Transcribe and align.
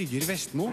Birger 0.00 0.26
Vestmo. 0.26 0.70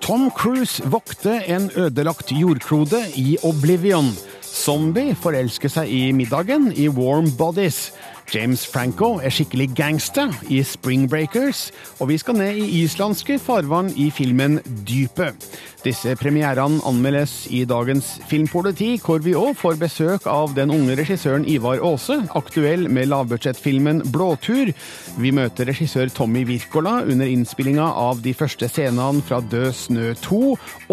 Tom 0.00 0.30
Cruise 0.30 0.82
vokter 0.90 1.40
en 1.40 1.70
ødelagt 1.76 2.32
jordklode 2.32 3.02
i 3.16 3.36
Oblivion. 3.42 4.12
Zombie 4.46 5.14
forelsker 5.18 5.68
seg 5.68 5.90
i 5.90 6.12
middagen 6.14 6.70
i 6.70 6.86
Warm 6.86 7.32
Bodies. 7.38 7.90
James 8.34 8.66
Franco 8.66 9.16
er 9.22 9.30
skikkelig 9.30 9.70
gangster 9.78 10.32
i 10.50 10.62
Spring 10.66 11.06
Breakers, 11.10 11.70
og 12.00 12.10
vi 12.10 12.18
skal 12.18 12.38
ned 12.40 12.58
i 12.58 12.82
islandske 12.82 13.38
farvann 13.38 13.92
i 13.96 14.10
filmen 14.10 14.58
Dypet. 14.88 15.46
Disse 15.86 16.16
premierene 16.18 16.80
anmeldes 16.88 17.44
i 17.54 17.60
dagens 17.68 18.16
Filmpoliti, 18.26 18.96
hvor 19.04 19.20
vi 19.22 19.36
òg 19.38 19.52
får 19.54 19.76
besøk 19.78 20.24
av 20.26 20.56
den 20.56 20.72
unge 20.74 20.96
regissøren 20.98 21.44
Ivar 21.46 21.78
Aase, 21.84 22.16
aktuell 22.34 22.88
med 22.90 23.06
lavbudsjettfilmen 23.12 24.02
Blåtur. 24.10 24.72
Vi 25.20 25.30
møter 25.36 25.70
regissør 25.70 26.10
Tommy 26.10 26.42
Wirkola 26.48 26.96
under 27.06 27.30
innspillinga 27.30 27.86
av 27.86 28.24
de 28.24 28.34
første 28.34 28.66
scenene 28.72 29.22
fra 29.28 29.38
Død 29.38 29.68
snø 29.78 30.08
2, 30.24 30.40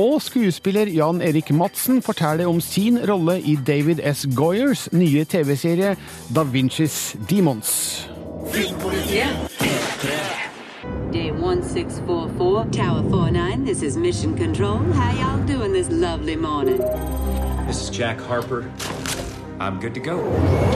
og 0.04 0.14
skuespiller 0.22 0.92
Jan 0.94 1.24
Erik 1.26 1.50
Madsen 1.58 2.04
forteller 2.06 2.52
om 2.52 2.62
sin 2.62 3.02
rolle 3.10 3.40
i 3.42 3.58
David 3.58 4.04
S. 4.14 4.28
Goyers 4.38 4.86
nye 4.94 5.26
TV-serie 5.26 5.96
Da 6.36 6.46
Vincis 6.46 7.16
Demons. 7.28 8.08
Filmpolitiet. 8.52 9.30
Day 11.12 11.32
1644, 11.32 12.66
Tower 12.72 13.04
49, 13.10 13.66
this 13.66 13.82
is 13.82 13.96
Mission 13.96 14.36
Control. 14.36 14.78
How 14.94 15.12
y'all 15.12 15.46
doing 15.46 15.72
this 15.72 15.90
lovely 15.90 16.36
morning? 16.36 16.80
This 17.68 17.84
is 17.84 17.90
Jack 17.90 18.20
Harper. 18.20 18.66
I'm 19.60 19.80
good 19.80 19.94
to 19.94 20.02
go. 20.02 20.18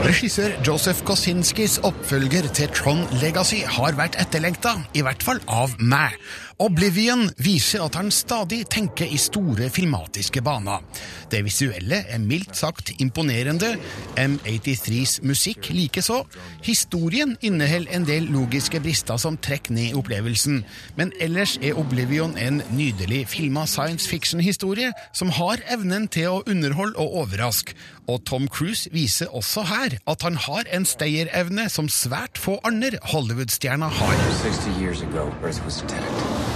Regissør 0.06 0.54
Joseph 0.64 1.02
Kosinskis 1.04 1.78
oppfølger 1.84 2.48
til 2.54 2.68
Tron 2.72 3.04
Legacy 3.20 3.60
har 3.66 3.98
vært 3.98 4.16
etterlengta, 4.22 4.78
i 4.94 5.02
hvert 5.04 5.22
fall 5.22 5.42
av 5.48 5.74
meg. 5.78 6.16
Oblivion 6.58 7.28
viser 7.38 7.84
at 7.84 7.94
han 7.94 8.08
stadig 8.10 8.64
tenker 8.66 9.06
i 9.06 9.18
store 9.20 9.68
filmatiske 9.70 10.40
baner. 10.42 10.82
Det 11.30 11.44
visuelle 11.46 12.00
er 12.10 12.18
mildt 12.18 12.56
sagt 12.58 12.90
imponerende, 12.98 13.76
M83s 14.18 15.20
musikk 15.22 15.68
likeså. 15.70 16.24
Historien 16.66 17.36
inneholder 17.46 17.94
en 17.94 18.08
del 18.08 18.26
logiske 18.34 18.80
brister 18.82 19.20
som 19.22 19.38
trekker 19.38 19.76
ned 19.76 19.94
opplevelsen, 20.00 20.64
men 20.98 21.14
ellers 21.22 21.54
er 21.62 21.78
Oblivion 21.78 22.34
en 22.34 22.58
nydelig 22.74 23.28
filma 23.30 23.62
science 23.70 24.10
fiction-historie 24.10 24.90
som 25.14 25.30
har 25.38 25.62
evnen 25.70 26.10
til 26.10 26.26
å 26.32 26.42
underholde 26.42 26.98
og 26.98 27.22
overraske. 27.22 27.78
Og 28.10 28.24
Tom 28.26 28.48
Cruise 28.50 28.90
viser 28.90 29.30
også 29.30 29.62
her 29.68 29.98
at 30.10 30.26
han 30.26 30.42
har 30.48 30.66
en 30.74 30.88
stayerevne 30.88 31.68
som 31.70 31.86
svært 31.92 32.40
få 32.40 32.58
andre 32.66 32.98
Hollywood-stjerner 33.12 33.94
har. 34.02 34.28
60 34.42 34.82
years 34.82 35.06
ago, 35.06 35.30
Earth 35.44 35.62
was 35.62 35.82
attacked. 35.84 36.47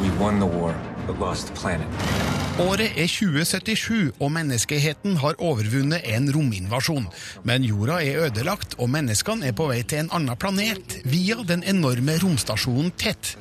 We 0.00 0.10
won 0.18 0.38
the 0.38 0.46
war, 0.46 0.74
but 1.06 1.18
lost 1.18 1.48
the 1.48 1.52
planet. 1.54 2.39
Året 2.60 2.92
er 2.98 3.08
2077, 3.08 4.10
og 4.20 4.32
menneskeheten 4.34 5.14
har 5.22 5.38
overvunnet 5.40 6.04
en 6.12 6.26
rominvasjon. 6.34 7.06
Men 7.48 7.64
jorda 7.64 8.00
er 8.04 8.26
ødelagt, 8.26 8.74
og 8.76 8.90
menneskene 8.92 9.48
er 9.48 9.54
på 9.56 9.70
vei 9.70 9.78
til 9.80 10.02
en 10.02 10.10
annen 10.18 10.36
planet 10.36 10.98
via 11.08 11.38
den 11.48 11.64
enorme 11.64 12.18
romstasjonen 12.20 12.92
Tett. 13.00 13.32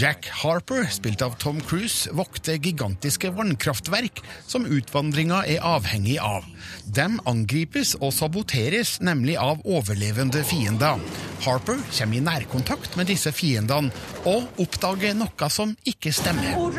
Jack 0.00 0.26
Harper, 0.40 0.88
spilt 0.90 1.22
av 1.22 1.36
Tom 1.38 1.60
Cruise, 1.62 2.10
vokter 2.18 2.58
gigantiske 2.58 3.30
vannkraftverk 3.36 4.24
som 4.42 4.66
utvandringa 4.66 5.44
er 5.46 5.62
avhengig 5.62 6.18
av. 6.18 6.42
De 6.84 7.06
angripes 7.30 7.94
og 8.00 8.10
saboteres 8.16 8.96
nemlig 9.06 9.38
av 9.38 9.62
overlevende 9.62 10.42
fiender. 10.42 10.98
Harper 11.46 11.78
kommer 11.94 12.18
i 12.18 12.24
nærkontakt 12.26 12.98
med 12.98 13.12
disse 13.12 13.30
fiendene 13.36 13.94
og 14.26 14.50
oppdager 14.58 15.14
noe 15.14 15.52
som 15.52 15.76
ikke 15.86 16.10
stemmer. 16.16 16.73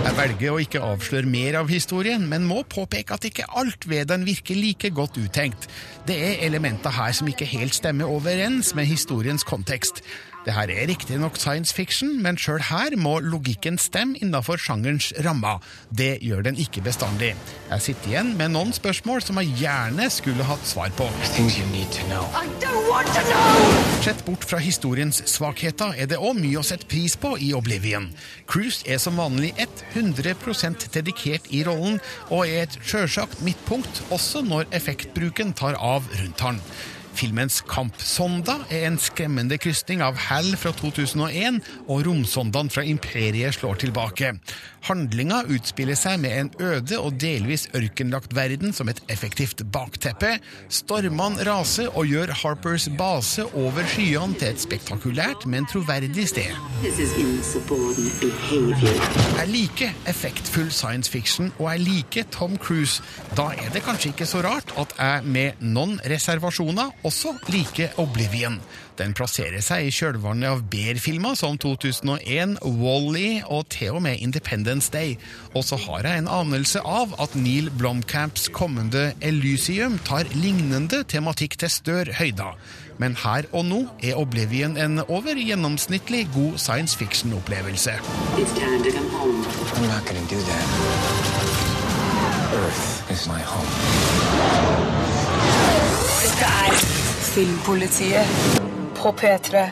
Jeg 0.00 0.14
velger 0.16 0.50
å 0.50 0.58
ikke 0.58 0.80
avsløre 0.82 1.30
mer 1.30 1.60
av 1.60 1.68
historien, 1.70 2.24
men 2.26 2.48
må 2.48 2.64
påpeke 2.66 3.14
at 3.14 3.26
ikke 3.28 3.46
alt 3.60 3.86
ved 3.90 4.08
den 4.10 4.24
virker 4.26 4.58
like 4.58 4.90
godt 4.96 5.20
uttenkt. 5.20 5.68
Det 6.08 6.16
er 6.18 6.42
elementer 6.48 6.90
her 6.96 7.14
som 7.14 7.30
ikke 7.30 7.46
helt 7.52 7.76
stemmer 7.76 8.10
overens 8.10 8.74
med 8.74 8.90
historiens 8.90 9.46
kontekst. 9.46 10.02
Det 10.40 10.54
her 10.56 10.70
er 10.72 10.86
riktignok 10.88 11.36
science 11.36 11.74
fiction, 11.76 12.14
men 12.24 12.38
sjøl 12.40 12.62
her 12.70 12.94
må 12.96 13.18
logikken 13.20 13.76
stemme 13.78 14.16
innafor 14.24 14.56
sjangerens 14.56 15.10
rammer. 15.26 15.58
Det 15.92 16.14
gjør 16.24 16.46
den 16.46 16.56
ikke 16.56 16.80
bestandig. 16.86 17.34
Jeg 17.68 17.84
sitter 17.84 18.08
igjen 18.08 18.30
med 18.38 18.54
noen 18.54 18.72
spørsmål 18.72 19.20
som 19.20 19.40
jeg 19.42 19.52
gjerne 19.60 20.06
skulle 20.12 20.46
hatt 20.48 20.64
svar 20.64 20.88
på. 20.96 21.08
Sett 24.00 24.24
bort 24.24 24.46
fra 24.48 24.60
historiens 24.64 25.20
svakheter 25.28 25.92
er 26.00 26.08
det 26.08 26.20
òg 26.20 26.40
mye 26.40 26.62
å 26.62 26.64
sette 26.64 26.88
pris 26.88 27.18
på 27.20 27.34
i 27.36 27.50
Oblivion. 27.56 28.08
Cruise 28.48 28.80
er 28.88 29.02
som 29.02 29.20
vanlig 29.20 29.52
100% 29.92 30.88
dedikert 30.96 31.52
i 31.52 31.60
rollen, 31.68 32.00
og 32.30 32.46
er 32.46 32.64
et 32.64 32.80
sjølsagt 32.80 33.44
midtpunkt 33.44 34.00
også 34.08 34.40
når 34.46 34.70
effektbruken 34.80 35.52
tar 35.52 35.76
av 35.76 36.08
rundt 36.16 36.46
han. 36.48 36.64
Filmens 37.16 37.60
kampsonda 37.68 38.60
er 38.70 38.86
en 38.88 38.98
skremmende 39.00 39.58
krysning 39.60 40.02
av 40.04 40.18
Hal 40.28 40.52
fra 40.60 40.72
2001 40.76 41.60
og 41.86 42.04
romsondaen 42.06 42.70
fra 42.72 42.84
Imperiet 42.86 43.58
slår 43.58 43.80
tilbake. 43.82 44.34
Handlinga 44.88 45.42
utspiller 45.52 45.98
seg 45.98 46.20
med 46.22 46.36
en 46.36 46.50
øde 46.60 46.98
og 47.00 47.18
delvis 47.20 47.66
ørkenlagt 47.76 48.32
verden 48.36 48.72
som 48.76 48.88
et 48.88 49.02
effektivt 49.12 49.62
bakteppe. 49.72 50.38
Stormene 50.72 51.44
raser 51.46 51.90
og 51.92 52.08
gjør 52.08 52.32
Harpers 52.42 52.88
base 52.98 53.44
over 53.52 53.84
skyene 53.92 54.38
til 54.40 54.54
et 54.54 54.62
spektakulært, 54.62 55.44
men 55.46 55.68
troverdig 55.68 56.28
sted. 56.30 56.56
Jeg 59.36 59.48
liker 59.52 59.96
effektfull 60.08 60.70
science 60.72 61.10
fiction, 61.12 61.52
og 61.58 61.72
jeg 61.72 61.80
liker 61.86 62.30
Tom 62.32 62.56
Cruise. 62.56 63.02
Da 63.36 63.50
er 63.52 63.72
det 63.74 63.84
kanskje 63.84 64.14
ikke 64.14 64.28
så 64.28 64.44
rart 64.46 64.72
at 64.80 64.96
jeg 64.96 65.26
med 65.28 65.60
noen 65.60 65.98
reservasjoner 66.08 67.04
også 67.04 67.36
liker 67.52 68.00
Oblivion. 68.00 68.60
Den 68.98 69.14
plasserer 69.16 69.62
seg 69.64 69.86
i 69.86 69.92
kjølvannet 69.94 70.50
av 70.50 70.64
Bear-filmer 70.72 71.36
som 71.38 71.56
2001, 71.60 72.58
Wally 72.80 73.40
og 73.46 73.68
til 73.72 73.96
og 73.96 74.04
med 74.04 74.20
Independence 74.20 74.90
Day. 74.92 75.16
Og 75.54 75.64
så 75.64 75.78
har 75.86 76.08
jeg 76.08 76.22
en 76.24 76.30
anelse 76.30 76.82
av 76.84 77.14
at 77.22 77.36
Neil 77.38 77.70
Blomkamps 77.78 78.48
kommende 78.52 79.10
Elysium 79.20 79.98
tar 80.04 80.28
lignende 80.34 81.04
tematikk 81.08 81.58
til 81.60 81.72
større 81.72 82.16
høyder. 82.18 82.56
Men 83.00 83.16
her 83.16 83.46
og 83.56 83.64
nå 83.64 83.80
er 84.04 84.18
Oblivion 84.20 84.76
en 84.76 85.00
over 85.06 85.38
gjennomsnittlig 85.38 86.26
god 86.34 86.58
science 86.58 86.98
fiction-opplevelse. 86.98 87.96
Filmpolitiet 97.30 98.69
på 99.02 99.12
P3. 99.12 99.68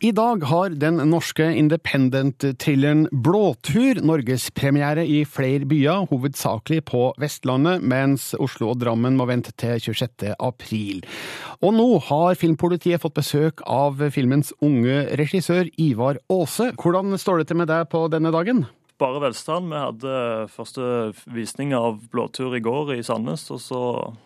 I 0.00 0.10
dag 0.12 0.42
har 0.44 0.74
den 0.76 0.98
norske 1.08 1.44
independent-thrilleren 1.56 3.06
Blåtur 3.24 4.02
norgespremiere 4.04 5.06
i 5.08 5.22
flere 5.24 5.64
byer, 5.68 6.04
hovedsakelig 6.10 6.82
på 6.90 7.02
Vestlandet, 7.20 7.80
mens 7.80 8.34
Oslo 8.36 8.74
og 8.74 8.80
Drammen 8.82 9.16
må 9.16 9.28
vente 9.30 9.54
til 9.56 9.80
26. 9.80 10.34
april. 10.36 11.04
Og 11.64 11.76
nå 11.78 11.88
har 12.10 12.36
Filmpolitiet 12.36 13.00
fått 13.00 13.16
besøk 13.16 13.64
av 13.64 14.02
filmens 14.12 14.52
unge 14.60 15.06
regissør 15.16 15.70
Ivar 15.80 16.20
Aase. 16.28 16.72
Hvordan 16.76 17.16
står 17.20 17.42
det 17.42 17.52
til 17.52 17.62
med 17.62 17.72
deg 17.72 17.88
på 17.92 18.06
denne 18.12 18.34
dagen? 18.34 18.66
Bare 18.96 19.20
velstand. 19.20 19.68
Vi 19.68 19.76
hadde 19.76 20.12
første 20.54 20.84
visning 21.28 21.74
av 21.76 21.98
Blåtur 22.12 22.54
i 22.56 22.62
går 22.64 22.94
i 22.94 23.02
Sandnes, 23.04 23.44
og 23.52 23.60
så 23.60 23.80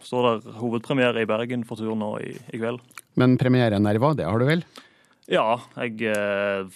står 0.06 0.28
det 0.28 0.54
hovedpremiere 0.60 1.24
i 1.24 1.28
Bergen 1.28 1.64
for 1.66 1.80
tur 1.80 1.96
nå 1.98 2.12
i, 2.22 2.36
i 2.54 2.60
kveld. 2.60 2.78
Men 3.18 3.34
premierenerver, 3.40 4.14
det 4.20 4.28
har 4.28 4.38
du 4.38 4.46
vel? 4.46 4.62
Ja, 5.30 5.58
jeg 5.82 5.98
eh, 6.10 6.70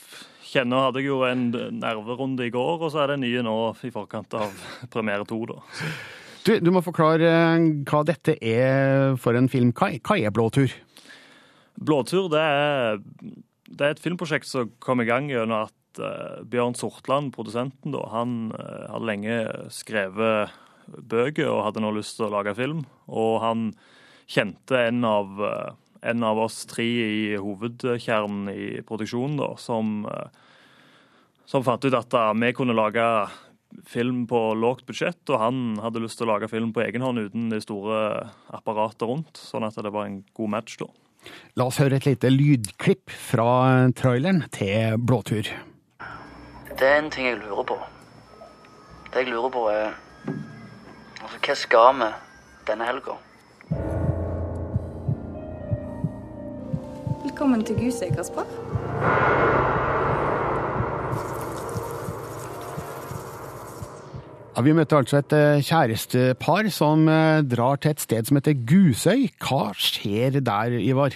kjenner 0.51 0.89
hadde 0.89 1.05
jeg 1.05 1.13
jo 1.13 1.21
en 1.27 1.47
nerverunde 1.79 2.49
i 2.49 2.53
går, 2.55 2.83
og 2.83 2.91
så 2.91 3.05
er 3.05 3.15
det 3.15 3.21
nye 3.23 3.45
nå 3.47 3.55
i 3.87 3.93
forkant 3.95 4.35
av 4.43 4.67
premiere 4.95 5.27
to, 5.31 5.41
da. 5.51 5.61
Du, 6.45 6.53
du, 6.61 6.73
må 6.75 6.83
forklare 6.85 7.31
eh, 7.31 7.69
hva 7.89 8.03
dette 8.07 8.35
er 8.43 9.15
for 9.23 9.39
en 9.39 9.49
film. 9.49 9.71
Hva, 9.71 9.93
hva 10.03 10.19
er 10.19 10.35
Blåtur? 10.35 10.75
Blåtur 11.75 12.27
det 12.31 12.43
er, 12.43 13.01
det 13.71 13.81
er, 13.81 13.95
et 13.95 14.03
filmprosjekt 14.03 14.51
som 14.51 14.75
kom 14.83 15.03
i 15.03 15.09
gang 15.09 15.31
gjennom 15.31 15.65
at 15.65 15.75
uh, 16.03 16.43
Bjørn 16.49 16.77
Sortland, 16.79 17.33
produsenten, 17.35 17.95
da, 17.95 18.05
han 18.13 18.53
uh, 18.55 18.91
hadde 18.93 19.09
lenge 19.11 19.39
skrevet 19.75 20.55
bøker 20.85 21.49
og 21.49 21.65
hadde 21.69 21.85
nå 21.85 21.95
lyst 21.97 22.19
til 22.19 22.29
å 22.29 22.35
lage 22.35 22.57
film. 22.59 22.85
Og 23.09 23.39
han 23.45 23.71
kjente 24.31 24.79
en 24.89 25.05
av 25.09 25.41
uh, 25.41 25.73
en 26.05 26.23
av 26.23 26.39
oss 26.39 26.65
tre 26.69 26.85
i 26.85 27.37
hovedkjernen 27.41 28.51
i 28.53 28.67
produksjonen, 28.87 29.39
da, 29.41 29.55
som, 29.61 30.05
eh, 30.05 30.29
som 31.49 31.65
fant 31.65 31.85
ut 31.85 31.97
at 31.97 32.17
vi 32.41 32.53
kunne 32.53 32.77
lage 32.77 33.07
film 33.89 34.27
på 34.31 34.41
lågt 34.55 34.85
budsjett, 34.87 35.23
og 35.31 35.41
han 35.41 35.63
hadde 35.83 36.05
lyst 36.05 36.21
til 36.21 36.29
å 36.29 36.35
lage 36.35 36.51
film 36.53 36.73
på 36.73 36.85
egen 36.85 37.03
hånd 37.03 37.25
uten 37.25 37.49
det 37.51 37.65
store 37.65 38.31
apparatet 38.55 39.09
rundt. 39.09 39.41
Sånn 39.41 39.65
at 39.67 39.75
det 39.75 39.91
var 39.91 40.07
en 40.07 40.23
god 40.37 40.51
match, 40.51 40.77
da. 40.79 40.87
La 41.57 41.67
oss 41.71 41.81
høre 41.81 41.97
et 41.97 42.07
lite 42.07 42.29
lydklipp 42.29 43.11
fra 43.11 43.89
traileren 43.97 44.45
til 44.53 45.01
Blåtur. 45.01 45.49
Det 46.75 46.87
er 46.89 46.97
en 46.99 47.11
ting 47.11 47.29
jeg 47.29 47.37
lurer 47.39 47.63
på. 47.63 47.77
Det 49.13 49.21
jeg 49.23 49.29
lurer 49.31 49.51
på 49.55 49.61
er 49.71 49.93
Altså, 51.23 51.39
hva 51.47 51.55
skal 51.57 52.01
vi 52.01 52.09
denne 52.67 52.89
helga? 52.89 53.15
Velkommen 57.23 57.63
til 57.65 57.79
Gusøy, 57.79 58.11
Kasper. 58.17 58.51
Ja, 64.57 64.63
vi 64.67 64.75
møtte 64.75 64.99
altså 64.99 65.23
et 65.23 65.37
eh, 65.39 65.63
kjærestepar 65.63 66.73
som 66.75 67.07
eh, 67.09 67.45
drar 67.47 67.79
til 67.79 67.95
et 67.95 68.03
sted 68.03 68.27
som 68.27 68.43
heter 68.43 68.59
Gusøy. 68.67 69.29
Hva 69.47 69.71
skjer 69.79 70.43
der, 70.43 70.75
Ivar? 70.83 71.15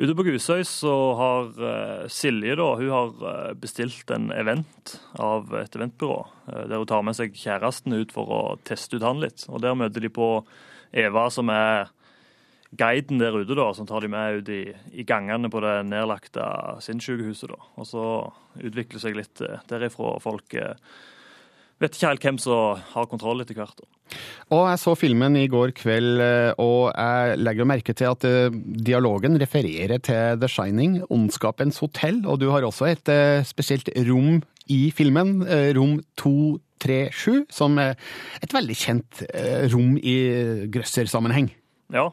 Ute 0.00 0.14
på 0.16 0.24
Gusøy 0.24 0.62
så 0.64 0.90
har 1.18 1.48
eh, 1.60 2.04
Silje 2.08 2.54
da, 2.56 2.70
hun 2.80 2.88
har 2.88 3.10
eh, 3.28 3.50
bestilt 3.60 4.08
en 4.14 4.30
event 4.32 4.94
av 5.20 5.50
et 5.60 5.76
eventbyrå. 5.76 6.16
eh, 6.48 6.62
Der 6.70 6.80
hun 6.80 6.88
tar 6.88 7.04
med 7.04 7.18
seg 7.18 7.36
kjæresten 7.36 7.92
ut 7.98 8.14
for 8.14 8.32
å 8.32 8.40
teste 8.64 8.96
ut 8.96 9.04
han 9.04 9.20
litt. 9.20 9.44
Og 9.52 9.60
Der 9.60 9.76
møter 9.76 10.00
de 10.00 10.08
på 10.08 10.30
Eva, 10.96 11.26
som 11.28 11.52
er 11.52 11.90
guiden 12.80 13.20
der 13.20 13.36
ute, 13.36 13.52
da, 13.58 13.68
som 13.76 13.84
tar 13.84 14.00
de 14.00 14.08
med 14.08 14.40
ut 14.40 14.48
i, 14.48 14.62
i 14.96 15.04
gangene 15.04 15.52
på 15.52 15.60
det 15.60 15.76
nedlagte 15.90 16.48
sinnssykehuset. 16.80 17.52
da. 17.52 17.60
Og 17.76 17.90
så 17.92 18.04
utvikler 18.56 19.04
seg 19.04 19.20
litt 19.20 19.44
derifra. 19.68 20.16
Folk 20.24 20.56
eh, 20.56 20.80
vet 21.80 21.96
ikke 21.96 22.12
helt 22.12 22.26
hvem 22.28 22.38
som 22.40 22.84
har 22.92 23.08
kontroll 23.10 23.42
etter 23.42 23.58
hvert. 23.58 23.82
Og 24.50 24.64
jeg 24.66 24.80
så 24.82 24.94
filmen 24.98 25.36
i 25.38 25.46
går 25.50 25.72
kveld, 25.78 26.22
eh, 26.24 26.50
og 26.58 26.90
jeg 26.90 27.38
legger 27.40 27.68
merke 27.68 27.94
til 27.96 28.10
at 28.10 28.26
eh, 28.26 28.56
dialogen 28.86 29.38
refererer 29.40 30.02
til 30.02 30.40
The 30.40 30.50
Shining, 30.50 31.00
Ondskapens 31.10 31.78
hotell, 31.82 32.24
og 32.26 32.40
du 32.42 32.48
har 32.50 32.66
også 32.66 32.90
et 32.90 33.12
eh, 33.12 33.44
spesielt 33.46 33.92
rom 34.08 34.40
i 34.70 34.82
filmen, 34.94 35.40
rom 35.74 35.96
237, 36.20 37.46
som 37.50 37.78
er 37.82 37.96
et 38.38 38.52
veldig 38.54 38.76
kjent 38.78 39.22
rom 39.72 39.96
i 39.98 40.14
grøssersammenheng. 40.70 41.48
Ja, 41.90 42.04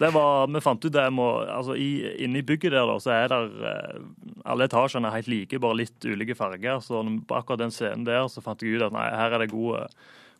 det 0.00 0.10
var, 0.12 0.50
vi 0.52 0.60
fant 0.64 0.84
ut 0.84 0.92
det 0.92 1.06
må, 1.14 1.30
altså 1.48 1.76
i, 1.78 1.88
Inne 2.24 2.42
i 2.42 2.46
bygget 2.46 2.74
der 2.74 2.88
da, 2.88 2.98
så 3.00 3.14
er 3.14 3.32
der 3.32 3.48
eh, 3.70 4.02
alle 4.44 4.68
etasjene 4.68 5.12
helt 5.14 5.30
like, 5.30 5.60
bare 5.62 5.80
litt 5.80 6.04
ulike 6.04 6.36
farger. 6.36 6.82
Så 6.84 7.00
på 7.00 7.38
akkurat 7.38 7.64
den 7.64 7.74
scenen 7.74 8.06
der 8.08 8.28
så 8.32 8.44
fant 8.44 8.62
jeg 8.62 8.76
ut 8.76 8.86
at 8.88 8.94
nei, 8.94 9.08
her 9.16 9.36
er 9.36 9.44
det 9.44 9.54
god, 9.54 9.88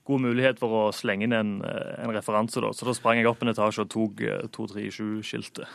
god 0.06 0.22
mulighet 0.22 0.60
for 0.60 0.76
å 0.76 0.84
slenge 0.94 1.26
inn 1.26 1.36
en, 1.36 1.56
eh, 1.64 1.96
en 2.04 2.14
referanse. 2.14 2.60
da. 2.60 2.74
Så 2.76 2.88
da 2.88 2.94
sprang 2.96 3.20
jeg 3.20 3.30
opp 3.30 3.42
en 3.42 3.54
etasje 3.54 3.86
og 3.86 3.90
tok 3.92 4.22
eh, 4.26 4.46
237-skiltet. 4.54 5.66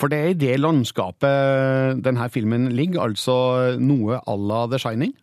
For 0.00 0.12
det 0.12 0.18
er 0.18 0.32
i 0.32 0.40
det 0.46 0.58
landskapet 0.60 2.02
denne 2.04 2.28
filmen 2.32 2.70
ligger, 2.72 3.04
altså 3.10 3.78
noe 3.80 4.22
à 4.24 4.36
la 4.40 4.66
The 4.72 4.80
Shining? 4.82 5.14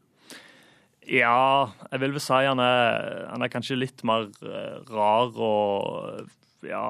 Ja, 1.06 1.70
jeg 1.92 2.02
vil 2.02 2.16
vel 2.16 2.24
si 2.24 2.38
han 2.48 2.62
er, 2.62 3.28
han 3.30 3.44
er 3.46 3.52
kanskje 3.54 3.78
litt 3.78 4.02
mer 4.08 4.30
eh, 4.42 4.80
rar 4.90 5.36
og 5.38 6.26
ja. 6.66 6.88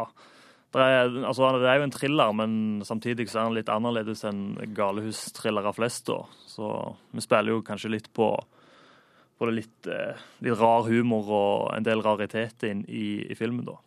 Er, 0.76 1.14
altså, 1.24 1.54
det 1.62 1.70
er 1.72 1.80
jo 1.80 1.86
en 1.88 1.94
thriller, 1.94 2.34
men 2.36 2.52
samtidig 2.84 3.30
så 3.32 3.40
er 3.40 3.50
den 3.50 3.58
litt 3.60 3.72
annerledes 3.72 4.26
enn 4.28 4.58
galehus-thrillere 4.76 5.72
flest. 5.76 6.10
da. 6.10 6.20
Så 6.52 6.72
vi 7.16 7.24
spiller 7.24 7.56
jo 7.56 7.64
kanskje 7.64 7.94
litt 7.94 8.10
på, 8.16 8.28
på 9.40 9.50
litt, 9.54 9.88
eh, 9.88 10.20
litt 10.44 10.60
rar 10.60 10.90
humor 10.90 11.32
og 11.32 11.76
en 11.78 11.88
del 11.88 12.04
raritet 12.04 12.68
inn 12.68 12.84
i, 12.92 13.24
i 13.24 13.40
filmen. 13.40 13.64
da. 13.70 13.80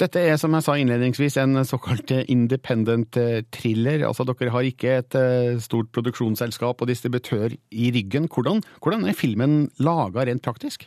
Dette 0.00 0.22
er, 0.22 0.38
som 0.40 0.54
jeg 0.56 0.64
sa 0.64 0.76
innledningsvis, 0.78 1.36
en 1.42 1.64
såkalt 1.68 2.14
independent 2.22 3.18
eh, 3.20 3.42
thriller. 3.54 4.06
Altså, 4.08 4.26
dere 4.28 4.54
har 4.54 4.66
ikke 4.66 4.96
et 5.02 5.18
eh, 5.18 5.60
stort 5.62 5.92
produksjonsselskap 5.94 6.82
og 6.82 6.90
distributør 6.90 7.52
i 7.52 7.92
ryggen. 7.94 8.30
Hvordan, 8.32 8.62
hvordan 8.82 9.06
er 9.08 9.18
filmen 9.18 9.64
laga 9.82 10.26
rent 10.28 10.44
praktisk? 10.44 10.86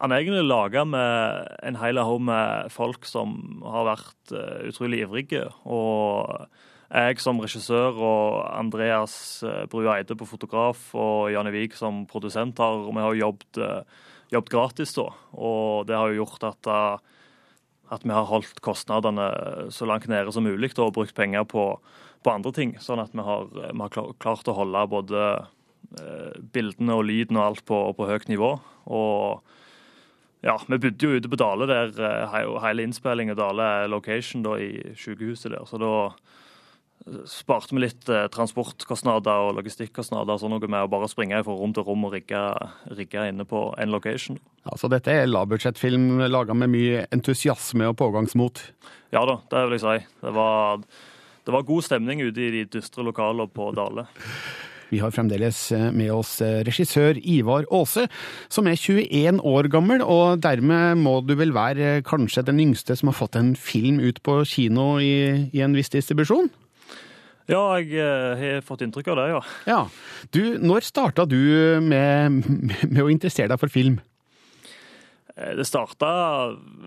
Han 0.00 0.12
er 0.12 0.22
egentlig 0.22 0.46
laga 0.48 0.86
med 0.88 1.48
en 1.66 1.76
hel 1.76 2.00
haug 2.00 2.22
med 2.24 2.72
folk 2.72 3.04
som 3.04 3.60
har 3.68 3.84
vært 3.90 4.32
eh, 4.32 4.70
utrolig 4.70 5.02
ivrige. 5.04 5.44
Og 5.68 6.48
jeg 6.90 7.20
som 7.22 7.38
regissør 7.38 7.98
og 8.02 8.38
Andreas 8.50 9.14
uh, 9.46 9.92
Eide 9.94 10.16
på 10.18 10.26
fotograf 10.26 10.88
og 10.98 11.30
Janne 11.30 11.52
Wiig 11.54 11.76
som 11.78 12.02
produsent 12.10 12.58
har 12.58 12.82
vi 12.88 13.04
har 13.04 13.14
jobbet, 13.14 13.60
eh, 13.62 14.08
jobbet 14.34 14.50
gratis 14.50 14.96
da. 14.96 15.06
Og 15.38 15.86
det 15.86 15.94
har 15.94 16.10
jo 16.10 16.24
gjort 16.24 16.48
at, 16.48 16.66
eh, 16.66 16.98
at 17.94 18.02
vi 18.02 18.10
har 18.10 18.26
holdt 18.26 18.58
kostnadene 18.60 19.70
så 19.70 19.86
langt 19.86 20.08
nede 20.10 20.34
som 20.34 20.42
mulig 20.42 20.74
da, 20.74 20.88
og 20.88 20.96
brukt 20.98 21.14
penger 21.14 21.46
på, 21.46 21.78
på 22.24 22.34
andre 22.34 22.52
ting. 22.52 22.74
Sånn 22.82 23.04
at 23.04 23.14
vi 23.14 23.22
har, 23.22 23.46
vi 23.54 23.78
har 23.78 24.12
klart 24.18 24.50
å 24.50 24.58
holde 24.58 24.86
både 24.90 25.24
eh, 26.00 26.42
bildene 26.42 26.98
og 26.98 27.06
lyden 27.06 27.38
og 27.38 27.46
alt 27.52 27.64
på, 27.70 27.84
på 27.94 28.10
høyt 28.10 28.26
nivå. 28.26 28.56
Og 28.90 29.46
ja, 30.40 30.56
vi 30.68 30.78
bodde 30.80 31.06
jo 31.06 31.18
ute 31.18 31.28
på 31.28 31.38
Dale 31.40 31.66
der 31.68 31.90
eh, 32.00 32.36
hele 32.64 32.84
innspillingen. 32.86 33.36
Dale 33.36 33.66
er 33.82 33.90
location 33.92 34.44
da 34.44 34.56
i 34.60 34.72
sykehuset 34.96 35.52
der. 35.52 35.66
Så 35.68 35.80
da 35.80 35.90
eh, 36.06 37.20
sparte 37.28 37.76
vi 37.76 37.82
litt 37.84 38.08
eh, 38.08 38.24
transportkostnader 38.32 39.50
og 39.50 39.58
logistikkostnader 39.58 40.38
og 40.38 40.40
sånn 40.40 40.54
noe 40.56 40.70
med 40.70 40.86
å 40.86 40.92
bare 40.92 41.10
springe 41.12 41.42
fra 41.44 41.58
rom 41.58 41.76
til 41.76 41.84
rom 41.84 42.08
og 42.08 42.16
rigge, 42.16 42.40
rigge 42.96 43.26
inne 43.28 43.44
på 43.48 43.66
en 43.76 43.92
location. 43.92 44.40
Altså, 44.64 44.88
dette 44.92 45.12
er 45.12 45.28
lavbudsjettfilm 45.28 46.24
laga 46.32 46.56
med 46.56 46.72
mye 46.72 47.04
entusiasme 47.12 47.92
og 47.92 47.98
pågangsmot. 48.00 48.64
Ja 49.12 49.26
da, 49.28 49.42
det 49.52 49.66
vil 49.66 49.76
jeg 49.76 49.84
si. 49.84 50.10
Det 50.24 50.34
var, 50.40 50.80
det 51.44 51.56
var 51.58 51.68
god 51.68 51.84
stemning 51.84 52.24
ute 52.24 52.48
i 52.48 52.52
de 52.56 52.66
dystre 52.78 53.04
lokalene 53.04 53.50
på 53.52 53.72
Dale. 53.76 54.08
Vi 54.90 54.98
har 54.98 55.12
fremdeles 55.14 55.58
eh, 55.72 55.88
med 55.94 56.10
oss 56.12 56.38
eh, 56.44 56.60
regissør 56.66 57.18
Ivar 57.22 57.68
Aase, 57.70 58.08
som 58.50 58.66
er 58.66 58.78
21 58.78 59.38
år 59.46 59.70
gammel, 59.70 60.02
og 60.02 60.42
dermed 60.42 60.98
må 61.00 61.20
du 61.26 61.36
vel 61.38 61.54
være 61.54 61.92
eh, 62.00 62.02
kanskje 62.06 62.46
den 62.48 62.60
yngste 62.62 62.98
som 62.98 63.12
har 63.12 63.18
fått 63.20 63.38
en 63.38 63.54
film 63.54 64.02
ut 64.02 64.18
på 64.26 64.40
kino 64.48 64.96
i, 64.98 65.46
i 65.54 65.62
en 65.62 65.76
viss 65.78 65.92
distribusjon? 65.94 66.50
Ja, 67.50 67.80
jeg 67.82 68.38
har 68.38 68.62
fått 68.62 68.84
inntrykk 68.86 69.08
av 69.10 69.18
det, 69.18 69.30
ja. 69.32 69.40
Ja. 69.66 69.80
Du, 70.34 70.42
når 70.62 70.86
starta 70.86 71.26
du 71.26 71.40
med, 71.82 72.42
med 72.92 73.02
å 73.02 73.10
interessere 73.10 73.50
deg 73.50 73.62
for 73.62 73.72
film? 73.72 73.98
Eh, 75.40 75.56
Det 75.56 75.66
starta 75.68 76.10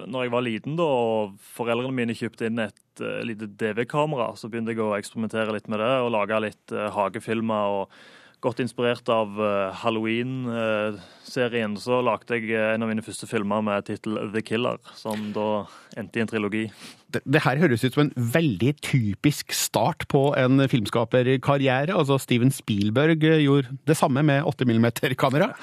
når 0.06 0.28
jeg 0.28 0.34
var 0.34 0.46
liten, 0.46 0.78
da, 0.80 0.88
og 0.88 1.38
foreldrene 1.58 1.96
mine 1.96 2.18
kjøpte 2.18 2.50
inn 2.50 2.62
et 2.64 3.02
uh, 3.02 3.22
lite 3.26 3.50
DV-kamera. 3.50 4.34
Så 4.38 4.50
begynte 4.50 4.76
jeg 4.76 4.84
å 4.84 4.94
eksperimentere 4.98 5.56
litt 5.56 5.70
med 5.72 5.82
det 5.82 5.94
og 6.04 6.14
lage 6.14 6.42
litt 6.44 6.76
uh, 6.76 6.90
hagefilmer. 6.94 7.80
og 7.82 8.23
Godt 8.44 8.60
inspirert 8.60 9.08
av 9.08 9.38
uh, 9.40 9.72
Halloween-serien 9.80 11.78
så 11.80 12.02
lagde 12.04 12.36
jeg 12.36 12.50
uh, 12.52 12.74
en 12.74 12.84
av 12.84 12.90
mine 12.92 13.06
første 13.06 13.30
filmer 13.30 13.64
med 13.64 13.86
tittel 13.88 14.20
The 14.34 14.44
Killer, 14.44 14.82
som 15.00 15.30
da 15.36 15.64
endte 15.96 16.20
i 16.20 16.24
en 16.26 16.32
trilogi. 16.32 16.66
Det, 17.14 17.22
det 17.24 17.44
her 17.46 17.62
høres 17.62 17.86
ut 17.86 17.96
som 17.96 18.04
en 18.08 18.32
veldig 18.36 18.74
typisk 18.84 19.56
start 19.56 20.04
på 20.12 20.26
en 20.40 20.66
filmskaperkarriere. 20.68 21.96
Altså 21.96 22.20
Steven 22.20 22.52
Spielberg 22.52 23.24
gjorde 23.24 23.78
det 23.88 23.96
samme 24.00 24.26
med 24.28 24.44
8 24.50 24.68
mm-kamera. 24.68 25.54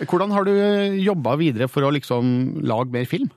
Hvordan 0.00 0.32
har 0.32 0.48
du 0.48 0.54
jobba 0.96 1.36
videre 1.36 1.68
for 1.68 1.84
å 1.84 1.92
liksom 1.92 2.64
lage 2.64 2.88
mer 2.94 3.04
film? 3.10 3.28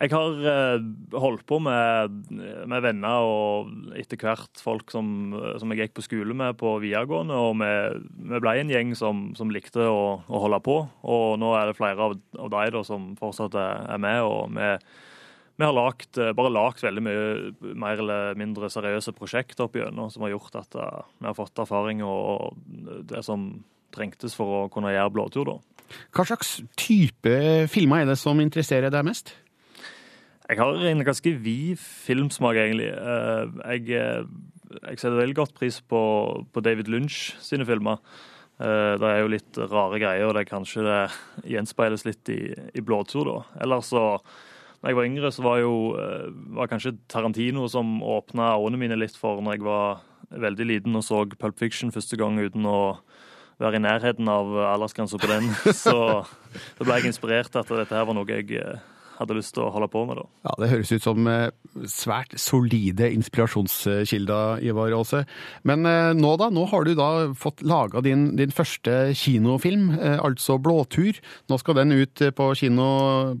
Jeg 0.00 0.14
har 0.14 0.46
eh, 0.48 0.84
holdt 1.20 1.42
på 1.44 1.58
med, 1.60 2.14
med 2.32 2.84
venner 2.86 3.20
og 3.20 3.96
etter 4.00 4.16
hvert 4.22 4.62
folk 4.64 4.88
som, 4.94 5.34
som 5.60 5.74
jeg 5.74 5.82
gikk 5.82 5.98
på 5.98 6.04
skole 6.06 6.36
med 6.36 6.56
på 6.60 6.72
videregående, 6.80 7.36
og 7.36 7.58
vi, 7.60 7.68
vi 8.32 8.40
ble 8.40 8.54
en 8.62 8.72
gjeng 8.72 8.94
som, 8.96 9.26
som 9.36 9.52
likte 9.52 9.84
å, 9.84 10.22
å 10.24 10.40
holde 10.46 10.60
på. 10.64 10.78
Og 11.04 11.36
nå 11.42 11.52
er 11.58 11.68
det 11.68 11.76
flere 11.76 12.06
av, 12.06 12.16
av 12.40 12.48
de 12.54 12.84
som 12.88 13.10
fortsatt 13.20 13.58
er, 13.60 14.00
med, 14.00 14.22
og 14.24 14.56
vi, 14.56 14.70
vi 15.60 15.68
har 15.68 15.76
lagt, 15.76 16.14
eh, 16.16 16.32
bare 16.38 16.54
lagd 16.56 16.80
veldig 16.86 17.04
mye 17.04 17.74
mer 17.84 18.00
eller 18.00 18.40
mindre 18.40 18.72
seriøse 18.72 19.12
prosjekter 19.18 19.66
opp 19.66 19.76
igjennom, 19.76 20.08
som 20.08 20.24
har 20.24 20.32
gjort 20.32 20.56
at 20.62 20.80
eh, 20.80 21.04
vi 21.20 21.28
har 21.28 21.36
fått 21.36 21.60
erfaring 21.60 22.00
og 22.06 22.56
det 23.12 23.20
som 23.28 23.50
trengtes 23.92 24.32
for 24.38 24.62
å 24.62 24.64
kunne 24.72 24.96
gjøre 24.96 25.12
blåtur. 25.12 25.52
da. 25.52 25.60
Hva 26.16 26.24
slags 26.24 26.56
type 26.80 27.36
filmer 27.68 28.06
er 28.06 28.12
det 28.14 28.20
som 28.24 28.40
interesserer 28.40 28.88
deg 28.88 29.04
mest? 29.04 29.36
Jeg 30.50 30.58
har 30.58 30.80
en 30.90 31.04
ganske 31.06 31.30
vid 31.44 31.78
filmsmak, 31.78 32.56
egentlig. 32.58 32.88
Eh, 32.90 33.52
Jeg, 33.70 33.84
eh, 33.94 34.24
jeg 34.88 34.98
setter 34.98 35.20
veldig 35.20 35.36
godt 35.38 35.54
pris 35.54 35.78
på, 35.80 36.00
på 36.50 36.62
David 36.64 36.90
Lynch 36.90 37.36
sine 37.38 37.66
filmer. 37.66 38.00
Eh, 38.58 38.96
Det 38.98 39.06
er 39.06 39.20
jo 39.22 39.30
litt 39.30 39.56
rare 39.70 40.00
greier, 40.02 40.26
og 40.26 40.34
det 40.34 40.48
kanskje 40.50 40.82
det 40.82 41.52
gjenspeiles 41.54 42.04
litt 42.04 42.28
i, 42.34 42.40
i 42.74 42.82
blåtur, 42.82 43.30
da. 43.30 43.38
Ellers 43.62 43.92
så 43.94 44.18
da 44.82 44.88
jeg 44.90 44.96
var 44.96 45.06
yngre, 45.06 45.30
så 45.30 45.42
var 45.44 45.58
jo 45.60 45.72
var 46.56 46.66
kanskje 46.66 46.96
Tarantino 47.06 47.68
som 47.68 48.00
åpna 48.02 48.54
øynene 48.56 48.80
mine 48.80 48.96
litt 48.98 49.14
for 49.14 49.42
når 49.44 49.58
jeg 49.58 49.66
var 49.66 50.00
veldig 50.30 50.66
liten 50.66 50.96
og 50.96 51.04
så 51.04 51.26
Pulp 51.38 51.58
Fiction 51.60 51.92
første 51.92 52.16
gang 52.16 52.38
uten 52.40 52.64
å 52.64 52.96
være 53.60 53.76
i 53.76 53.82
nærheten 53.84 54.26
av 54.32 54.48
aldersgrensa 54.72 55.20
på 55.20 55.28
den. 55.28 55.50
Så 55.84 55.92
da 56.24 56.86
ble 56.86 56.96
jeg 56.96 57.10
inspirert 57.10 57.58
at 57.60 57.68
dette 57.68 57.92
her 57.92 58.06
var 58.08 58.16
noe 58.16 58.24
jeg 58.24 58.56
hadde 59.20 59.36
lyst 59.36 59.52
til 59.56 59.66
å 59.66 59.70
holde 59.74 59.88
på 59.92 60.02
med. 60.08 60.20
da. 60.20 60.24
Ja, 60.48 60.54
Det 60.62 60.70
høres 60.70 60.92
ut 60.92 61.04
som 61.04 61.28
eh, 61.30 61.50
svært 61.88 62.34
solide 62.40 63.10
inspirasjonskilder, 63.12 64.62
Ivar 64.66 64.94
Aase. 64.96 65.24
Men 65.68 65.86
eh, 65.88 66.12
nå 66.16 66.32
da, 66.40 66.50
nå 66.54 66.64
har 66.72 66.86
du 66.86 66.94
da 66.98 67.10
fått 67.38 67.62
laga 67.66 68.02
din, 68.04 68.30
din 68.40 68.54
første 68.54 69.12
kinofilm, 69.16 69.90
eh, 69.98 70.16
altså 70.18 70.58
'Blåtur'. 70.58 71.20
Nå 71.52 71.60
skal 71.60 71.80
den 71.82 71.92
ut 71.92 72.24
på 72.36 72.48
kino 72.56 72.88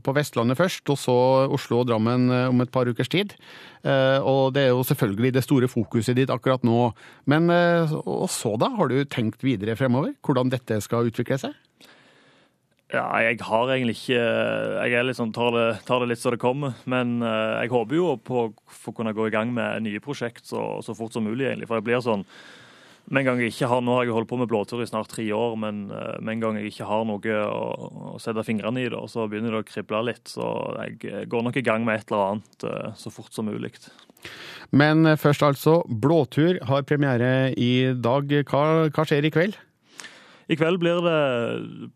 på 0.04 0.14
Vestlandet 0.16 0.60
først, 0.60 0.84
og 0.92 1.00
så 1.00 1.16
Oslo 1.50 1.80
og 1.80 1.88
Drammen 1.90 2.30
om 2.30 2.60
et 2.60 2.72
par 2.72 2.88
ukers 2.88 3.08
tid. 3.08 3.34
Og 3.80 4.52
det 4.52 4.66
er 4.66 4.72
jo 4.74 4.84
selvfølgelig 4.84 5.32
det 5.32 5.42
store 5.46 5.68
fokuset 5.70 6.16
ditt 6.16 6.30
akkurat 6.30 6.62
nå. 6.66 6.92
Men 7.24 7.48
og 7.48 8.28
så 8.28 8.52
da, 8.60 8.68
har 8.76 8.90
du 8.92 8.98
tenkt 9.08 9.40
videre 9.42 9.76
fremover? 9.78 10.12
Hvordan 10.20 10.52
dette 10.52 10.82
skal 10.84 11.08
utvikle 11.08 11.38
seg? 11.40 11.56
Ja, 12.90 13.04
jeg 13.22 13.38
har 13.46 13.70
egentlig 13.70 13.94
ikke 14.00 14.18
Jeg 14.18 14.94
er 14.98 15.04
litt 15.06 15.18
sånn, 15.18 15.34
tar, 15.34 15.52
det, 15.54 15.66
tar 15.86 16.02
det 16.02 16.10
litt 16.10 16.22
så 16.22 16.32
det 16.34 16.40
kommer. 16.42 16.74
Men 16.90 17.20
eh, 17.22 17.60
jeg 17.64 17.74
håper 17.74 17.98
jo 17.98 18.14
på 18.18 18.48
å 18.50 18.94
kunne 18.96 19.14
gå 19.14 19.28
i 19.28 19.34
gang 19.34 19.52
med 19.54 19.84
nye 19.86 20.02
prosjekt 20.02 20.48
så, 20.48 20.80
så 20.82 20.96
fort 20.98 21.14
som 21.14 21.26
mulig, 21.26 21.46
egentlig. 21.46 21.70
For 21.70 21.78
jeg 21.78 21.86
blir 21.86 22.02
sånn 22.04 22.26
med 23.10 23.24
en 23.24 23.26
gang 23.26 23.40
jeg 23.42 23.54
ikke 23.54 23.68
har, 23.70 23.80
Nå 23.82 23.94
har 23.96 24.06
jeg 24.06 24.14
holdt 24.14 24.30
på 24.30 24.38
med 24.38 24.50
blåtur 24.50 24.82
i 24.84 24.88
snart 24.88 25.10
tre 25.10 25.24
år, 25.34 25.56
men 25.58 25.82
eh, 25.90 26.18
med 26.22 26.36
en 26.36 26.44
gang 26.44 26.58
jeg 26.60 26.70
ikke 26.70 26.90
har 26.90 27.06
noe 27.08 27.38
å, 27.46 27.64
å 28.14 28.20
sette 28.22 28.44
fingrene 28.46 28.84
i, 28.84 28.90
da, 28.92 29.02
så 29.10 29.26
begynner 29.30 29.56
det 29.56 29.62
å 29.64 29.66
krible 29.66 30.04
litt. 30.10 30.30
Så 30.30 30.46
jeg 30.78 31.24
går 31.30 31.46
nok 31.46 31.58
i 31.58 31.64
gang 31.66 31.86
med 31.86 31.98
et 31.98 32.12
eller 32.12 32.36
annet 32.36 32.68
eh, 32.70 32.92
så 33.00 33.10
fort 33.14 33.34
som 33.34 33.50
mulig. 33.50 33.72
Men 34.70 35.06
eh, 35.06 35.18
først 35.18 35.42
altså, 35.46 35.80
'Blåtur' 35.88 36.62
har 36.70 36.86
premiere 36.86 37.50
i 37.58 37.90
dag. 37.94 38.30
Hva, 38.50 38.64
hva 38.94 39.06
skjer 39.08 39.26
i 39.26 39.34
kveld? 39.34 39.58
I 40.50 40.56
kveld 40.58 40.80
blir 40.82 40.98
det 41.04 41.18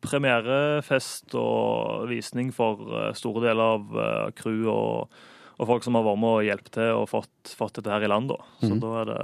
premierefest 0.04 1.34
og 1.38 2.04
visning 2.10 2.52
for 2.54 2.84
eh, 2.94 3.14
store 3.18 3.48
deler 3.48 3.78
av 3.78 3.96
eh, 3.98 4.28
crew 4.38 4.68
og, 4.70 5.16
og 5.58 5.70
folk 5.70 5.86
som 5.86 5.98
har 5.98 6.06
vært 6.06 6.20
med 6.22 6.36
og 6.36 6.46
hjulpet 6.46 6.76
til 6.76 7.00
og 7.00 7.08
fått, 7.10 7.54
fått 7.58 7.80
dette 7.80 7.90
her 7.90 8.06
i 8.06 8.10
land. 8.12 8.30
Da. 8.30 8.38
Så 8.62 8.78
da 8.78 8.92
er 9.00 9.10
det 9.10 9.18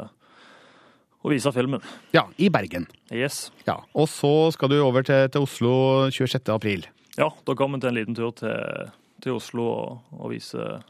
å 1.21 1.31
vise 1.31 1.53
filmen. 1.55 1.85
Ja, 2.17 2.25
i 2.43 2.49
Bergen. 2.51 2.89
Yes. 3.13 3.51
Ja, 3.69 3.79
Og 3.95 4.09
så 4.11 4.51
skal 4.57 4.73
du 4.73 4.81
over 4.83 5.07
til, 5.07 5.29
til 5.31 5.47
Oslo 5.47 5.75
26. 6.11 6.49
april. 6.55 6.87
Ja, 7.19 7.29
da 7.47 7.55
kommer 7.59 7.79
vi 7.79 7.85
til 7.85 7.93
en 7.93 7.99
liten 8.01 8.17
tur 8.17 8.33
til, 8.39 8.91
til 9.23 9.37
Oslo 9.37 9.67
og, 9.69 10.15
og 10.17 10.33
vise, 10.33 10.81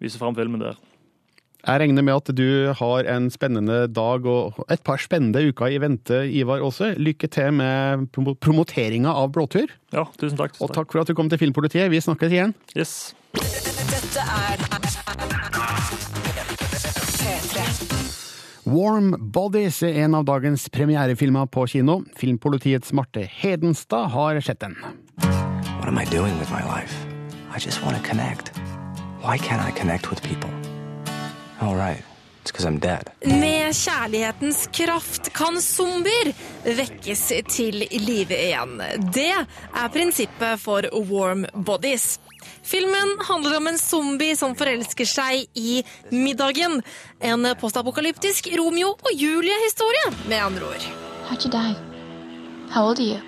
vise 0.00 0.20
fram 0.20 0.36
filmen 0.38 0.62
der. 0.62 0.78
Jeg 1.66 1.80
regner 1.82 2.02
med 2.06 2.14
at 2.16 2.30
du 2.36 2.72
har 2.78 3.04
en 3.14 3.28
spennende 3.30 3.82
dag 3.92 4.24
og 4.26 4.60
et 4.72 4.82
par 4.86 4.96
spennende 5.02 5.42
uker 5.50 5.74
i 5.74 5.78
vente, 5.82 6.22
Ivar 6.32 6.62
Aase. 6.64 6.94
Lykke 6.98 7.28
til 7.30 7.52
med 7.52 8.06
promo- 8.16 8.36
promoteringa 8.40 9.12
av 9.12 9.30
Blåtur. 9.34 9.68
Ja, 9.92 10.06
tusen 10.20 10.38
takk. 10.40 10.56
Og 10.60 10.72
takk 10.72 10.92
for 10.92 11.02
at 11.04 11.10
du 11.10 11.14
kom 11.18 11.28
til 11.28 11.38
Filmpolitiet. 11.42 11.90
Vi 11.92 12.00
snakkes 12.00 12.32
igjen. 12.32 12.54
Yes. 12.76 13.12
Dette 13.36 14.24
er 14.24 14.56
P3. 17.20 17.68
Warm 18.70 19.14
Bodies 19.32 19.82
er 19.82 19.96
en 20.04 20.14
av 20.14 20.24
dagens 20.28 20.68
premierefilmer 20.70 21.48
på 21.50 21.64
kino. 21.72 22.00
Filmpolitiets 22.20 22.92
Marte 22.94 23.24
Hedenstad 23.26 24.10
har 24.14 24.40
sett 24.44 24.60
den. 24.60 24.76
What 25.80 25.88
am 25.88 25.98
I 25.98 26.04
doing 26.04 26.38
with 26.38 26.50
my 26.52 26.62
life? 26.62 26.94
I 27.50 27.58
just 27.58 27.82
want 27.82 27.96
to 27.96 28.02
connect. 28.08 28.52
Why 29.22 29.36
can't 29.38 29.60
I 29.66 29.72
connect 29.72 30.10
with 30.10 30.22
people? 30.22 30.50
All 31.60 31.76
right, 31.76 32.02
it's 32.40 32.50
because 32.50 32.64
I'm 32.64 32.78
dead. 32.78 33.10
Med 33.24 33.74
kjærlighetens 33.76 34.62
kraft 34.72 35.28
kan 35.36 35.60
zombier 35.60 36.32
vekkes 36.64 37.26
til 37.52 37.82
live 37.92 38.32
igjen. 38.36 38.78
Det 39.12 39.28
er 39.34 39.92
prinsippet 39.92 40.60
for 40.62 40.88
Warm 41.10 41.44
Bodies. 41.54 42.18
Filmen 42.64 43.12
handler 43.28 43.56
om 43.58 43.68
en 43.68 43.78
zombie 43.78 44.36
som 44.36 44.56
forelsker 44.56 45.04
seg 45.08 45.44
i 45.54 45.82
middagen. 46.10 46.80
En 47.20 47.44
postapokalyptisk 47.60 48.48
Romeo 48.56 48.94
og 48.96 49.12
Julie-historie, 49.12 50.08
med 50.28 50.40
andre 50.40 50.72
ord. 50.72 50.88
How'd 51.28 51.44
you 51.44 51.52
die? 51.52 51.76
How 52.72 52.88
old 52.88 52.98
are 53.00 53.04
you? 53.04 53.20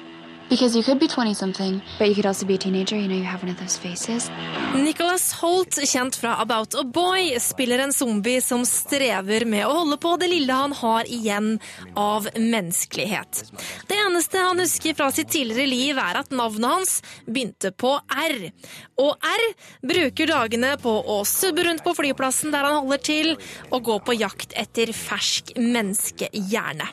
Because 0.49 0.77
you 0.77 0.83
could 0.83 0.99
be 0.99 1.09
20 1.09 1.35
something, 1.35 1.81
but 1.99 2.09
you 2.09 2.15
could 2.15 2.27
also 2.27 2.47
be 2.47 2.55
a 2.55 2.59
teenager. 2.59 2.97
You 2.97 3.09
know, 3.09 3.17
you 3.17 3.25
have 3.25 3.43
one 3.43 3.51
of 3.51 3.59
those 3.59 3.79
faces. 3.79 4.31
Nicholas 4.75 5.33
Holt, 5.33 5.79
kjent 5.89 6.17
fra 6.17 6.37
About 6.41 6.75
a 6.75 6.85
Boy, 6.85 7.39
spiller 7.41 7.79
en 7.79 7.93
zombie 7.93 8.41
som 8.41 8.67
strever 8.69 9.47
med 9.49 9.67
å 9.67 9.73
holde 9.79 9.97
på 10.01 10.17
det 10.21 10.29
lille 10.29 10.53
han 10.53 10.73
har 10.77 11.09
igjen 11.09 11.59
av 11.97 12.29
menneskelighet. 12.37 13.43
Det 13.89 13.97
eneste 14.07 14.45
han 14.45 14.61
husker 14.61 14.95
fra 14.99 15.11
sitt 15.13 15.33
tidligere 15.33 15.69
liv, 15.71 15.99
er 15.99 16.21
at 16.21 16.33
navnet 16.33 16.69
hans 16.69 16.95
begynte 17.27 17.73
på 17.73 17.95
R. 18.13 18.51
Og 19.01 19.17
R 19.17 19.47
bruker 19.89 20.29
dagene 20.31 20.75
på 20.83 20.93
å 21.01 21.23
subbe 21.29 21.65
rundt 21.69 21.85
på 21.85 21.97
flyplassen 21.97 22.53
der 22.53 22.69
han 22.69 22.83
holder 22.83 23.05
til, 23.09 23.35
og 23.71 23.89
gå 23.89 23.99
på 24.05 24.21
jakt 24.21 24.53
etter 24.59 24.93
fersk 24.97 25.57
menneskehjerne. 25.57 26.93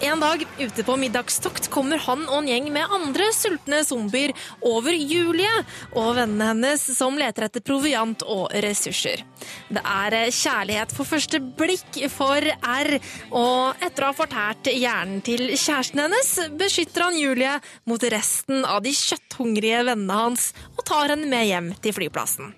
En 0.00 0.20
dag 0.20 0.46
ute 0.58 0.84
på 0.84 0.96
middagstokt 0.96 1.68
kommer 1.70 2.00
han 2.02 2.24
og 2.26 2.40
en 2.40 2.48
gjeng 2.50 2.66
med 2.74 2.90
andre 2.92 3.28
sultne 3.34 3.80
zombier 3.86 4.32
over 4.66 4.94
Julie 4.94 5.52
og 5.94 6.16
vennene 6.18 6.48
hennes 6.50 6.82
som 6.96 7.14
leter 7.18 7.46
etter 7.46 7.62
proviant 7.64 8.24
og 8.26 8.48
ressurser. 8.64 9.22
Det 9.70 9.82
er 9.84 10.16
kjærlighet 10.34 10.94
for 10.96 11.08
første 11.08 11.38
blikk 11.58 12.00
for 12.12 12.42
R, 12.42 12.90
og 13.30 13.84
etter 13.84 14.06
å 14.06 14.10
ha 14.10 14.18
fortært 14.18 14.72
hjernen 14.72 15.22
til 15.24 15.46
kjæresten 15.52 16.04
hennes, 16.04 16.34
beskytter 16.58 17.06
han 17.06 17.20
Julie 17.20 17.54
mot 17.88 18.10
resten 18.16 18.66
av 18.66 18.82
de 18.84 18.92
kjøtthungrige 18.98 19.86
vennene 19.92 20.20
hans 20.24 20.50
og 20.74 20.84
tar 20.88 21.14
henne 21.14 21.30
med 21.30 21.48
hjem 21.48 21.72
til 21.84 21.96
flyplassen. 21.96 22.52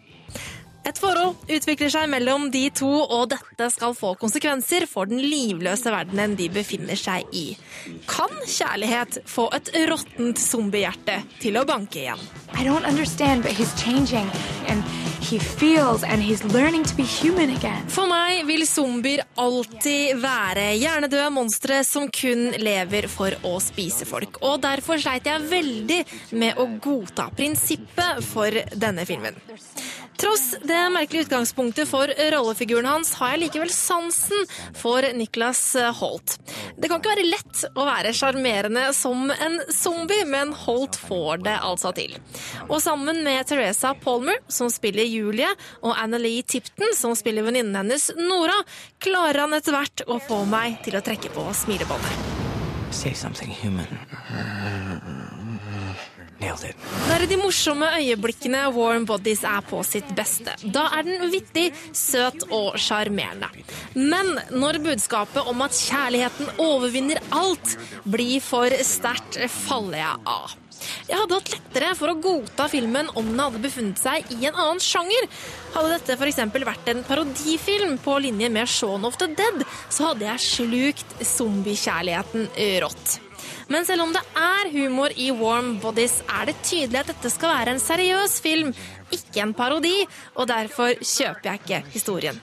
Et 0.87 0.99
forhold 1.03 1.51
utvikler 1.51 1.91
seg 1.91 2.07
mellom 2.13 2.47
de 2.55 2.69
to, 2.71 2.87
og 2.87 3.33
dette 3.33 3.71
skal 3.75 3.95
få 3.99 4.13
konsekvenser 4.21 4.87
for 4.87 5.11
den 5.11 5.19
livløse 5.19 5.91
verdenen 5.91 6.37
de 6.39 6.47
befinner 6.53 6.99
seg 7.01 7.27
i. 7.35 7.47
Kan 8.07 8.31
kjærlighet 8.47 9.19
få 9.27 9.49
et 9.57 9.73
råttent 9.91 10.39
zombiehjerte 10.39 11.19
til 11.43 11.59
å 11.59 11.67
banke 11.67 12.05
igjen? 12.05 12.23
I 12.55 12.63
don't 12.63 12.87
understand, 12.87 13.43
but 13.43 13.53
he's 13.53 13.75
changing, 13.83 14.31
and 14.71 14.83
he 15.21 15.39
feels, 15.39 16.05
and 16.05 16.23
he's 16.23 16.45
learning 16.55 16.85
to 16.85 16.95
be 16.95 17.03
human 17.03 17.51
again. 17.51 17.83
For 17.91 18.07
meg 18.07 18.47
vil 18.47 18.63
zombier 18.69 19.25
alltid 19.43 20.23
være 20.23 20.69
hjernedøde 20.79 21.33
monstre 21.35 21.83
som 21.85 22.07
kun 22.15 22.53
lever 22.63 23.11
for 23.11 23.35
å 23.43 23.57
spise 23.65 24.07
folk. 24.07 24.39
Og 24.47 24.63
derfor 24.63 25.03
sleit 25.03 25.27
jeg 25.27 25.51
veldig 25.51 26.01
med 26.39 26.63
å 26.63 26.69
godta 26.79 27.27
prinsippet 27.35 28.23
for 28.31 28.63
denne 28.79 29.03
filmen. 29.09 29.35
Tross 30.17 30.55
det 30.65 30.79
merkelige 30.91 31.27
utgangspunktet 31.27 31.89
for 31.89 32.11
rollefiguren 32.33 32.89
hans, 32.89 33.13
har 33.21 33.35
jeg 33.35 33.43
likevel 33.45 33.73
sansen 33.73 34.47
for 34.77 35.05
Nicholas 35.17 35.61
Holt. 35.99 36.39
Det 36.77 36.89
kan 36.89 37.01
ikke 37.01 37.13
være 37.13 37.27
lett 37.29 37.65
å 37.77 37.85
være 37.85 38.15
sjarmerende 38.17 38.87
som 38.97 39.31
en 39.31 39.59
zombie, 39.73 40.25
men 40.29 40.55
Holt 40.65 40.97
får 40.97 41.45
det 41.45 41.57
altså 41.61 41.93
til. 41.97 42.17
Og 42.69 42.81
sammen 42.85 43.23
med 43.27 43.49
Teresa 43.49 43.93
Palmer, 44.01 44.41
som 44.49 44.73
spiller 44.73 45.05
Julie, 45.05 45.53
og 45.83 45.97
Annelie 46.01 46.47
Tipton, 46.47 46.97
som 46.97 47.17
spiller 47.19 47.45
venninnen 47.47 47.77
hennes 47.77 48.11
Nora, 48.17 48.57
klarer 49.03 49.45
han 49.45 49.57
etter 49.57 49.77
hvert 49.77 50.07
å 50.09 50.21
få 50.23 50.45
meg 50.49 50.81
til 50.87 50.97
å 50.97 51.05
trekke 51.05 51.33
på 51.37 51.45
smilebåndet. 51.65 52.33
Say 52.91 53.13
something 53.13 53.51
human. 53.51 53.87
Nailed 56.41 56.71
it. 56.71 56.77
Det 57.09 57.29
de 57.31 57.39
morsomme 57.41 57.89
øyeblikkene 57.97 58.67
Warm 58.75 59.07
Bodies 59.09 59.45
er 59.45 59.65
på 59.65 59.81
sitt 59.87 60.09
beste. 60.19 60.53
Da 60.75 60.85
er 60.99 61.07
den 61.07 61.31
vittig, 61.33 61.71
søt 61.97 62.45
og 62.51 62.77
sjarmerende. 62.81 63.49
Men 63.97 64.37
når 64.53 64.83
budskapet 64.85 65.49
om 65.49 65.65
at 65.65 65.77
kjærligheten 65.77 66.53
overvinner 66.63 67.23
alt, 67.33 67.77
blir 68.05 68.45
for 68.45 68.73
sterkt, 68.85 69.41
faller 69.65 70.03
jeg 70.03 70.23
av. 70.37 70.57
Jeg 71.09 71.19
hadde 71.19 71.39
hatt 71.39 71.53
lettere 71.55 71.93
for 71.99 72.13
å 72.13 72.19
godta 72.21 72.67
filmen 72.71 73.09
om 73.17 73.29
den 73.31 73.41
hadde 73.41 73.63
befunnet 73.63 74.01
seg 74.01 74.29
i 74.37 74.41
en 74.49 74.57
annen 74.57 74.83
sjanger. 74.83 75.29
Hadde 75.75 75.95
dette 75.95 76.17
f.eks. 76.19 76.43
vært 76.69 76.91
en 76.93 77.05
parodifilm 77.07 77.97
på 78.05 78.19
linje 78.27 78.51
med 78.53 78.71
Shaun 78.71 79.07
of 79.09 79.19
the 79.23 79.31
Dead, 79.39 79.65
så 79.89 80.13
hadde 80.13 80.29
jeg 80.29 80.49
slukt 80.51 81.17
zombiekjærligheten 81.37 82.51
rått. 82.85 83.21
Men 83.73 83.87
selv 83.87 84.07
om 84.07 84.13
det 84.15 84.23
er 84.39 84.69
humor 84.71 85.15
i 85.19 85.31
Warm 85.35 85.77
Bodies, 85.83 86.21
er 86.31 86.51
det 86.51 86.59
tydelig 86.63 87.01
at 87.01 87.11
dette 87.11 87.31
skal 87.33 87.55
være 87.55 87.75
en 87.75 87.83
seriøs 87.83 88.39
film, 88.43 88.75
ikke 89.15 89.43
en 89.43 89.55
parodi, 89.59 89.97
og 90.37 90.47
derfor 90.51 90.95
kjøper 91.01 91.51
jeg 91.51 91.63
ikke 91.63 91.81
historien. 91.95 92.39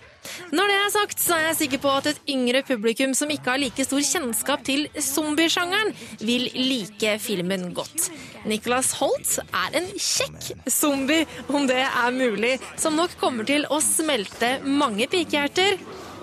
Når 0.55 0.69
det 0.71 0.75
er 0.79 0.91
sagt, 0.93 1.19
så 1.19 1.35
er 1.35 1.45
jeg 1.49 1.57
sikker 1.57 1.81
på 1.83 1.91
at 1.91 2.07
et 2.13 2.19
yngre 2.31 2.61
publikum 2.63 3.11
som 3.17 3.31
ikke 3.31 3.51
har 3.51 3.59
like 3.59 3.83
stor 3.83 4.03
kjennskap 4.07 4.63
til 4.67 4.85
zombiesjangeren, 4.95 5.91
vil 6.23 6.47
like 6.55 7.17
filmen 7.19 7.73
godt. 7.75 8.07
Nicholas 8.47 8.93
Holt 8.99 9.37
er 9.43 9.79
en 9.79 9.89
kjekk 9.97 10.69
zombie, 10.71 11.27
om 11.51 11.67
det 11.67 11.83
er 11.83 12.15
mulig, 12.15 12.55
som 12.79 12.95
nok 12.99 13.17
kommer 13.19 13.47
til 13.47 13.67
å 13.71 13.79
smelte 13.83 14.57
mange 14.63 15.07
pikehjerter, 15.11 15.79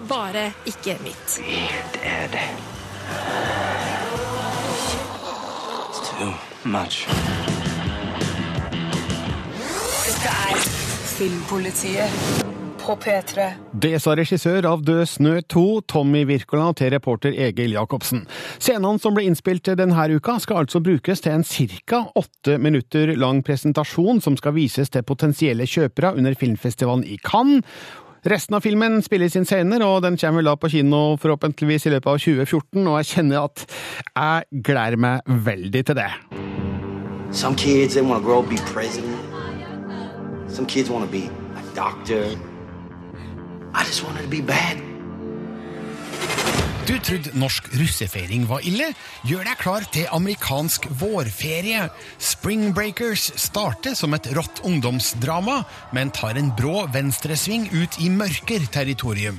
bare 0.09 0.51
ikke 0.69 0.97
mitt. 1.05 1.41
Dead. 2.01 2.41
It's 3.11 4.40
too 6.21 6.33
much. 6.69 7.07
Dette 10.05 10.33
er 10.51 10.59
Filmpolitiet 11.17 12.45
på 12.81 12.97
P3. 13.01 13.47
Det 13.81 13.95
sa 14.03 14.13
regissør 14.19 14.69
av 14.69 14.83
Død 14.85 15.07
snø 15.09 15.35
2, 15.53 15.65
Tommy 15.89 16.27
Wirkola, 16.29 16.71
til 16.77 16.93
reporter 16.93 17.33
Egil 17.47 17.73
Jacobsen. 17.77 18.27
Scenene 18.59 19.01
som 19.01 19.17
ble 19.17 19.25
innspilt 19.31 19.73
denne 19.81 20.07
uka, 20.13 20.37
skal 20.45 20.65
altså 20.65 20.83
brukes 20.85 21.25
til 21.25 21.39
en 21.39 21.47
ca. 21.47 22.03
åtte 22.15 22.59
minutter 22.59 23.15
lang 23.17 23.41
presentasjon 23.47 24.21
som 24.21 24.37
skal 24.37 24.57
vises 24.59 24.93
til 24.93 25.07
potensielle 25.07 25.69
kjøpere 25.69 26.15
under 26.21 26.37
filmfestivalen 26.37 27.05
i 27.05 27.17
Cannes. 27.25 27.65
Resten 28.29 28.57
av 28.59 28.61
filmen 28.61 28.99
spilles 29.01 29.33
inn 29.39 29.47
senere, 29.49 29.87
og 29.89 30.03
den 30.05 30.19
kommer 30.21 30.43
vel 30.43 30.51
da 30.51 30.57
på 30.61 30.69
kino 30.69 31.17
forhåpentligvis 31.21 31.87
i 31.89 31.95
løpet 31.95 32.11
av 32.11 32.19
2014, 32.21 32.83
og 32.85 32.99
jeg 32.99 33.09
kjenner 33.15 33.47
at 33.47 33.65
jeg 34.11 34.63
gleder 34.69 35.01
meg 35.01 35.33
veldig 35.49 35.85
til 35.89 35.97
det. 35.97 36.11
Doctor. 41.75 42.27
I 43.73 43.85
just 43.85 44.03
wanted 44.03 44.23
to 44.23 44.29
be 44.29 44.41
bad. 44.41 44.77
Du 46.91 46.97
trodde 46.99 47.31
norsk 47.39 47.69
russefeiring 47.79 48.49
var 48.51 48.65
ille? 48.67 48.89
Gjør 49.23 49.45
deg 49.47 49.61
klar 49.61 49.85
til 49.95 50.09
amerikansk 50.11 50.89
vårferie. 50.99 51.85
Spring 52.19 52.73
Breakers 52.75 53.29
starter 53.39 53.95
som 53.95 54.17
et 54.17 54.27
rått 54.35 54.59
ungdomsdrama, 54.67 55.61
men 55.95 56.11
tar 56.11 56.35
en 56.41 56.51
brå 56.59 56.89
venstresving 56.91 57.69
ut 57.71 58.01
i 58.03 58.11
mørker 58.11 58.67
territorium. 58.75 59.39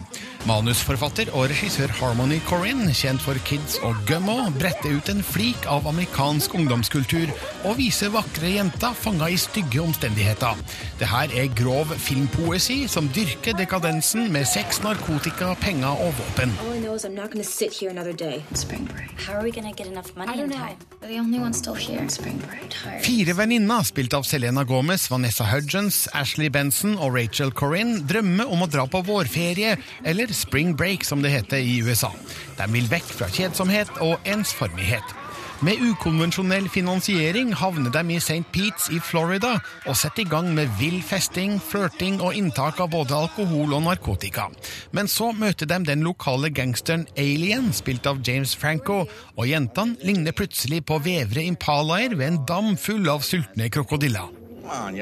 Manusforfatter 0.50 1.29
og 1.38 1.51
regissør 1.51 1.91
Harmony 2.00 2.39
Corinne, 2.48 2.89
kjent 2.98 3.21
for 3.21 3.38
Kids 3.45 3.75
og 3.86 4.00
Gummo, 4.10 4.39
bretter 4.57 4.95
ut 4.98 5.10
en 5.13 5.21
flik 5.21 5.67
av 5.69 5.86
amerikansk 5.91 6.55
ungdomskultur 6.57 7.29
og 7.69 7.77
viser 7.77 8.10
vakre 8.13 8.50
jenter 8.55 8.95
fanga 8.98 9.29
i 9.29 9.38
stygge 9.38 9.83
omstendigheter. 9.83 10.57
Det 10.98 11.10
her 11.12 11.36
er 11.38 11.51
grov 11.57 11.93
filmpoesi 12.01 12.79
som 12.89 13.10
dyrker 13.13 13.53
dekadensen 13.60 14.31
med 14.33 14.50
sex, 14.50 14.81
narkotika, 14.81 15.53
penger 15.62 16.01
og 16.07 16.15
våpen. 16.17 16.55
All 16.65 16.74
I 16.74 16.81
know 16.81 16.95
is 16.98 17.05
I'm 17.05 17.13
not 17.13 17.29
going 17.31 17.43
to 17.45 17.50
sit 17.50 17.74
here 17.77 17.91
another 17.91 18.13
day. 18.13 18.41
Spring 18.57 18.89
break. 18.89 19.13
How 19.21 19.38
are 19.38 19.43
we 19.45 19.51
going 19.51 19.69
to 19.69 19.75
get 19.77 19.91
enough 19.91 20.10
money 20.17 20.33
I 20.33 20.38
don't 20.41 20.50
in 20.50 20.57
know. 20.57 20.65
time? 20.65 20.77
We're 21.01 21.13
the 21.13 21.19
only 21.19 21.39
ones 21.39 21.57
still 21.62 21.75
here. 21.77 22.01
Spring 22.10 22.41
break. 22.48 22.69
Tired. 22.74 23.05
Fire 23.05 23.38
venninner, 23.38 23.86
spilt 23.86 24.13
av 24.17 24.25
Selena 24.25 24.63
Gomez, 24.65 25.05
Vanessa 25.12 25.45
Hudgens, 25.53 26.07
Ashley 26.17 26.50
Benson 26.50 26.98
og 26.98 27.13
Rachel 27.15 27.53
Corinne, 27.53 28.01
drømmer 28.10 28.50
om 28.50 28.65
å 28.65 28.69
dra 28.69 28.88
på 28.89 29.01
vårferie, 29.05 29.77
eller 30.03 30.30
spring 30.33 30.75
break 30.77 31.03
som 31.07 31.23
det 31.23 31.33
heter 31.33 31.57
i 31.57 31.79
USA. 31.81 32.11
De 32.57 32.67
vil 32.73 32.89
vekk 32.91 33.09
fra 33.17 33.31
kjedsomhet 33.31 33.91
og 34.01 34.19
ensformighet. 34.29 35.17
Med 35.61 35.77
ukonvensjonell 35.77 36.65
finansiering 36.73 37.51
havner 37.53 37.93
de 37.93 38.15
i 38.15 38.17
St. 38.17 38.41
Pete's 38.50 38.88
i 38.89 38.97
Florida 38.97 39.59
og 39.85 39.93
setter 39.93 40.23
i 40.23 40.29
gang 40.31 40.50
med 40.57 40.73
vill 40.79 41.03
festing, 41.05 41.59
flørting 41.61 42.17
og 42.17 42.33
inntak 42.33 42.81
av 42.81 42.89
både 42.95 43.13
alkohol 43.13 43.77
og 43.77 43.85
narkotika. 43.85 44.47
Men 44.89 45.05
så 45.05 45.29
møter 45.38 45.69
de 45.69 45.77
den 45.85 46.01
lokale 46.07 46.50
gangsteren 46.50 47.05
Alien, 47.13 47.69
spilt 47.77 48.09
av 48.09 48.25
James 48.25 48.57
Franco, 48.57 49.03
og 49.38 49.50
jentene 49.53 50.01
ligner 50.01 50.33
plutselig 50.33 50.81
på 50.89 50.97
vevre 51.05 51.45
impalaer 51.45 52.17
ved 52.17 52.31
en 52.31 52.45
dam 52.50 52.73
full 52.73 53.05
av 53.13 53.21
sultne 53.21 53.69
krokodiller. 53.69 54.40
On? 54.71 54.95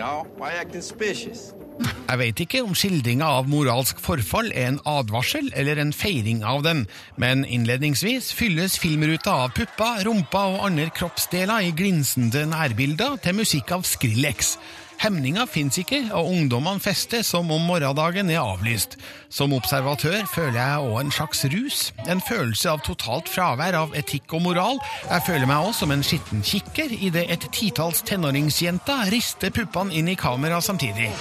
Jeg 2.10 2.18
vet 2.20 2.42
ikke 2.44 2.62
om 2.66 2.74
skildringa 2.76 3.28
av 3.38 3.48
moralsk 3.52 4.00
forfall 4.02 4.50
er 4.50 4.72
en 4.72 4.80
advarsel 4.90 5.52
eller 5.56 5.80
en 5.80 5.94
feiring 5.94 6.42
av 6.48 6.64
den, 6.66 6.88
men 7.22 7.46
innledningsvis 7.46 8.32
fylles 8.36 8.80
filmruta 8.82 9.36
av 9.46 9.54
pupper, 9.56 10.04
rumpa 10.10 10.44
og 10.56 10.66
andre 10.72 10.90
kroppsdeler 10.96 11.70
i 11.70 11.74
glinsende 11.78 12.48
nærbilder 12.50 13.20
til 13.24 13.38
musikk 13.44 13.76
av 13.78 13.86
Skrillex. 13.88 14.56
Hemninga 15.00 15.46
fins 15.48 15.78
ikke, 15.80 16.02
og 16.12 16.28
ungdommene 16.28 16.82
fester 16.84 17.24
som 17.24 17.48
om 17.56 17.64
morgendagen 17.70 18.28
er 18.34 18.42
avlyst. 18.42 18.98
Som 19.32 19.54
observatør 19.56 20.26
føler 20.28 20.60
jeg 20.60 20.90
òg 20.90 20.98
en 21.00 21.14
slags 21.16 21.46
rus, 21.54 21.80
en 22.12 22.20
følelse 22.20 22.68
av 22.74 22.84
totalt 22.84 23.32
fravær 23.32 23.78
av 23.80 23.96
etikk 23.96 24.36
og 24.36 24.44
moral. 24.50 24.82
Jeg 25.08 25.26
føler 25.30 25.48
meg 25.48 25.70
òg 25.70 25.72
som 25.78 25.96
en 25.96 26.04
skitten 26.04 26.44
kikker 26.44 26.92
idet 27.00 27.30
et 27.32 27.48
titalls 27.56 28.04
tenåringsjenter 28.12 29.08
rister 29.14 29.56
puppene 29.56 29.96
inn 29.96 30.12
i 30.12 30.20
kamera 30.20 30.60
samtidig. 30.60 31.14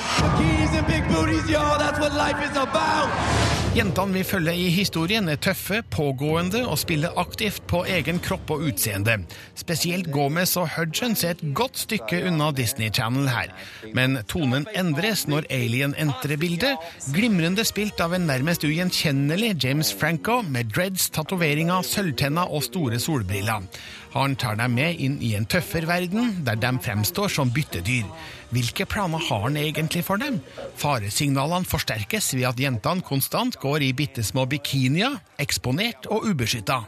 Jentene 3.77 4.17
vi 4.17 4.23
følger 4.25 4.57
i 4.57 4.71
historien, 4.73 5.27
er 5.29 5.37
tøffe, 5.45 5.83
pågående 5.93 6.63
og 6.65 6.79
spiller 6.81 7.19
aktivt 7.21 7.61
på 7.69 7.83
egen 7.85 8.17
kropp 8.25 8.49
og 8.55 8.63
utseende. 8.71 9.19
Spesielt 9.61 10.09
Gomez 10.13 10.55
og 10.57 10.71
Hudgens 10.73 11.25
er 11.27 11.37
et 11.37 11.45
godt 11.55 11.77
stykke 11.83 12.23
unna 12.31 12.49
Disney 12.57 12.89
Channel 12.89 13.29
her. 13.29 13.53
Men 13.95 14.23
tonen 14.31 14.65
endres 14.73 15.27
når 15.29 15.51
Alien 15.53 15.93
entrer 16.01 16.41
bildet, 16.41 16.81
glimrende 17.13 17.67
spilt 17.69 18.01
av 18.01 18.17
en 18.17 18.27
nærmest 18.31 18.65
ugjenkjennelig 18.65 19.53
James 19.61 19.93
Franco 19.93 20.41
med 20.49 20.73
dreads, 20.73 21.11
tatoveringer, 21.13 21.85
sølvtenner 21.85 22.49
og 22.49 22.65
store 22.71 22.99
solbriller. 23.03 23.69
Han 24.17 24.35
tar 24.41 24.57
dem 24.57 24.73
med 24.81 24.97
inn 25.05 25.21
i 25.21 25.35
en 25.37 25.45
tøffere 25.45 25.91
verden, 25.91 26.39
der 26.47 26.57
de 26.57 26.73
fremstår 26.83 27.29
som 27.37 27.53
byttedyr. 27.53 28.09
Hvilke 28.49 28.87
planer 28.89 29.21
har 29.29 29.43
han 29.45 29.57
egentlig 29.61 30.05
for 30.07 30.21
dem? 30.21 30.41
Faresignalene 30.81 31.69
forsterkes 31.69 32.31
ved 32.35 32.47
at 32.49 32.61
jentene 32.61 33.05
konstant 33.05 33.59
går 33.61 33.85
i 33.85 33.93
bitte 33.93 34.25
små 34.25 34.47
bikinier, 34.49 35.19
eksponert 35.39 36.09
og 36.09 36.31
ubeskytta. 36.31 36.87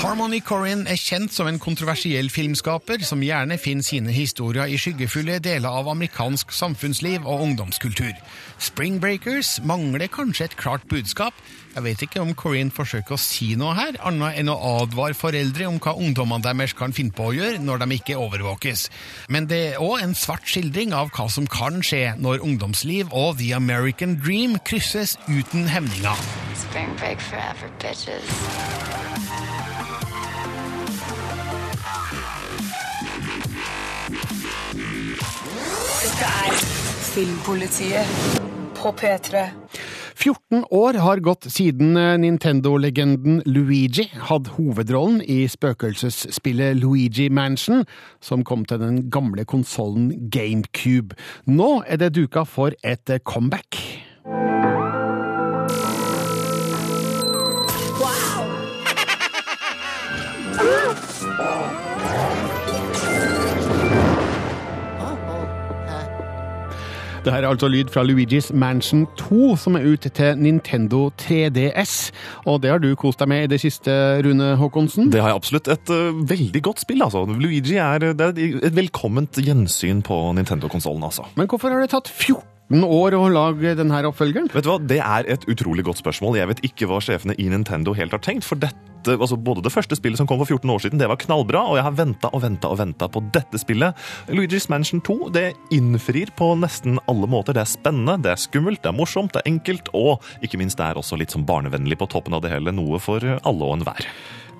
Harmony 0.00 0.40
Corinne 0.40 0.88
er 0.88 1.00
kjent 1.00 1.32
som 1.32 1.48
en 1.48 1.60
kontroversiell 1.60 2.30
filmskaper 2.32 3.04
som 3.04 3.24
gjerne 3.24 3.58
finner 3.60 3.84
sine 3.84 4.12
historier 4.16 4.68
i 4.72 4.78
skyggefulle 4.80 5.36
deler 5.44 5.68
av 5.68 5.90
amerikansk 5.92 6.52
samfunnsliv 6.56 7.26
og 7.26 7.44
ungdomskultur. 7.48 8.14
Spring 8.56 8.96
Breakers 9.00 9.58
mangler 9.68 10.08
kanskje 10.12 10.48
et 10.48 10.56
klart 10.60 10.88
budskap. 10.88 11.36
Jeg 11.72 11.84
vet 11.86 12.02
ikke 12.04 12.20
om 12.20 12.34
Corinne 12.36 12.74
forsøker 12.74 13.16
å 13.16 13.20
si 13.20 13.54
noe 13.56 13.72
her, 13.78 13.96
annet 14.04 14.36
enn 14.42 14.50
å 14.52 14.56
advare 14.82 15.16
foreldre 15.16 15.70
om 15.70 15.78
hva 15.80 15.94
ungdommene 15.96 16.44
deres 16.44 16.74
kan 16.76 16.92
finne 16.92 17.14
på 17.16 17.30
å 17.30 17.32
gjøre 17.32 17.62
når 17.64 17.80
de 17.80 17.96
ikke 17.96 18.18
overvåkes. 18.20 18.90
Men 19.32 19.48
det 19.48 19.60
er 19.70 19.80
òg 19.80 20.02
en 20.04 20.12
svart 20.18 20.44
skildring 20.44 20.92
av 20.92 21.08
hva 21.16 21.30
som 21.32 21.48
kan 21.48 21.80
skje 21.80 22.12
når 22.20 22.44
ungdomsliv 22.44 23.08
og 23.16 23.38
the 23.40 23.54
American 23.56 24.18
dream 24.20 24.58
krysses 24.68 25.16
uten 25.30 25.64
hemninger. 25.72 26.26
Spring 26.60 26.92
break 27.00 27.24
forever, 27.24 27.72
bitches. 27.80 28.28
Er 36.22 36.52
Filmpolitiet 37.12 38.06
på 38.76 38.92
P3. 39.00 39.48
14 40.16 40.64
år 40.70 40.98
har 41.02 41.22
gått 41.24 41.48
siden 41.52 41.96
eh, 41.96 42.16
Nintendo-legenden 42.20 43.40
Luigi 43.46 44.08
hadde 44.28 44.54
hovedrollen 44.56 45.22
i 45.24 45.44
spøkelsesspillet 45.50 46.78
Luigi 46.80 47.28
Mansion, 47.32 47.84
som 48.20 48.44
kom 48.44 48.66
til 48.68 48.82
den 48.82 49.02
gamle 49.12 49.46
konsollen 49.48 50.12
GameCube. 50.32 51.16
Nå 51.46 51.82
er 51.86 52.02
det 52.02 52.14
duka 52.16 52.46
for 52.48 52.76
et 52.82 53.10
eh, 53.10 53.22
comeback. 53.24 53.91
Det 67.22 67.30
her 67.30 67.44
er 67.44 67.52
altså 67.52 67.68
lyd 67.70 67.90
fra 67.94 68.02
Luigi's 68.02 68.48
Mansion 68.50 69.04
2, 69.20 69.54
som 69.56 69.76
er 69.78 69.84
ute 69.86 70.10
til 70.10 70.38
Nintendo 70.42 71.04
3DS. 71.22 72.10
Og 72.50 72.62
det 72.64 72.72
har 72.72 72.82
du 72.82 72.88
kost 72.98 73.22
deg 73.22 73.30
med 73.30 73.44
i 73.44 73.50
det 73.52 73.60
siste, 73.62 73.94
Rune 74.26 74.56
Håkonsen? 74.58 75.12
Det 75.12 75.22
har 75.22 75.30
jeg 75.30 75.38
absolutt. 75.38 75.70
Et 75.70 75.92
uh, 75.94 76.18
veldig 76.30 76.62
godt 76.66 76.82
spill, 76.82 77.04
altså. 77.06 77.22
Luigi 77.30 77.78
er, 77.78 78.08
det 78.10 78.26
er 78.26 78.66
et 78.66 78.74
velkomment 78.74 79.38
gjensyn 79.38 80.02
på 80.02 80.18
Nintendo-konsollen, 80.34 81.06
altså. 81.06 81.28
Men 81.38 81.46
hvorfor 81.46 81.70
har 81.70 81.84
det 81.84 81.92
tatt 81.94 82.10
14 82.10 82.42
år 82.80 83.18
å 83.18 83.26
lage 83.28 83.74
denne 83.76 84.00
oppfølgeren? 84.08 84.48
Vet 84.52 84.64
du 84.64 84.70
hva, 84.70 84.78
Det 84.80 85.00
er 85.02 85.28
et 85.28 85.44
utrolig 85.44 85.84
godt 85.84 86.00
spørsmål. 86.00 86.38
Jeg 86.40 86.48
vet 86.48 86.64
ikke 86.64 86.88
hva 86.88 87.02
sjefene 87.04 87.36
i 87.36 87.50
Nintendo 87.52 87.92
helt 87.92 88.16
har 88.16 88.24
tenkt. 88.24 88.48
for 88.48 88.56
dette 88.56 88.88
altså 89.02 89.36
både 89.36 89.62
det 89.64 89.72
første 89.72 89.96
spillet 89.98 90.20
som 90.20 90.28
kom 90.30 90.38
for 90.38 90.46
14 90.46 90.70
år 90.70 90.82
siden, 90.84 91.00
det 91.00 91.08
var 91.10 91.18
knallbra, 91.18 91.64
og 91.70 91.78
jeg 91.78 91.86
har 91.86 91.96
venta 91.98 92.30
og 92.32 92.42
venta 92.44 92.70
og 92.70 92.78
venta 92.78 93.08
på 93.10 93.22
dette 93.34 93.58
spillet. 93.58 93.98
Luigi's 94.28 94.68
Mansion 94.70 95.02
2 95.02 95.32
det 95.34 95.54
innfrir 95.74 96.30
på 96.38 96.52
nesten 96.60 97.00
alle 97.10 97.26
måter. 97.26 97.56
Det 97.56 97.64
er 97.64 97.72
spennende, 97.72 98.20
det 98.22 98.30
er 98.30 98.44
skummelt, 98.44 98.82
det 98.82 98.92
er 98.92 98.98
morsomt, 98.98 99.32
det 99.34 99.42
er 99.42 99.50
enkelt, 99.50 99.90
og 99.94 100.22
ikke 100.42 100.60
minst 100.60 100.78
det 100.78 100.86
er 100.86 101.00
også 101.00 101.18
litt 101.18 101.34
sånn 101.34 101.46
barnevennlig 101.48 101.98
på 101.98 102.10
toppen 102.12 102.36
av 102.36 102.44
det 102.44 102.54
hele. 102.54 102.74
Noe 102.74 103.02
for 103.02 103.24
alle 103.26 103.66
og 103.66 103.80
enhver. 103.80 104.06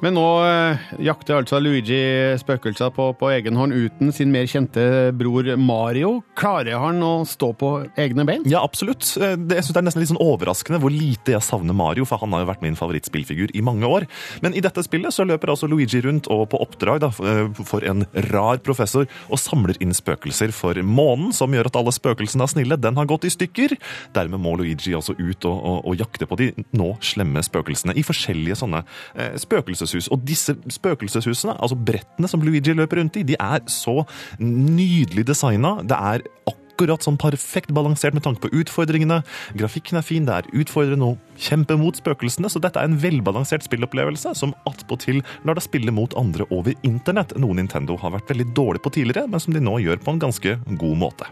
Men 0.03 0.17
nå 0.19 0.25
eh, 0.43 0.81
jakter 1.07 1.39
altså 1.39 1.61
Luigi 1.63 2.01
spøkelser 2.41 2.91
på, 2.95 3.13
på 3.19 3.29
egen 3.37 3.55
hånd 3.59 3.71
uten 3.71 4.11
sin 4.15 4.33
mer 4.35 4.49
kjente 4.51 4.83
bror 5.15 5.47
Mario. 5.61 6.17
Klarer 6.39 6.81
han 6.83 6.99
å 7.07 7.13
stå 7.29 7.53
på 7.59 7.71
egne 8.01 8.27
bein? 8.27 8.43
Ja, 8.51 8.65
absolutt. 8.67 9.07
Eh, 9.23 9.37
jeg 9.39 9.63
synes 9.63 9.71
det 9.77 9.79
er 9.79 9.87
nesten 9.87 10.03
litt 10.03 10.11
sånn 10.11 10.23
overraskende 10.23 10.81
hvor 10.83 10.91
lite 10.91 11.37
jeg 11.37 11.47
savner 11.47 11.77
Mario, 11.79 12.07
for 12.09 12.19
han 12.19 12.35
har 12.35 12.43
jo 12.43 12.49
vært 12.51 12.65
min 12.67 12.79
favorittspillfigur 12.79 13.55
i 13.55 13.63
mange 13.63 13.87
år. 13.87 14.09
Men 14.43 14.59
i 14.59 14.65
dette 14.65 14.83
spillet 14.83 15.15
så 15.15 15.27
løper 15.29 15.55
altså 15.55 15.71
Luigi 15.71 16.03
rundt 16.03 16.27
og 16.35 16.49
på 16.51 16.61
oppdrag 16.65 17.05
da, 17.05 17.13
for 17.13 17.87
en 17.87 18.03
rar 18.33 18.59
professor 18.67 19.07
og 19.29 19.39
samler 19.39 19.79
inn 19.85 19.95
spøkelser 19.95 20.51
for 20.57 20.83
månen, 20.83 21.31
som 21.37 21.55
gjør 21.55 21.71
at 21.71 21.79
alle 21.79 21.95
spøkelsene 21.95 22.43
er 22.43 22.55
snille. 22.57 22.81
Den 22.83 22.99
har 22.99 23.07
gått 23.07 23.29
i 23.29 23.33
stykker. 23.33 23.77
Dermed 24.19 24.43
må 24.43 24.57
Luigi 24.59 24.97
altså 24.99 25.15
ut 25.15 25.47
og, 25.47 25.55
og, 25.55 25.79
og 25.93 26.03
jakte 26.03 26.27
på 26.27 26.43
de 26.43 26.51
nå 26.75 26.91
slemme 27.07 27.47
spøkelsene 27.47 27.95
i 27.95 28.03
forskjellige 28.07 28.59
sånne 28.65 28.83
eh, 29.15 29.39
spøkelseshus. 29.93 30.11
Og 30.13 30.25
disse 30.27 30.57
spøkelseshusene, 30.71 31.57
altså 31.61 31.77
brettene 31.77 32.29
som 32.29 32.43
Luigi 32.43 32.73
løper 32.73 33.01
rundt 33.01 33.17
i, 33.17 33.23
de 33.23 33.37
er 33.39 33.61
så 33.69 34.05
nydelig 34.41 35.27
designa. 35.27 35.81
Det 35.83 35.97
er 35.97 36.23
akkurat 36.49 37.05
sånn 37.05 37.19
perfekt 37.21 37.73
balansert 37.73 38.15
med 38.15 38.25
tanke 38.25 38.43
på 38.47 38.53
utfordringene. 38.63 39.23
Grafikken 39.55 39.99
er 39.99 40.07
fin, 40.07 40.25
det 40.27 40.35
er 40.35 40.49
utfordrende 40.57 41.13
å 41.13 41.19
kjempe 41.37 41.77
mot 41.77 41.97
spøkelsene, 41.97 42.49
så 42.49 42.59
dette 42.63 42.81
er 42.81 42.89
en 42.89 42.99
velbalansert 42.99 43.65
spillopplevelse 43.67 44.35
som 44.35 44.55
attpåtil 44.67 45.23
lar 45.45 45.59
deg 45.59 45.67
spille 45.67 45.93
mot 45.93 46.17
andre 46.19 46.49
over 46.51 46.75
internett, 46.83 47.37
noe 47.39 47.59
Nintendo 47.59 47.99
har 48.01 48.17
vært 48.17 48.33
veldig 48.33 48.51
dårlig 48.57 48.83
på 48.83 48.95
tidligere, 48.97 49.29
men 49.29 49.43
som 49.43 49.55
de 49.55 49.63
nå 49.63 49.79
gjør 49.85 50.03
på 50.03 50.17
en 50.17 50.23
ganske 50.27 50.59
god 50.81 50.99
måte. 50.99 51.29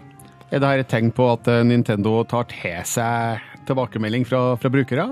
Er 0.50 0.58
dette 0.58 0.82
et 0.82 0.88
tegn 0.90 1.12
på 1.14 1.28
at 1.30 1.46
eh, 1.46 1.62
Nintendo 1.62 2.24
tar 2.26 2.48
til 2.50 2.80
seg 2.90 3.38
tilbakemelding 3.70 4.26
fra, 4.28 4.42
fra 4.60 4.70
brukere? 4.72 5.06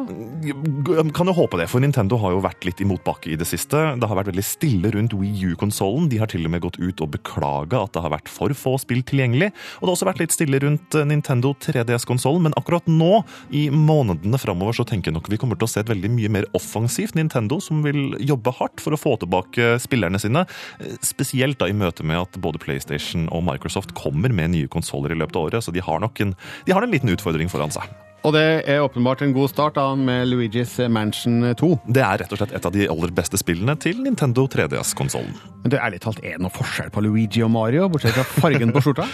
Kan 1.16 1.30
jo 1.30 1.36
håpe 1.36 1.58
det, 1.60 1.68
for 1.70 1.82
Nintendo 1.82 2.18
har 2.22 2.34
jo 2.34 2.42
vært 2.44 2.66
litt 2.68 2.82
i 2.82 2.88
motbakke 2.88 3.32
i 3.32 3.38
det 3.38 3.46
siste. 3.48 3.80
Det 3.98 4.08
har 4.10 4.18
vært 4.18 4.32
veldig 4.32 4.44
stille 4.46 4.92
rundt 4.94 5.14
Wii 5.16 5.52
U-konsollen. 5.54 6.08
De 6.12 6.20
har 6.20 6.30
til 6.30 6.46
og 6.46 6.52
med 6.54 6.64
gått 6.64 6.78
ut 6.82 7.02
og 7.04 7.12
beklaga 7.16 7.84
at 7.84 7.94
det 7.94 8.04
har 8.04 8.14
vært 8.14 8.30
for 8.32 8.54
få 8.58 8.74
spill 8.82 9.02
tilgjengelig. 9.06 9.50
Og 9.78 9.86
det 9.86 9.90
har 9.90 9.94
også 9.96 10.08
vært 10.10 10.22
litt 10.22 10.34
stille 10.34 10.60
rundt 10.62 10.98
eh, 10.98 11.06
Nintendo 11.08 11.54
3DS-konsollen, 11.64 12.48
men 12.48 12.56
akkurat 12.58 12.86
nå, 12.90 13.22
i 13.54 13.68
månedene 13.72 14.40
framover, 14.40 14.76
så 14.76 14.86
tenker 14.88 15.10
jeg 15.10 15.18
nok 15.18 15.30
vi 15.32 15.38
kommer 15.40 15.58
til 15.58 15.68
å 15.68 15.72
se 15.72 15.82
et 15.82 15.90
veldig 15.90 16.10
mye 16.14 16.32
mer 16.38 16.48
offensivt 16.58 17.16
Nintendo, 17.18 17.60
som 17.64 17.82
vil 17.86 18.16
jobbe 18.20 18.54
hardt 18.58 18.82
for 18.84 18.96
å 18.96 19.00
få 19.00 19.16
tilbake 19.22 19.76
spillerne 19.82 20.20
sine. 20.22 20.44
Eh, 20.82 20.98
Spesielt 21.08 21.58
da 21.60 21.68
i 21.70 21.76
møte 21.76 22.04
med 22.06 22.20
at 22.20 22.36
både 22.42 22.60
PlayStation 22.62 23.28
og 23.34 23.44
Microsoft 23.46 23.94
kommer 23.98 24.32
med 24.34 24.52
nye 24.54 24.70
konsoller 24.70 25.14
i 25.14 25.18
løpet 25.18 25.38
av 25.38 25.48
året, 25.48 25.64
så 25.64 25.74
de 25.74 25.84
har 25.84 26.02
nok 26.02 26.20
en, 26.24 26.34
de 26.66 26.74
har 26.76 26.84
en 26.84 26.92
liten 26.92 27.10
utfordring 27.14 27.50
foran 27.52 27.72
seg. 27.74 27.88
Og 28.26 28.34
det 28.34 28.44
er 28.66 28.82
åpenbart 28.82 29.22
en 29.22 29.32
god 29.32 29.50
start 29.52 29.76
da, 29.78 29.92
med 29.94 30.26
Luigi's 30.28 30.74
Mansion 30.90 31.54
2. 31.56 31.68
Det 31.86 32.02
er 32.02 32.18
rett 32.22 32.32
og 32.34 32.40
slett 32.40 32.54
et 32.56 32.66
av 32.66 32.74
de 32.74 32.88
aller 32.90 33.12
beste 33.14 33.38
spillene 33.38 33.76
til 33.78 34.00
Nintendo 34.02 34.48
3DS-konsollen. 34.50 35.36
Men 35.62 35.72
det 35.72 35.78
er 35.78 35.86
ærlig 35.86 36.00
talt 36.02 36.20
er 36.26 36.40
noe 36.42 36.52
forskjell 36.54 36.90
på 36.94 37.02
Luigi 37.06 37.44
og 37.46 37.52
Mario, 37.54 37.86
bortsett 37.92 38.16
fra 38.18 38.26
fargen 38.42 38.74
på 38.74 38.82
skjorta? 38.84 39.06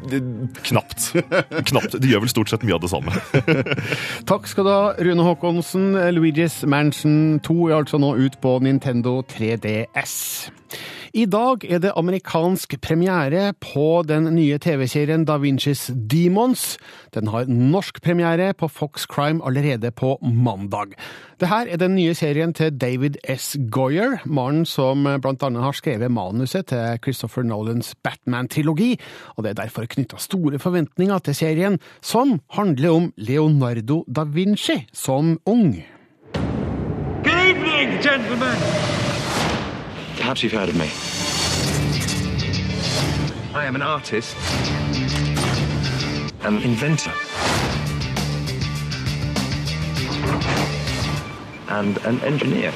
Knapt. 0.68 1.10
Knapt. 1.70 1.98
De 2.02 2.10
gjør 2.10 2.24
vel 2.26 2.32
stort 2.32 2.52
sett 2.52 2.66
mye 2.66 2.76
av 2.76 2.82
det 2.84 2.90
samme. 2.92 3.14
Takk 4.30 4.50
skal 4.50 4.66
du 4.66 4.72
ha, 4.74 4.82
Rune 4.98 5.26
Håkonsen. 5.26 5.92
Luigi's 6.16 6.60
Mansion 6.66 7.38
2 7.46 7.58
er 7.70 7.78
altså 7.78 8.02
nå 8.02 8.16
ut 8.18 8.40
på 8.42 8.58
Nintendo 8.66 9.20
3DS. 9.30 10.16
I 11.10 11.24
dag 11.26 11.64
er 11.66 11.80
det 11.82 11.90
amerikansk 11.98 12.76
premiere 12.82 13.48
på 13.58 14.02
den 14.06 14.28
nye 14.30 14.60
TV-serien 14.62 15.24
Da 15.26 15.40
Vincis 15.42 15.88
Demons. 15.90 16.76
Den 17.10 17.26
har 17.32 17.48
norsk 17.50 17.98
premiere 18.04 18.52
på 18.54 18.68
Fox 18.70 19.08
Crime 19.10 19.42
allerede 19.42 19.90
på 19.90 20.12
mandag. 20.22 20.94
Dette 21.40 21.58
er 21.66 21.82
den 21.82 21.96
nye 21.96 22.14
serien 22.14 22.54
til 22.54 22.70
David 22.78 23.18
S. 23.26 23.56
Goyer, 23.72 24.20
mannen 24.24 24.62
som 24.62 25.02
blant 25.02 25.42
annet 25.42 25.66
har 25.66 25.74
skrevet 25.74 26.14
manuset 26.14 26.70
til 26.70 27.02
Christopher 27.02 27.42
Nolans 27.42 27.96
Batman-trilogi, 28.04 28.94
og 29.34 29.42
det 29.44 29.50
er 29.50 29.62
derfor 29.64 29.90
knytta 29.90 30.22
store 30.22 30.62
forventninger 30.62 31.18
til 31.18 31.34
serien, 31.34 31.80
som 32.00 32.38
handler 32.54 32.94
om 32.94 33.12
Leonardo 33.16 34.04
da 34.06 34.22
Vinci 34.22 34.84
som 34.92 35.40
ung. 35.44 35.74
Good 37.24 37.34
evening, 37.34 37.98
gentlemen. 37.98 38.99
Perhaps 40.20 40.42
you've 40.42 40.52
heard 40.52 40.68
of 40.68 40.76
me. 40.76 40.90
I 43.54 43.64
am 43.64 43.74
an 43.74 43.80
artist, 43.80 44.36
an 46.42 46.58
inventor, 46.58 47.14
and 51.68 51.96
an 52.04 52.20
engineer. 52.20 52.70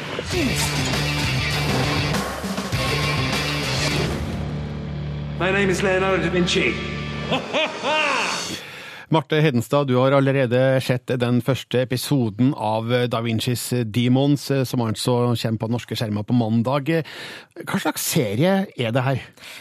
My 5.38 5.52
name 5.52 5.68
is 5.68 5.82
Leonardo 5.82 6.22
da 6.22 6.30
Vinci. 6.30 6.74
Marte 9.14 9.38
Hedenstad, 9.38 9.86
du 9.86 9.94
har 10.00 10.14
allerede 10.16 10.58
sett 10.82 11.12
den 11.22 11.38
første 11.44 11.84
episoden 11.84 12.50
av 12.58 12.88
Da 13.06 13.20
Vincis 13.22 13.68
Demons, 13.86 14.48
som 14.66 14.82
altså 14.82 15.14
kommer 15.38 15.60
på 15.62 15.68
norske 15.70 15.94
skjermer 15.98 16.26
på 16.26 16.34
mandag. 16.34 16.90
Hva 17.54 17.78
slags 17.78 18.02
serie 18.10 18.54
er 18.74 18.90
det 18.94 19.04
her? 19.06 19.20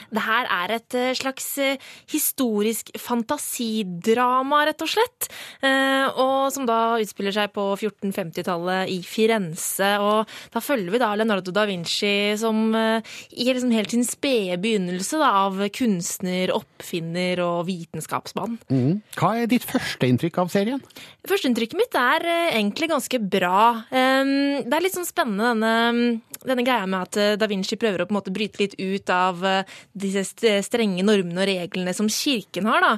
Det 0.09 0.23
her 0.25 0.47
er 0.49 0.73
et 0.79 0.95
eh, 0.97 1.11
slags 1.13 1.45
eh, 1.61 1.77
historisk 2.09 2.89
fantasidrama, 2.97 4.63
rett 4.65 4.81
og 4.81 4.89
slett. 4.89 5.29
Eh, 5.61 6.07
Og 6.17 6.49
som 6.55 6.65
da 6.65 6.97
utspiller 7.01 7.35
seg 7.35 7.53
på 7.53 7.67
1450-tallet 7.75 8.89
i 8.89 8.99
Firenze. 9.05 9.91
Og 10.01 10.33
da 10.53 10.63
følger 10.63 10.95
vi 10.95 11.01
da 11.03 11.11
Leonardo 11.13 11.53
da 11.53 11.67
Vinci 11.69 12.33
som 12.41 12.73
eh, 12.73 13.13
i 13.37 13.45
liksom 13.51 13.75
helt 13.77 13.93
sin 13.93 14.07
spede 14.07 14.57
begynnelse 14.63 15.21
da, 15.21 15.29
av 15.45 15.61
kunstner, 15.77 16.55
oppfinner 16.57 17.43
og 17.45 17.67
vitenskapsmann. 17.69 18.57
Mm. 18.73 19.03
Hva 19.19 19.35
er 19.42 19.42
ditt 19.51 19.65
første 19.67 20.07
inntrykk 20.09 20.39
av 20.43 20.51
serien? 20.53 20.81
Førsteinntrykket 21.23 21.79
mitt 21.79 21.95
er 21.95 22.25
eh, 22.27 22.55
egentlig 22.57 22.89
ganske 22.91 23.19
bra. 23.31 23.85
Det 23.87 24.75
er 24.75 24.83
litt 24.83 24.95
sånn 24.95 25.07
spennende 25.07 25.53
denne, 25.53 26.39
denne 26.43 26.65
greia 26.67 26.83
med 26.83 27.05
at 27.07 27.19
eh, 27.19 27.35
da 27.39 27.47
Vinci 27.47 27.77
prøver 27.79 28.03
å 28.03 28.07
på 28.09 28.11
en 28.11 28.17
måte 28.17 28.33
bryte 28.35 28.59
litt 28.59 28.75
ut 28.75 29.11
av 29.13 29.39
eh, 29.47 29.69
disse 29.95 30.25
strenge 30.67 31.05
normene 31.07 31.39
og 31.39 31.47
reglene 31.47 31.93
som 31.95 32.09
kirken 32.11 32.67
har. 32.67 32.83
da. 32.83 32.91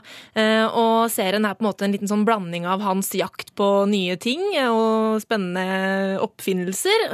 Og 0.76 1.12
serien 1.14 1.46
er 1.46 1.54
på 1.54 1.62
en 1.62 1.68
måte 1.68 1.86
en 1.86 1.94
liten 1.94 2.10
sånn 2.10 2.26
blanding 2.26 2.66
av 2.70 2.82
hans 2.82 3.12
jakt 3.14 3.54
på 3.58 3.68
nye 3.92 4.18
ting 4.22 4.42
og 4.66 5.22
spennende 5.22 6.18
oppfinnelser. 6.24 7.06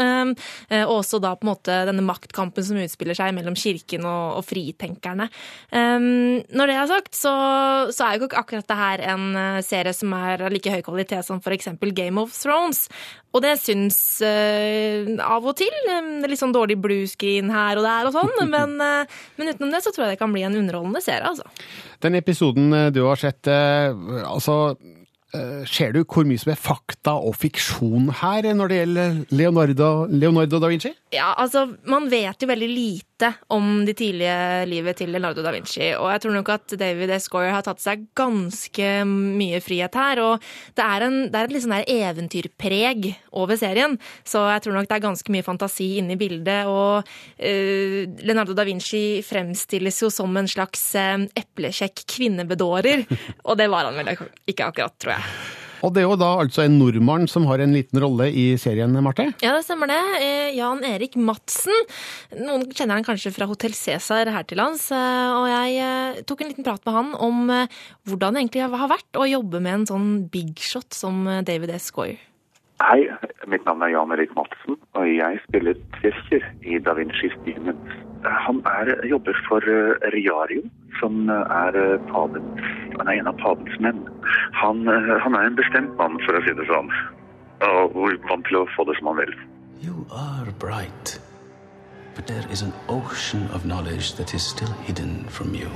Og 0.85 0.93
også 0.95 1.19
da 1.23 1.33
på 1.35 1.45
en 1.45 1.51
måte 1.51 1.77
denne 1.89 2.05
maktkampen 2.05 2.65
som 2.65 2.79
utspiller 2.79 3.17
seg 3.17 3.35
mellom 3.35 3.57
kirken 3.59 4.07
og, 4.07 4.39
og 4.39 4.47
fritenkerne. 4.47 5.27
Når 5.71 6.71
det 6.71 6.77
er 6.77 6.89
sagt, 6.91 7.13
så, 7.17 7.33
så 7.93 8.07
er 8.07 8.17
jo 8.17 8.29
ikke 8.29 8.41
akkurat 8.41 8.69
det 8.71 8.79
her 8.79 9.05
en 9.13 9.20
eh, 9.37 9.59
serie 9.65 9.93
som 9.95 10.13
er 10.17 10.45
av 10.45 10.53
like 10.53 10.71
høy 10.71 10.81
kvalitet 10.85 11.25
som 11.27 11.41
f.eks. 11.41 11.69
Game 11.97 12.21
of 12.21 12.33
Thrones. 12.35 12.85
Og 13.31 13.43
det 13.45 13.53
syns 13.61 13.97
uh, 14.25 15.07
av 15.23 15.45
og 15.47 15.55
til. 15.55 15.71
Litt 16.27 16.41
sånn 16.41 16.55
dårlig 16.55 16.75
bluescreen 16.83 17.51
her 17.53 17.79
og 17.79 17.85
der 17.87 18.09
og 18.09 18.15
sånn. 18.17 18.31
Men, 18.53 18.75
uh, 18.81 19.19
men 19.39 19.53
utenom 19.53 19.71
det 19.71 19.83
så 19.85 19.93
tror 19.95 20.07
jeg 20.07 20.17
det 20.17 20.21
kan 20.21 20.33
bli 20.33 20.43
en 20.43 20.57
underholdende 20.59 20.99
serie, 21.03 21.31
altså. 21.31 21.47
Den 22.03 22.17
episoden 22.19 22.73
du 22.91 23.05
har 23.05 23.21
sett, 23.21 23.47
uh, 23.47 23.93
altså 24.27 24.75
Ser 25.71 25.93
du 25.95 26.01
hvor 26.03 26.25
mye 26.27 26.41
som 26.41 26.49
er 26.51 26.57
fakta 26.59 27.13
og 27.15 27.37
fiksjon 27.39 28.09
her 28.19 28.49
når 28.51 28.67
det 28.67 28.79
gjelder 28.81 29.13
Leonardo, 29.31 29.87
Leonardo 30.11 30.59
da 30.59 30.67
Vinci? 30.67 30.91
Ja, 31.15 31.29
altså, 31.39 31.69
man 31.87 32.09
vet 32.11 32.43
jo 32.43 32.49
veldig 32.49 32.67
lite 32.67 33.10
om 33.53 33.83
de 33.87 33.93
tidlige 33.97 34.65
livet 34.69 34.99
til 34.99 35.11
Leonardo 35.13 35.43
da 35.45 35.53
Vinci, 35.53 35.91
og 35.95 36.09
jeg 36.13 36.23
tror 36.23 36.35
nok 36.37 36.51
at 36.53 36.75
David 36.79 37.13
S. 37.17 37.29
Goyer 37.31 37.53
har 37.55 37.65
tatt 37.65 37.81
seg 37.83 38.07
ganske 38.17 38.89
mye 39.07 39.61
frihet 39.63 39.95
her, 39.97 40.21
og 40.23 40.47
det 40.77 40.85
er, 40.85 41.07
en, 41.07 41.17
det 41.31 41.39
er 41.39 41.47
et 41.49 41.55
litt 41.55 41.65
sånn 41.65 41.75
der 41.77 41.93
eventyrpreg 41.93 43.09
over 43.37 43.59
serien, 43.59 43.97
så 44.27 44.45
jeg 44.53 44.65
tror 44.65 44.77
nok 44.77 44.89
det 44.89 44.97
er 44.97 45.05
ganske 45.07 45.35
mye 45.35 45.47
fantasi 45.47 45.89
inne 46.01 46.17
i 46.17 46.21
bildet, 46.21 46.69
og 46.69 47.07
uh, 47.07 48.01
Leonardo 48.25 48.57
da 48.57 48.67
Vinci 48.67 49.21
fremstilles 49.25 50.03
jo 50.03 50.11
som 50.13 50.37
en 50.39 50.49
slags 50.51 50.83
uh, 50.99 51.17
eplekjekk 51.37 52.05
kvinnebedårer, 52.17 53.07
og 53.47 53.57
det 53.59 53.71
var 53.71 53.89
han 53.89 53.99
vel 54.01 54.15
ikke 54.49 54.71
akkurat, 54.71 54.97
tror 55.01 55.19
jeg. 55.19 55.60
Og 55.81 55.93
det 55.95 56.03
er 56.03 56.05
jo 56.05 56.17
da 56.19 56.27
altså 56.43 56.61
en 56.65 56.75
nordmann 56.77 57.23
som 57.29 57.47
har 57.49 57.61
en 57.63 57.73
liten 57.73 57.97
rolle 58.03 58.27
i 58.29 58.51
serien, 58.61 58.93
Marte? 59.01 59.31
Ja, 59.41 59.55
det 59.55 59.63
stemmer 59.65 59.89
det. 59.89 59.99
Eh, 60.21 60.51
Jan 60.53 60.83
Erik 60.85 61.15
Madsen. 61.17 61.73
Noen 62.37 62.67
kjenner 62.69 62.99
han 62.99 63.07
kanskje 63.07 63.33
fra 63.33 63.47
Hotell 63.49 63.73
Cæsar 63.73 64.29
her 64.29 64.45
til 64.45 64.61
lands. 64.61 64.91
eh, 64.93 65.31
Og 65.33 65.47
jeg 65.49 65.79
eh, 65.81 66.21
tok 66.29 66.43
en 66.45 66.51
liten 66.51 66.67
prat 66.67 66.85
med 66.85 66.97
han 66.99 67.13
om 67.17 67.39
hvordan 68.05 68.37
det 68.37 68.43
egentlig 68.43 68.67
har 68.69 68.91
vært 68.93 69.17
å 69.17 69.25
jobbe 69.25 69.61
med 69.61 69.73
en 69.79 69.87
sånn 69.89 70.11
big 70.29 70.61
shot 70.61 70.93
som 70.93 71.25
David 71.47 71.73
S. 71.73 71.89
Goyer. 71.95 72.21
Hei, 72.81 73.05
mitt 73.49 73.65
navn 73.65 73.83
er 73.85 73.91
Jan 73.93 74.13
Erik 74.13 74.31
Madsen, 74.33 74.77
og 74.97 75.05
jeg 75.05 75.37
spiller 75.43 75.77
Trescher 75.99 76.45
i 76.65 76.79
Da 76.81 76.95
Vinci's 76.97 77.35
Demons. 77.45 77.91
Han 78.45 78.61
er, 78.69 78.89
jobber 79.09 79.37
for 79.47 79.65
Riario, 80.13 80.63
som 80.97 81.29
er, 81.29 81.77
pavens, 82.09 82.65
han 83.01 83.09
er 83.09 83.19
en 83.19 83.31
av 83.31 83.37
pavens 83.41 83.79
menn. 83.81 84.03
Han, 84.61 84.85
eh, 84.87 85.17
han 85.23 85.35
er 85.35 85.49
en 85.49 85.57
bestemt 85.57 85.97
mann, 85.97 86.19
for 86.25 86.37
å 86.37 86.43
si 86.45 86.53
det 86.53 86.67
sånn, 86.69 86.91
og 87.65 87.97
vant 88.29 88.45
til 88.45 88.61
å 88.61 88.67
få 88.75 88.85
det 88.85 88.97
som 88.99 89.09
han 89.09 89.21
vil. 89.23 89.33
You 89.81 90.05
are 90.13 90.53
bright. 90.59 91.17
But 92.15 92.27
there 92.27 92.45
is 92.51 92.61
an 92.61 92.73
ocean 92.87 93.49
of 93.55 93.65
knowledge 93.65 94.13
that 94.17 94.33
is 94.35 94.43
still 94.43 94.73
hidden 94.85 95.25
from 95.29 95.55
you. 95.55 95.69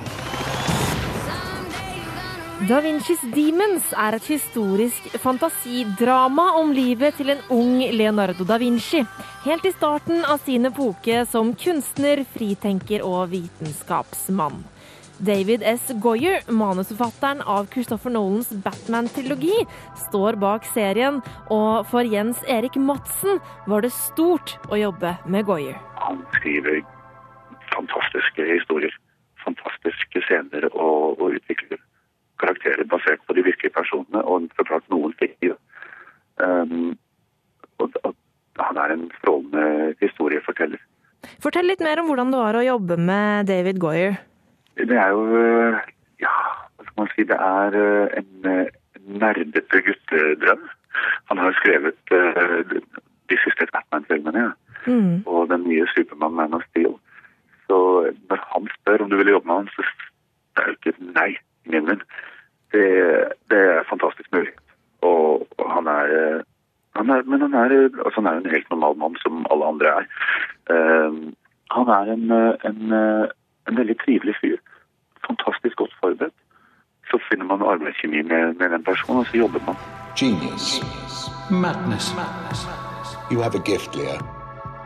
Da 2.69 2.77
Vincis 2.79 3.19
Demons 3.33 3.89
er 3.97 4.15
et 4.15 4.27
historisk 4.31 5.09
fantasidrama 5.19 6.53
om 6.61 6.71
livet 6.71 7.17
til 7.17 7.33
en 7.33 7.41
ung 7.51 7.81
Leonardo 7.91 8.45
da 8.47 8.59
Vinci. 8.61 9.01
Helt 9.43 9.65
i 9.65 9.73
starten 9.73 10.23
av 10.23 10.39
sin 10.45 10.69
epoke 10.69 11.25
som 11.27 11.51
kunstner, 11.59 12.23
fritenker 12.37 13.03
og 13.03 13.33
vitenskapsmann. 13.33 14.63
David 15.19 15.63
S. 15.63 15.91
Goyer, 16.03 16.41
manusforfatteren 16.51 17.41
av 17.41 17.69
Christopher 17.73 18.11
Nolans 18.11 18.49
Batman-trilogi, 18.49 19.63
står 20.07 20.35
bak 20.41 20.67
serien, 20.73 21.21
og 21.53 21.87
for 21.91 22.03
Jens 22.03 22.41
Erik 22.51 22.75
Madsen 22.75 23.39
var 23.67 23.85
det 23.85 23.93
stort 23.95 24.57
å 24.67 24.79
jobbe 24.79 25.15
med 25.31 25.47
Goyer. 25.47 25.79
Han 26.03 26.19
skriver 26.35 26.81
fantastiske 27.71 28.47
historier. 28.49 28.93
Fantastiske 29.45 30.23
scener 30.25 30.67
og, 30.73 31.21
og 31.21 31.37
utvikler 31.37 31.79
karakterer 32.41 32.83
basert 32.89 33.23
på 33.27 33.37
de 33.37 33.45
virkelige 33.45 33.75
personene, 33.75 34.21
og 34.25 34.49
forklart 34.59 34.87
noen 34.91 35.15
ting. 35.21 35.55
Um, 36.43 36.95
og, 37.79 37.95
og 38.03 38.15
han 38.59 38.79
er 38.83 38.95
en 38.95 39.09
strålende 39.19 39.95
historieforteller. 40.03 40.81
Fortell 41.41 41.67
litt 41.69 41.81
mer 41.83 42.01
om 42.01 42.09
hvordan 42.09 42.33
det 42.33 42.41
var 42.41 42.57
å 42.59 42.65
jobbe 42.65 42.97
med 43.01 43.47
David 43.49 43.79
Goyer. 43.81 44.17
Det 44.77 44.97
er 44.97 45.07
jo 45.07 45.37
øh, 45.37 45.77
Ja, 46.19 46.35
hva 46.75 46.83
skal 46.83 46.99
man 47.01 47.09
si. 47.13 47.23
Det 47.23 47.37
er 47.39 47.71
øh, 47.85 48.07
en 48.19 48.51
øh, 48.51 48.65
nerdete 49.21 49.81
guttedrøm. 49.87 50.63
Han 51.27 51.37
har 51.37 51.45
jo 51.45 51.53
skrevet 51.53 51.93
de 53.29 53.37
siste 53.43 53.67
Batman-filmene 53.73 54.39
ja. 54.39 54.51
Mm. 54.91 55.23
og 55.25 55.49
den 55.49 55.67
nye 55.67 55.87
Supermann 55.87 56.35
Man 56.35 56.53
of 56.53 56.61
Steel. 56.69 56.93
Så 57.67 57.77
når 58.29 58.39
han 58.53 58.67
spør 58.75 59.03
om 59.03 59.09
du 59.09 59.17
vil 59.17 59.27
jobbe 59.27 59.47
med 59.47 59.55
han, 59.55 59.67
så 59.67 59.81
det 60.55 60.63
er 60.63 60.67
jo 60.67 60.75
ikke 60.77 60.89
et 60.89 61.15
nei 61.15 61.31
i 61.65 61.69
min 61.69 61.85
munn. 61.89 62.03
Det, 62.71 62.85
det 63.51 63.59
er 63.59 63.89
fantastisk 63.89 64.29
mulig. 64.31 64.53
Og, 65.01 65.47
og 65.57 65.71
han 65.75 65.87
er 65.87 66.43
han 66.95 67.09
er, 67.09 67.23
men 67.23 67.41
han 67.41 67.53
er, 67.53 67.71
altså 68.05 68.21
han 68.21 68.25
er 68.25 68.37
en 68.37 68.53
helt 68.55 68.69
normal 68.69 68.95
mann 68.97 69.15
som 69.19 69.45
alle 69.51 69.65
andre 69.65 69.87
er. 69.99 70.05
Uh, 70.71 71.15
han 71.75 71.87
er 71.97 72.11
en, 72.13 72.31
en, 72.69 72.93
en 73.67 73.77
veldig 73.79 73.97
trivelig 74.03 74.35
fyr. 74.41 74.57
Fantastisk 75.27 75.75
godt 75.81 75.95
forberedt. 76.01 76.37
Så 77.09 77.19
finner 77.29 77.45
man 77.45 77.61
arbeidskjemi 77.61 78.21
med, 78.21 78.53
med 78.59 78.69
den 78.69 78.83
personen, 78.83 79.19
og 79.19 79.27
så 79.27 79.37
jobber 79.37 79.61
man. 79.67 79.75
Genius. 80.19 80.81
Madness. 81.51 82.13
You 83.31 83.41
have 83.41 83.55
a 83.55 83.63
gift, 83.71 83.95
Leah. 83.95 84.19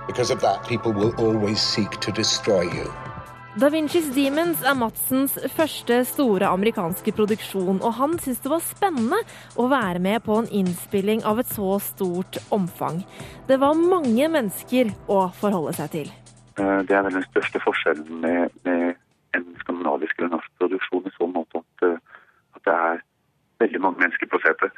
Because 0.07 0.31
of 0.31 0.41
that, 0.41 0.67
people 0.67 0.91
will 0.91 1.13
always 1.17 1.59
seek 1.61 1.91
to 2.01 2.11
destroy 2.11 2.63
you. 2.63 2.87
Da 3.59 3.67
Vincis 3.73 4.05
Demons 4.13 4.61
er 4.61 4.75
Madsens 4.77 5.33
første 5.55 6.03
store 6.05 6.47
amerikanske 6.47 7.11
produksjon, 7.17 7.81
og 7.81 7.95
han 7.97 8.13
syntes 8.21 8.43
det 8.43 8.51
var 8.53 8.61
spennende 8.63 9.19
å 9.59 9.65
være 9.71 9.99
med 9.99 10.21
på 10.23 10.37
en 10.39 10.47
innspilling 10.61 11.25
av 11.27 11.41
et 11.41 11.49
så 11.51 11.79
stort 11.83 12.37
omfang. 12.55 13.01
Det 13.49 13.57
var 13.59 13.75
mange 13.75 14.29
mennesker 14.31 14.93
å 15.09 15.25
forholde 15.41 15.73
seg 15.75 15.91
til. 15.97 16.11
Eh, 16.59 16.79
Det 16.87 16.95
er 16.95 17.01
vel 17.01 17.13
den 17.13 17.29
største 17.31 17.59
forskjellen 17.63 18.21
med, 18.21 18.49
med 18.63 18.95
en 19.37 19.45
skandinavisk 19.61 20.17
eller 20.17 20.35
norsk 20.35 20.51
produksjon 20.59 21.07
i 21.07 21.15
så 21.15 21.27
måte 21.27 21.61
at, 21.63 21.87
eh, 21.87 21.97
at 22.55 22.61
det 22.67 22.73
er 22.73 23.03
veldig 23.63 23.81
mange 23.81 23.99
mennesker 24.03 24.27
på 24.31 24.41
setet. 24.45 24.71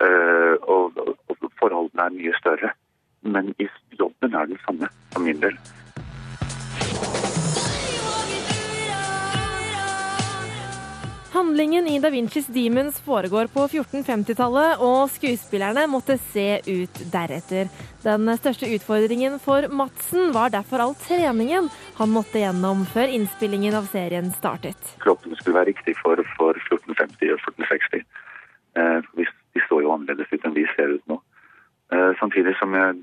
Eh, 0.00 0.54
Og, 0.76 0.92
og, 1.28 1.36
forholdene 1.60 2.02
er 2.02 2.16
mye 2.18 2.34
større. 2.40 2.70
Men 3.22 3.54
jobben 3.98 4.34
er 4.34 4.44
den 4.46 4.58
samme, 4.66 4.88
for 5.12 5.20
min 5.20 5.40
del. 5.42 5.56
Handlingen 11.36 11.86
i 11.86 11.98
Da 12.00 12.08
Vincis 12.08 12.46
Demons 12.48 12.96
foregår 13.04 13.50
på 13.52 13.66
1450-tallet, 13.66 14.78
og 14.80 15.10
skuespillerne 15.12 15.82
måtte 15.92 16.14
se 16.32 16.62
ut 16.64 17.00
deretter. 17.12 17.68
Den 18.00 18.30
største 18.38 18.70
utfordringen 18.72 19.36
for 19.42 19.66
Madsen 19.68 20.30
var 20.32 20.54
derfor 20.54 20.80
all 20.80 20.94
treningen 20.96 21.68
han 21.98 22.14
måtte 22.14 22.40
gjennom 22.40 22.86
før 22.88 23.12
innspillingen 23.18 23.76
av 23.76 23.90
serien 23.92 24.30
startet. 24.38 24.94
Kroppen 25.04 25.36
skulle 25.36 25.58
være 25.58 25.74
riktig 25.74 25.92
for, 26.00 26.24
for 26.38 26.56
1450 26.56 27.34
og 27.34 27.44
1460. 27.52 28.08
Eh, 28.80 29.28
de 29.52 29.64
så 29.66 29.82
jo 29.84 29.92
annerledes 29.92 30.32
ut 30.32 30.48
enn 30.48 30.56
vi 30.56 30.64
ser 30.72 30.96
ut 30.96 31.04
nå. 31.12 31.20
Eh, 31.92 32.14
samtidig 32.22 32.56
som 32.62 32.72
jeg 32.80 32.96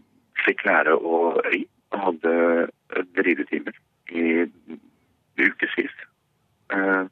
fikk 0.47 0.65
lære 0.71 0.97
å 0.97 1.21
og 1.37 2.01
hadde 2.01 2.33
drivetimer 3.13 3.77
ridetimer 3.77 3.77
i 4.09 4.49
ukevis. 5.37 5.93
Eh, 6.73 7.05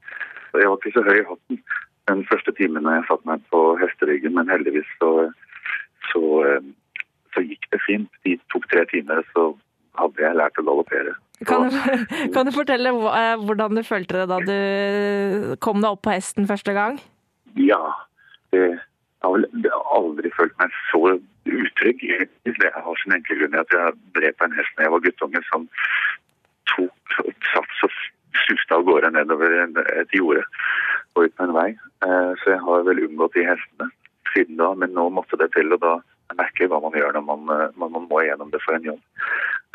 jeg 0.59 0.69
var 0.69 0.77
ikke 0.79 0.93
så 0.97 1.05
høy 1.07 1.17
i 1.21 1.29
hatten 1.29 1.63
den 2.09 2.23
første 2.27 2.51
timen 2.57 2.87
jeg 2.89 3.07
satte 3.07 3.29
meg 3.29 3.43
på 3.53 3.61
hesteryggen, 3.79 4.33
men 4.35 4.49
heldigvis 4.51 4.87
så, 4.99 5.11
så, 6.11 6.23
eh, 6.47 6.63
så 7.35 7.43
gikk 7.45 7.67
det 7.71 7.81
fint. 7.85 8.09
De 8.27 8.37
tok 8.53 8.67
tre 8.71 8.85
timer, 8.91 9.23
så 9.35 9.51
hadde 9.99 10.25
jeg 10.25 10.39
lært 10.39 10.59
å 10.59 10.65
galoppere. 10.67 11.15
Kan 11.47 11.69
du, 11.69 11.77
kan 12.35 12.47
du 12.47 12.53
fortelle 12.55 12.91
eh, 12.91 13.33
hvordan 13.45 13.77
du 13.77 13.83
følte 13.87 14.21
det 14.21 14.29
da 14.33 14.39
du 14.45 15.57
kom 15.63 15.81
deg 15.81 15.91
opp 15.93 16.03
på 16.07 16.15
hesten 16.15 16.49
første 16.49 16.75
gang? 16.77 16.99
Ja, 17.59 17.83
det 18.55 18.65
jeg 19.21 19.29
har 19.29 19.35
vel 19.37 19.67
aldri 19.93 20.29
følt 20.33 20.55
meg 20.57 20.71
så 20.89 21.01
utrygg. 21.45 21.99
Det 22.41 22.71
har 22.73 22.95
sin 23.03 23.13
enkle 23.13 23.35
grunn 23.37 23.53
i 23.53 23.59
at 23.61 23.75
jeg 23.75 23.93
ble 24.15 24.31
på 24.33 24.47
en 24.47 24.55
hest 24.57 24.73
da 24.77 24.87
jeg 24.87 24.93
var 24.95 25.03
guttunge 25.03 25.41
som 25.45 25.67
tok 26.71 27.13
satt 27.51 27.75
så 27.77 27.89
suste 28.46 28.76
av 28.76 28.86
gårde 28.88 29.12
nedover 29.15 29.58
et 29.63 30.15
jorde 30.15 30.44
og 31.15 31.26
ut 31.26 31.36
på 31.36 31.44
en 31.44 31.54
vei. 31.56 31.70
Eh, 32.06 32.32
Så 32.44 32.56
jeg 32.56 32.62
har 32.63 32.84
vel 32.88 33.04
unngått 33.06 33.34
de 33.36 33.46
hestene 33.46 33.91
siden 34.34 34.58
da, 34.58 34.74
men 34.74 34.94
nå 34.96 35.10
måtte 35.10 35.38
det 35.38 35.52
til. 35.54 35.74
og 35.74 35.80
da 35.82 36.00
jeg 36.32 36.38
merker 36.39 36.67
hva 36.72 36.80
man 36.80 36.96
gjør 36.96 37.13
når 37.17 37.26
man, 37.28 37.41
eh, 37.56 37.70
man, 37.76 37.91
man 37.91 38.08
må 38.08 38.22
gjennom 38.24 38.52
det 38.52 38.62
for 38.63 38.76
en 38.76 38.89
jobb. 38.91 39.02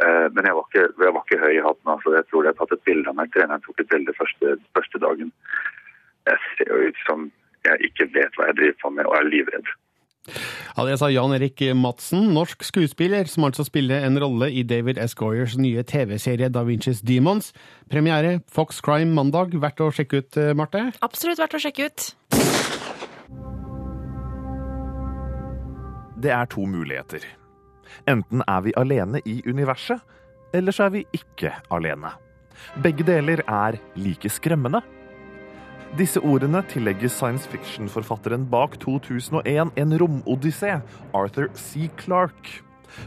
Eh, 0.03 0.29
Men 0.33 0.45
jeg 0.45 0.55
var 0.57 0.65
ikke, 0.69 0.85
jeg 1.05 1.15
var 1.15 1.25
ikke 1.25 1.43
høy 1.45 1.55
i 1.57 1.65
hatten. 1.69 1.93
altså 1.93 2.15
Jeg 2.17 2.27
tror 2.27 2.43
de 2.43 2.53
har 2.53 2.59
tatt 2.61 2.73
et 2.73 2.85
bilde 2.85 3.09
av 3.09 3.17
meg. 3.17 3.33
Treneren 3.33 3.65
tok 3.65 3.81
et 3.81 3.89
bilde 3.89 4.15
første, 4.17 4.57
første 4.77 4.99
dagen. 4.99 5.33
Jeg 6.27 6.39
ser 6.57 6.73
jo 6.73 6.89
ut 6.89 7.03
som 7.07 7.31
jeg 7.65 7.91
ikke 7.91 8.09
vet 8.15 8.37
hva 8.37 8.49
jeg 8.49 8.57
driver 8.57 8.81
på 8.83 8.91
med, 8.91 9.07
og 9.07 9.17
er 9.17 9.31
livredd. 9.31 9.69
Ja, 10.77 10.85
Det 10.85 10.99
sa 11.01 11.09
Jan 11.09 11.33
Erik 11.33 11.63
Madsen, 11.73 12.35
norsk 12.37 12.61
skuespiller, 12.69 13.25
som 13.25 13.47
altså 13.49 13.65
spiller 13.65 14.03
en 14.05 14.19
rolle 14.21 14.51
i 14.53 14.61
David 14.63 14.99
S. 15.01 15.15
Goyers 15.17 15.55
nye 15.57 15.81
TV-serie 15.81 16.51
Da 16.53 16.67
Vincis 16.69 17.01
Demons. 17.01 17.55
Premiere 17.89 18.43
Fox 18.53 18.83
Crime 18.85 19.09
mandag. 19.17 19.57
Verdt 19.57 19.81
å 19.81 19.89
sjekke 19.89 20.21
ut, 20.21 20.37
eh, 20.37 20.53
Marte? 20.53 20.93
Absolutt 21.01 21.41
verdt 21.41 21.57
å 21.57 21.63
sjekke 21.65 21.87
ut. 21.89 22.15
Det 26.21 26.31
er 26.31 26.45
to 26.45 26.67
muligheter. 26.67 27.25
Enten 28.07 28.43
er 28.47 28.61
vi 28.61 28.77
alene 28.77 29.23
i 29.25 29.41
universet, 29.47 30.01
eller 30.53 30.73
så 30.73 30.85
er 30.85 30.91
vi 30.91 31.07
ikke 31.15 31.55
alene. 31.71 32.13
Begge 32.83 33.03
deler 33.03 33.41
er 33.49 33.81
like 33.97 34.29
skremmende. 34.29 34.83
Disse 35.95 36.21
ordene 36.21 36.61
tillegges 36.67 37.15
science 37.15 37.47
fiction-forfatteren 37.49 38.49
bak 38.51 38.75
2001 38.83 39.71
En 39.79 39.99
romodyssé, 39.99 40.81
Arthur 41.15 41.49
C. 41.55 41.89
Clarke. 41.97 42.63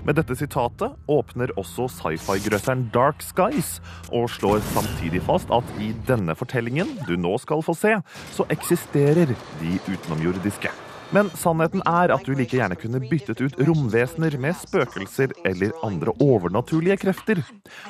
Med 0.06 0.16
dette 0.16 0.36
sitatet 0.38 0.96
åpner 1.10 1.52
også 1.60 1.90
sci-fi-grøsseren 1.92 2.88
Dark 2.94 3.24
Skies, 3.26 3.78
og 4.14 4.30
slår 4.32 4.62
samtidig 4.72 5.22
fast 5.28 5.52
at 5.54 5.74
i 5.82 5.92
denne 6.08 6.36
fortellingen 6.38 6.96
du 7.08 7.16
nå 7.20 7.36
skal 7.42 7.66
få 7.66 7.76
se, 7.78 7.98
så 8.36 8.48
eksisterer 8.54 9.34
de 9.62 9.80
utenomjordiske. 9.90 10.72
Men 11.16 11.30
sannheten 11.34 11.82
er 11.90 12.12
at 12.14 12.26
du 12.26 12.36
like 12.38 12.54
gjerne 12.54 12.76
kunne 12.78 13.00
byttet 13.10 13.40
ut 13.42 13.56
romvesener 13.66 14.36
med 14.42 14.58
spøkelser 14.60 15.34
eller 15.48 15.74
andre 15.86 16.14
overnaturlige 16.22 17.00
krefter. 17.02 17.42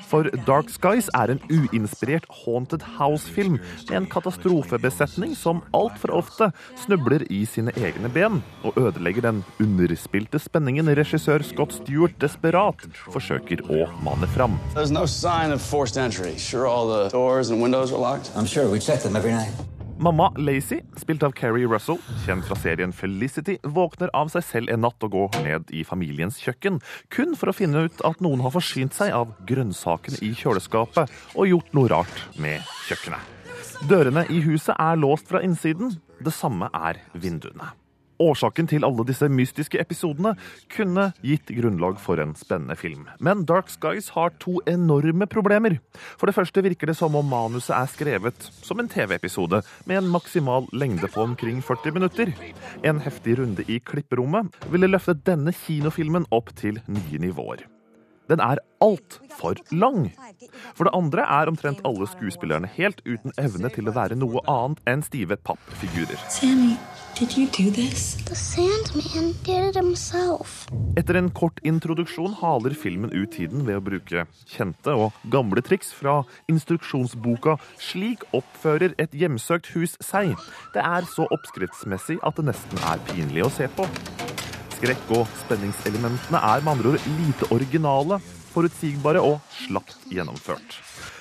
For 0.08 0.30
Dark 0.48 0.72
Skies 0.72 1.10
er 1.18 1.34
en 1.34 1.42
uinspirert 1.52 2.28
Haunted 2.46 2.86
House-film 2.96 3.58
med 3.90 3.96
en 3.98 4.08
katastrofebesetning 4.10 5.36
som 5.36 5.60
altfor 5.76 6.16
ofte 6.22 6.52
snubler 6.86 7.26
i 7.28 7.42
sine 7.50 7.74
egne 7.76 8.12
ben 8.14 8.40
og 8.64 8.80
ødelegger 8.80 9.28
den 9.28 9.44
underspilte 9.60 10.40
spenningen 10.40 10.88
regissør 11.00 11.44
Scott 11.44 11.76
Stewart 11.82 12.16
desperat 12.24 12.88
forsøker 13.12 13.66
å 13.68 13.90
mane 14.06 14.32
fram. 14.36 14.56
There's 14.76 14.96
no 14.96 15.06
sign 15.06 15.52
of 15.52 15.62
forced 15.62 15.98
entry. 15.98 16.38
Sure, 16.38 16.68
all 16.68 16.88
the 16.88 17.10
doors 17.10 17.50
and 17.52 17.62
windows 17.62 17.92
are 17.92 18.00
locked? 18.00 18.32
I'm 18.36 18.48
sure 18.48 18.70
we 18.70 18.80
check 18.80 19.04
them 19.04 19.16
every 19.16 19.32
night. 19.32 19.79
Mamma 20.02 20.34
Lacey, 20.38 20.80
spilt 20.96 21.24
av 21.24 21.34
Carrie 21.36 21.68
Russell, 21.68 21.98
kjent 22.24 22.46
fra 22.48 22.56
serien 22.56 22.94
Felicity, 22.96 23.58
våkner 23.68 24.08
av 24.16 24.30
seg 24.32 24.46
selv 24.48 24.72
en 24.72 24.80
natt 24.86 25.04
og 25.04 25.12
går 25.12 25.36
ned 25.44 25.74
i 25.76 25.82
familiens 25.84 26.38
kjøkken, 26.40 26.78
kun 27.12 27.36
for 27.36 27.52
å 27.52 27.56
finne 27.58 27.82
ut 27.90 28.00
at 28.08 28.24
noen 28.24 28.40
har 28.46 28.54
forsynt 28.56 28.96
seg 28.96 29.12
av 29.12 29.34
grønnsakene 29.50 30.22
i 30.24 30.32
kjøleskapet 30.40 31.12
og 31.36 31.52
gjort 31.52 31.76
noe 31.76 31.92
rart 31.92 32.24
med 32.40 32.64
kjøkkenet. 32.88 33.36
Dørene 33.92 34.24
i 34.32 34.40
huset 34.48 34.72
er 34.80 35.04
låst 35.04 35.28
fra 35.28 35.44
innsiden. 35.44 35.92
Det 36.24 36.32
samme 36.32 36.72
er 36.72 37.04
vinduene. 37.20 37.74
Årsaken 38.20 38.70
til 38.70 38.86
alle 38.88 39.06
disse 39.08 39.30
mystiske 39.32 39.80
episodene 39.82 40.36
kunne 40.74 41.10
gitt 41.26 41.52
grunnlag 41.58 42.00
for 42.02 42.22
en 42.22 42.36
spennende 42.38 42.78
film. 42.80 43.08
Men 43.20 43.46
Dark 43.50 43.72
Skies 43.74 44.12
har 44.16 44.36
to 44.44 44.60
enorme 44.70 45.28
problemer. 45.30 45.80
For 46.20 46.30
det 46.30 46.36
første 46.38 46.64
virker 46.66 46.92
det 46.92 46.98
som 47.00 47.18
om 47.20 47.28
manuset 47.32 47.76
er 47.78 47.90
skrevet 47.92 48.52
som 48.60 48.80
en 48.82 48.92
TV-episode 48.92 49.64
med 49.90 50.02
en 50.02 50.12
maksimal 50.14 50.70
lengde 50.74 51.10
på 51.12 51.24
omkring 51.26 51.64
40 51.66 51.98
minutter. 51.98 52.34
En 52.84 53.02
heftig 53.04 53.40
runde 53.40 53.66
i 53.68 53.80
klipperommet 53.80 54.54
ville 54.70 54.92
løftet 54.92 55.26
denne 55.28 55.56
kinofilmen 55.56 56.28
opp 56.36 56.54
til 56.60 56.82
nye 56.88 57.22
nivåer. 57.22 57.68
Den 58.30 58.40
er 58.40 58.60
altfor 58.82 59.58
lang. 59.72 60.12
For 60.78 60.86
det 60.86 60.94
andre 60.94 61.26
er 61.26 61.50
omtrent 61.50 61.82
alle 61.86 62.08
skuespillerne 62.08 62.70
helt 62.76 63.02
uten 63.08 63.34
evne 63.42 63.72
til 63.74 63.90
å 63.90 63.96
være 63.96 64.18
noe 64.20 64.44
annet 64.46 64.84
enn 64.90 65.02
stive 65.06 65.40
pappfigurer. 65.50 66.20
Sammy, 66.30 66.76
did 67.16 67.36
you 67.38 67.48
do 67.48 67.72
this? 67.72 68.16
The 68.26 68.36
Sandman 68.36 69.34
did 69.44 69.70
it 69.70 69.76
himself. 69.76 70.68
Etter 70.96 71.18
en 71.20 71.30
kort 71.32 71.60
introduksjon 71.64 72.36
haler 72.42 72.76
filmen 72.78 73.12
ut 73.14 73.32
tiden 73.36 73.66
ved 73.68 73.80
å 73.80 73.84
bruke 73.84 74.26
kjente 74.50 74.94
og 74.94 75.16
gamle 75.32 75.64
triks 75.66 75.92
fra 75.96 76.22
instruksjonsboka 76.52 77.58
'Slik 77.78 78.26
oppfører 78.34 78.96
et 78.98 79.16
hjemsøkt 79.16 79.72
hus 79.76 79.98
seg'. 80.04 80.36
Det 80.74 80.84
er 80.84 81.08
så 81.08 81.28
oppskriftsmessig 81.32 82.20
at 82.24 82.36
det 82.36 82.50
nesten 82.52 82.84
er 82.92 83.00
pinlig 83.12 83.46
å 83.48 83.54
se 83.54 83.68
på. 83.68 83.88
Skrekk- 84.80 85.16
og 85.18 85.28
spenningselementene 85.46 86.40
er 86.40 86.62
med 86.62 86.78
andre 86.78 86.94
ord 86.94 87.08
lite 87.20 87.50
originale, 87.52 88.20
forutsigbare 88.54 89.24
og 89.24 89.42
slapt 89.52 90.08
gjennomført. 90.12 90.80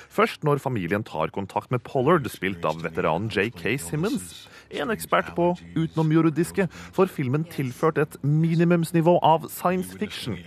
Først 0.09 0.43
når 0.43 0.59
familien 0.59 1.03
tar 1.05 1.31
kontakt 1.31 1.71
med 1.71 1.83
Pollard, 1.85 2.25
spilt 2.27 2.65
av 2.67 2.81
veteranen 2.83 3.29
J.K. 3.31 3.77
Simmons, 3.79 4.49
en 4.77 4.93
ekspert 4.93 5.31
på 5.37 5.51
utenomjordiske, 5.75 6.67
får 6.95 7.11
filmen 7.13 7.45
tilført 7.49 7.99
et 8.01 8.17
minimumsnivå 8.23 9.17
av 9.25 9.49
science 9.51 9.97
fiction. 9.99 10.37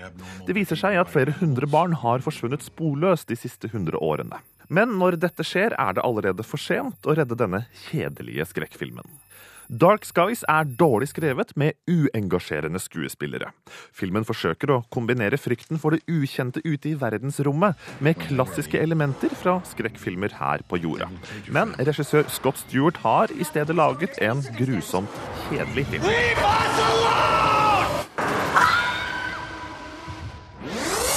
Det 0.46 0.56
viser 0.56 0.78
seg 0.78 1.00
at 1.00 1.10
flere 1.12 1.34
hundre 1.40 1.68
barn 1.70 1.96
har 2.04 2.24
forsvunnet 2.24 2.64
sporløst 2.66 3.30
de 3.32 3.38
siste 3.38 3.70
hundre 3.72 4.00
årene. 4.02 4.40
Men 4.72 4.94
når 5.00 5.18
dette 5.20 5.44
skjer, 5.44 5.74
er 5.76 5.96
det 5.96 6.04
allerede 6.06 6.46
for 6.46 6.60
sent 6.60 7.04
å 7.04 7.16
redde 7.18 7.36
denne 7.38 7.66
kjedelige 7.88 8.46
skrekkfilmen. 8.54 9.04
Dark 9.72 10.04
Skies 10.04 10.42
er 10.52 10.66
dårlig 10.68 11.06
skrevet 11.08 11.54
med 11.56 11.78
uengasjerende 11.88 12.76
skuespillere. 12.82 13.54
Filmen 13.96 14.26
forsøker 14.28 14.68
å 14.74 14.82
kombinere 14.92 15.38
frykten 15.40 15.80
for 15.80 15.96
det 15.96 16.04
ukjente 16.12 16.60
ute 16.66 16.90
i 16.90 16.98
verdensrommet 17.00 17.80
med 18.04 18.20
klassiske 18.20 18.76
elementer 18.76 19.32
fra 19.32 19.62
skrekkfilmer 19.70 20.36
her 20.36 20.60
på 20.68 20.76
jorda. 20.82 21.08
Men 21.48 21.72
regissør 21.80 22.28
Scott 22.28 22.60
Stewart 22.60 23.00
har 23.00 23.32
i 23.32 23.48
stedet 23.48 23.72
laget 23.78 24.20
en 24.20 24.44
grusomt 24.60 25.16
kjedelig 25.48 25.88
film. 25.94 26.04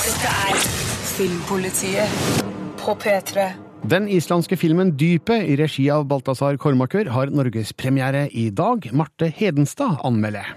Dette 0.06 0.34
er 0.48 0.66
Filmpolitiet 1.12 2.44
på 2.80 2.96
P3. 3.04 3.65
Den 3.86 4.08
islandske 4.10 4.58
filmen 4.58 4.96
Dypet 4.98 5.44
i 5.46 5.56
regi 5.60 5.84
av 5.94 6.08
Balthazar 6.10 6.56
Kormakur 6.58 7.06
har 7.14 7.30
norgespremiere 7.30 8.24
i 8.34 8.48
dag. 8.50 8.88
Marte 8.98 9.28
Hedenstad 9.30 10.00
anmelder. 10.08 10.56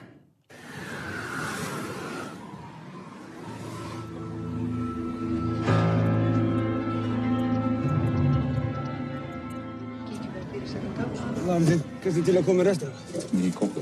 Hva 11.44 11.60
er 11.60 11.68
det 11.68 11.80
til 12.24 12.40
resten? 12.40 12.44
koma 12.48 12.64
Kan 13.12 13.40
du 13.40 13.44
ikke 13.44 13.58
kompu. 13.60 13.80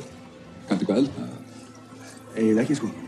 Kanntu 0.66 0.87
Jeg 2.35 2.50
er 2.50 2.62
ikke 2.66 2.72
i 2.72 2.82
sko. 2.82 3.05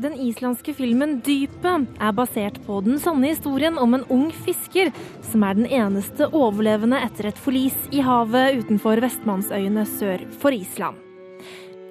Den 0.00 0.14
islandske 0.16 0.72
filmen 0.72 1.18
Dypet 1.20 1.98
er 2.00 2.12
basert 2.16 2.54
på 2.64 2.78
den 2.80 2.96
sanne 3.02 3.34
historien 3.34 3.76
om 3.76 3.92
en 3.98 4.06
ung 4.08 4.30
fisker 4.32 4.88
som 5.28 5.44
er 5.44 5.58
den 5.58 5.66
eneste 5.68 6.30
overlevende 6.30 7.02
etter 7.04 7.28
et 7.28 7.42
forlis 7.44 7.76
i 7.92 8.00
havet 8.06 8.62
utenfor 8.62 9.02
Vestmannsøyene 9.04 9.84
sør 9.98 10.24
for 10.40 10.56
Island. 10.56 10.96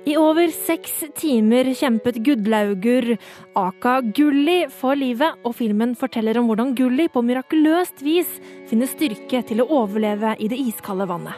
I 0.10 0.18
over 0.18 0.50
seks 0.56 1.04
timer 1.22 1.70
kjempet 1.78 2.18
Gudlaugur 2.26 3.12
Aka 3.60 4.00
Gulli 4.02 4.64
for 4.74 4.98
livet, 4.98 5.38
og 5.46 5.60
filmen 5.60 5.94
forteller 5.94 6.42
om 6.42 6.50
hvordan 6.50 6.74
Gulli 6.74 7.06
på 7.14 7.22
mirakuløst 7.22 8.02
vis 8.02 8.40
finner 8.72 8.90
styrke 8.90 9.44
til 9.46 9.62
å 9.62 9.70
overleve 9.84 10.34
i 10.42 10.50
det 10.50 10.58
iskalde 10.58 11.06
vannet. 11.14 11.38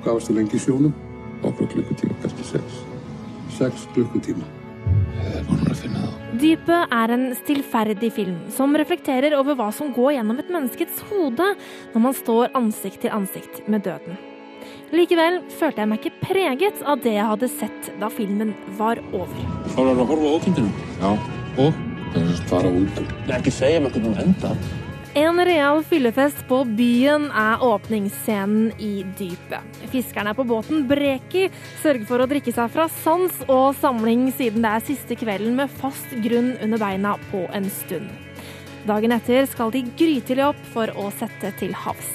Hva 0.00 0.16
var 0.16 0.32
lengi 0.32 0.56
í 0.56 0.64
sjónum? 0.64 0.96
Okkur 1.44 1.74
klukkutíma, 1.76 2.16
kannski 2.24 2.54
sex. 2.54 2.84
Sex 3.58 3.90
klukkutíma. 3.92 4.48
Ég 5.26 5.42
er 5.42 5.95
Dypet 6.36 6.90
er 6.92 7.12
en 7.14 7.30
stillferdig 7.38 8.10
film 8.12 8.36
som 8.52 8.74
reflekterer 8.76 9.32
over 9.38 9.56
hva 9.56 9.70
som 9.72 9.92
går 9.94 10.18
gjennom 10.18 10.40
et 10.42 10.50
menneskets 10.52 10.98
hode 11.08 11.46
når 11.94 12.02
man 12.02 12.16
står 12.16 12.50
ansikt 12.58 13.00
til 13.04 13.14
ansikt 13.14 13.62
med 13.72 13.86
døden. 13.86 14.18
Likevel 14.92 15.38
følte 15.56 15.80
jeg 15.80 15.88
meg 15.88 16.02
ikke 16.02 16.26
preget 16.26 16.82
av 16.84 17.00
det 17.04 17.14
jeg 17.14 17.30
hadde 17.30 17.48
sett 17.54 17.90
da 18.02 18.10
filmen 18.12 18.52
var 18.76 19.00
over. 19.16 19.38
Að 19.78 20.02
horfa 20.02 20.26
á 20.28 20.36
ókindinu? 20.36 20.70
Já. 21.00 21.12
Og? 21.64 21.84
Det 22.12 22.20
er 22.20 22.28
ikke 22.34 22.50
fara 22.50 22.74
út. 22.74 22.94
Það 23.28 24.50
er 24.50 24.85
En 25.16 25.38
real 25.44 25.78
fyllefest 25.80 26.42
på 26.44 26.58
byen 26.76 27.30
er 27.32 27.62
åpningsscenen 27.64 28.74
i 28.76 29.00
dypet. 29.16 29.78
Fiskerne 29.88 30.34
på 30.36 30.44
båten 30.44 30.82
Breki 30.90 31.46
sørger 31.80 32.04
for 32.04 32.20
å 32.20 32.26
drikke 32.28 32.52
seg 32.52 32.68
fra 32.74 32.84
sans 32.98 33.38
og 33.46 33.70
samling 33.80 34.26
siden 34.36 34.60
det 34.60 34.74
er 34.76 34.84
siste 34.84 35.16
kvelden 35.16 35.56
med 35.56 35.72
fast 35.80 36.12
grunn 36.20 36.52
under 36.60 36.82
beina 36.84 37.14
på 37.30 37.46
en 37.56 37.70
stund. 37.78 38.12
Dagen 38.84 39.16
etter 39.16 39.48
skal 39.48 39.72
de 39.72 39.86
grytidlig 39.96 40.50
opp 40.50 40.60
for 40.76 40.92
å 40.92 41.08
sette 41.16 41.54
til 41.62 41.72
havs. 41.72 42.12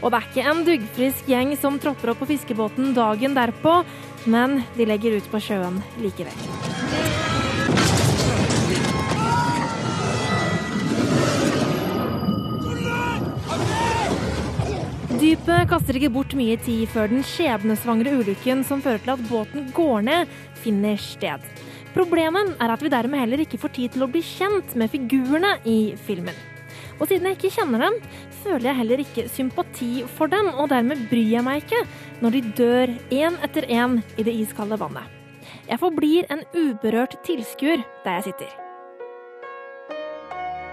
Og 0.00 0.08
det 0.08 0.22
er 0.22 0.30
ikke 0.30 0.48
en 0.54 0.64
duggfrisk 0.70 1.28
gjeng 1.28 1.52
som 1.60 1.76
tropper 1.84 2.14
opp 2.14 2.24
på 2.24 2.32
fiskebåten 2.32 2.96
dagen 2.96 3.36
derpå, 3.36 3.82
men 4.24 4.62
de 4.80 4.88
legger 4.88 5.20
ut 5.20 5.28
på 5.28 5.44
sjøen 5.50 5.82
likevel. 6.00 7.41
Dypet 15.22 15.68
kaster 15.70 15.94
ikke 15.94 16.08
bort 16.10 16.32
mye 16.34 16.56
tid 16.58 16.88
før 16.90 17.06
den 17.12 17.20
skjebnesvangre 17.22 18.10
ulykken 18.18 18.64
som 18.66 18.80
fører 18.82 18.98
til 19.04 19.12
at 19.12 19.20
båten 19.28 19.68
går 19.70 20.00
ned, 20.08 20.32
finner 20.58 20.96
sted. 20.98 21.44
Problemet 21.94 22.56
er 22.56 22.72
at 22.74 22.82
vi 22.82 22.90
dermed 22.90 23.22
heller 23.22 23.44
ikke 23.44 23.60
får 23.62 23.70
tid 23.76 23.94
til 23.94 24.02
å 24.02 24.08
bli 24.10 24.18
kjent 24.26 24.74
med 24.74 24.90
figurene 24.90 25.52
i 25.62 25.92
filmen. 26.08 26.34
Og 26.98 27.06
siden 27.06 27.28
jeg 27.30 27.38
ikke 27.38 27.52
kjenner 27.54 27.84
dem, 27.86 28.00
føler 28.42 28.72
jeg 28.72 28.80
heller 28.80 29.04
ikke 29.04 29.28
sympati 29.30 29.92
for 30.10 30.32
dem, 30.32 30.50
og 30.56 30.72
dermed 30.74 31.06
bryr 31.12 31.36
jeg 31.36 31.46
meg 31.46 31.62
ikke 31.62 31.84
når 32.24 32.34
de 32.34 32.42
dør 32.58 32.96
én 33.14 33.38
etter 33.46 33.70
én 33.70 34.00
i 34.18 34.26
det 34.26 34.34
iskalde 34.42 34.80
vannet. 34.82 35.06
Jeg 35.70 35.78
forblir 35.78 36.26
en 36.34 36.42
uberørt 36.50 37.14
tilskuer 37.22 37.86
der 38.02 38.18
jeg 38.18 38.32
sitter. 38.32 38.61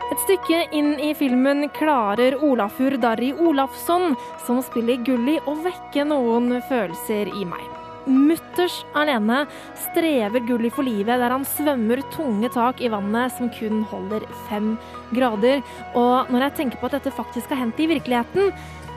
Et 0.09 0.21
stykke 0.23 0.63
inn 0.73 0.95
i 0.97 1.11
filmen 1.13 1.67
klarer 1.75 2.33
Olafur 2.41 2.95
Darri 2.97 3.29
Olafsson, 3.29 4.15
som 4.41 4.57
spiller 4.65 4.97
Gulli, 5.05 5.35
å 5.45 5.53
vekke 5.61 6.07
noen 6.09 6.55
følelser 6.65 7.29
i 7.29 7.45
meg. 7.45 7.61
Mutters 8.09 8.79
alene 8.97 9.43
strever 9.77 10.41
Gulli 10.47 10.71
for 10.73 10.87
livet 10.87 11.21
der 11.21 11.29
han 11.35 11.45
svømmer 11.45 12.01
tunge 12.15 12.49
tak 12.55 12.81
i 12.81 12.89
vannet 12.89 13.37
som 13.37 13.53
kun 13.53 13.83
holder 13.93 14.25
fem 14.49 14.73
grader. 15.13 15.61
Og 15.93 16.33
når 16.33 16.47
jeg 16.47 16.57
tenker 16.63 16.81
på 16.81 16.89
at 16.89 16.97
dette 16.97 17.13
faktisk 17.13 17.53
har 17.53 17.61
hendt 17.67 17.77
i 17.77 17.91
virkeligheten, 17.93 18.49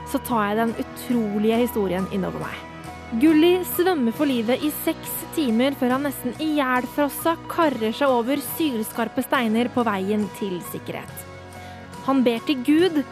så 0.09 0.25
tar 0.25 0.49
jeg 0.49 0.63
den 0.63 0.77
utrolige 0.81 1.65
historien 1.67 2.09
innover 2.09 2.41
meg. 2.41 2.72
Gulli 3.21 3.59
svømmer 3.75 4.13
for 4.17 4.25
livet 4.25 4.63
i 4.65 4.71
seks 4.83 5.11
timer 5.35 5.75
før 5.77 5.91
han 5.93 6.07
nesten 6.07 6.33
ihjelfrossa 6.41 7.35
karrer 7.51 7.93
seg 7.93 8.09
over 8.09 8.41
sylskarpe 8.55 9.21
steiner 9.21 9.69
på 9.73 9.83
veien 9.85 10.25
til 10.39 10.55
sikkerhet. 10.71 11.13
Han 12.07 12.23
ber 12.25 12.41
til 12.47 12.63
Gud, 12.65 13.03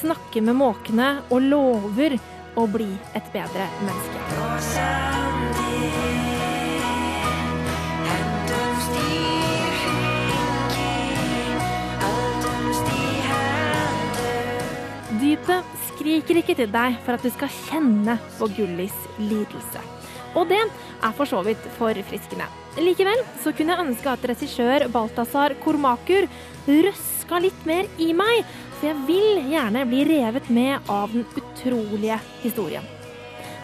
snakker 0.00 0.42
med 0.42 0.58
måkene 0.58 1.08
og 1.30 1.46
lover 1.46 2.18
å 2.58 2.66
bli 2.66 2.90
et 3.14 3.30
bedre 3.34 3.68
menneske. 3.86 4.18
Dypet 15.22 15.83
skriker 16.04 16.36
ikke 16.36 16.54
til 16.58 16.68
deg 16.68 16.98
for 17.00 17.16
at 17.16 17.22
du 17.24 17.30
skal 17.32 17.52
kjenne 17.64 18.18
på 18.36 18.48
Gullis 18.52 18.96
lidelse. 19.16 19.80
Og 20.36 20.50
det 20.50 20.60
er 20.60 21.14
for 21.16 21.24
så 21.30 21.40
vidt 21.46 21.62
forfriskende. 21.78 22.44
Likevel 22.76 23.22
så 23.40 23.54
kunne 23.54 23.72
jeg 23.72 23.86
ønske 23.86 24.10
at 24.12 24.26
regissør 24.28 24.84
Balthazar 24.92 25.54
Kormakur 25.62 26.26
røska 26.66 27.38
litt 27.40 27.62
mer 27.64 27.88
i 27.96 28.10
meg, 28.16 28.42
for 28.74 28.90
jeg 28.90 28.98
vil 29.08 29.48
gjerne 29.48 29.86
bli 29.88 30.02
revet 30.10 30.50
med 30.52 30.90
av 30.92 31.14
den 31.14 31.24
utrolige 31.38 32.18
historien. 32.42 32.84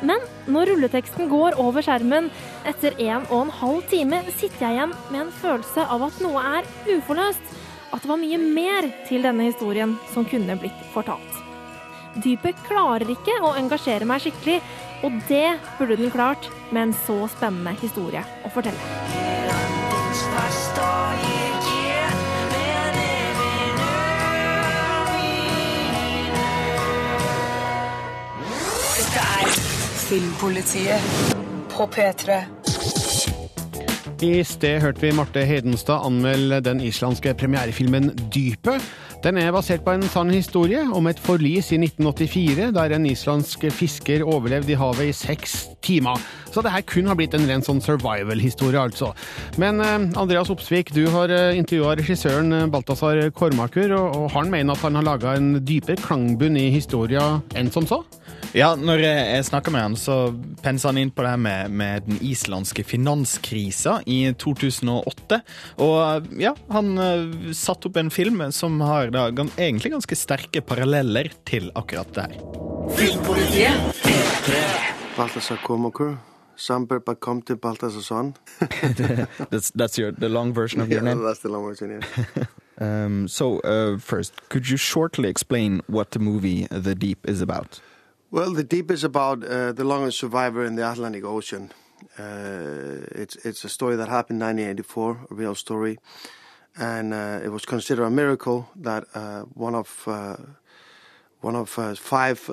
Men 0.01 0.25
når 0.49 0.73
rulleteksten 0.73 1.29
går 1.29 1.59
over 1.61 1.85
skjermen 1.85 2.31
etter 2.65 2.97
en 3.11 3.27
og 3.27 3.43
en 3.43 3.53
halv 3.59 3.85
time, 3.93 4.23
sitter 4.31 4.65
jeg 4.65 4.79
igjen 4.79 4.97
med 5.11 5.27
en 5.27 5.37
følelse 5.43 5.85
av 5.85 6.09
at 6.09 6.25
noe 6.25 6.47
er 6.55 6.73
uforløst. 6.95 7.53
At 7.91 8.01
det 8.01 8.15
var 8.15 8.23
mye 8.23 8.41
mer 8.41 8.91
til 9.11 9.29
denne 9.29 9.51
historien 9.51 9.99
som 10.15 10.25
kunne 10.25 10.57
blitt 10.63 10.89
fortalt. 10.95 11.50
Dypet 12.19 12.59
klarer 12.67 13.07
ikke 13.13 13.37
å 13.47 13.53
engasjere 13.55 14.07
meg 14.09 14.25
skikkelig, 14.25 14.59
og 15.07 15.15
det 15.29 15.47
burde 15.79 15.97
den 16.01 16.11
klart 16.11 16.51
med 16.75 16.89
en 16.89 16.95
så 17.07 17.23
spennende 17.31 17.77
historie 17.79 18.25
å 18.45 18.51
fortelle. 18.51 18.77
Dette 29.01 29.27
er 29.39 29.55
Filmpolitiet 30.11 31.37
på 31.71 31.87
P3. 31.95 32.43
I 34.21 34.43
sted 34.45 34.83
hørte 34.83 35.01
vi 35.01 35.15
Marte 35.17 35.41
Hedenstad 35.49 36.03
anmelde 36.05 36.59
den 36.61 36.83
islandske 36.85 37.33
premierefilmen 37.41 38.11
Dypet. 38.35 38.85
Den 39.21 39.37
er 39.37 39.51
basert 39.53 39.83
på 39.85 39.93
en 39.93 40.05
sann 40.09 40.31
historie 40.33 40.81
om 40.97 41.05
et 41.11 41.19
forlis 41.21 41.67
i 41.75 41.79
1984, 41.83 42.71
der 42.73 42.95
en 42.97 43.05
islandsk 43.05 43.67
fisker 43.77 44.23
overlevde 44.25 44.73
i 44.73 44.79
havet 44.81 45.11
i 45.11 45.13
seks 45.13 45.59
timer. 45.85 46.17
Så 46.49 46.65
det 46.65 46.73
her 46.73 46.87
kun 46.89 47.11
har 47.11 47.19
blitt 47.19 47.37
en 47.37 47.45
ren 47.45 47.61
sånn 47.61 47.83
survival-historie, 47.85 48.81
altså. 48.81 49.11
Men 49.61 49.85
eh, 49.85 50.09
Andreas 50.17 50.49
Opsvik, 50.49 50.95
du 50.97 51.03
har 51.13 51.29
eh, 51.37 51.59
intervjua 51.59 51.99
regissøren 52.01 52.63
eh, 52.63 52.67
Balthazar 52.73 53.21
Kormakur, 53.37 53.93
og, 53.99 54.31
han 54.33 54.49
mener 54.49 54.73
at 54.73 54.89
han 54.89 54.97
har 54.97 55.05
laga 55.11 55.37
en 55.37 55.53
dypere 55.69 56.01
klangbunn 56.01 56.57
i 56.57 56.71
historia 56.73 57.43
enn 57.61 57.69
som 57.75 57.85
så? 57.91 58.01
Ja, 58.57 58.73
når 58.75 59.03
jeg, 59.05 59.45
snakka 59.47 59.71
med 59.71 59.85
han, 59.85 59.97
så 59.99 60.17
pensa 60.63 60.91
han 60.91 60.99
inn 60.99 61.13
på 61.15 61.23
det 61.23 61.35
her 61.35 61.43
med, 61.43 61.75
med 61.77 62.07
den 62.09 62.19
islandske 62.27 62.85
finanskrisa 62.87 64.01
i 64.11 64.33
2008. 64.41 65.41
Og 65.85 66.31
ja, 66.41 66.55
han 66.73 66.91
uh, 66.99 67.53
satte 67.57 67.91
opp 67.91 68.01
en 68.01 68.11
film 68.11 68.43
som 68.55 68.81
har 68.83 69.13
da, 69.15 69.29
egentlig 69.55 69.95
ganske 69.95 70.19
sterke 70.19 70.65
paralleller 70.67 71.31
til 71.49 71.71
akkurat 71.79 72.11
det 72.17 72.27
her. 72.31 72.41
Filmpolitiet 72.99 74.03
Balthazar 75.17 75.63
Kormakur. 75.63 76.17
til 76.61 77.01
Bakomte 77.07 77.57
Balthazarson. 77.57 78.35
that's 79.51 79.71
that's 79.71 79.99
your 79.99 80.11
the 80.11 80.29
long 80.29 80.55
version 80.55 80.81
of 80.81 80.89
your 80.89 81.03
yeah, 81.03 81.15
name. 81.15 81.23
that's 81.25 81.41
the 81.41 81.49
long 81.49 81.65
version. 81.65 81.91
Yeah. 81.91 82.45
Um, 82.81 83.29
so 83.29 83.61
uh, 83.61 83.99
first, 83.99 84.33
could 84.49 84.71
you 84.71 84.79
shortly 84.79 85.29
explain 85.29 85.83
what 85.87 86.13
the 86.13 86.19
movie 86.19 86.67
The 86.71 86.95
Deep 86.95 87.29
is 87.29 87.43
about? 87.43 87.79
Well, 88.33 88.53
the 88.53 88.63
deep 88.63 88.93
is 88.93 89.03
about 89.03 89.43
uh, 89.43 89.73
the 89.73 89.83
longest 89.83 90.21
survivor 90.21 90.65
in 90.65 90.77
the 90.77 90.89
Atlantic 90.89 91.25
Ocean. 91.25 91.73
Uh, 92.17 93.03
it's 93.11 93.35
it's 93.45 93.65
a 93.65 93.69
story 93.69 93.97
that 93.97 94.09
happened 94.09 94.41
in 94.41 94.47
1984, 94.47 95.27
a 95.33 95.35
real 95.35 95.57
story, 95.57 95.99
and 96.77 97.13
uh, 97.13 97.41
it 97.43 97.49
was 97.49 97.65
considered 97.65 98.05
a 98.05 98.11
miracle 98.11 98.69
that 98.77 99.05
uh, 99.15 99.41
one 99.55 99.75
of 99.75 100.05
uh, 100.07 100.37
one 101.41 101.57
of 101.57 101.77
uh, 101.77 101.97
five 101.97 102.47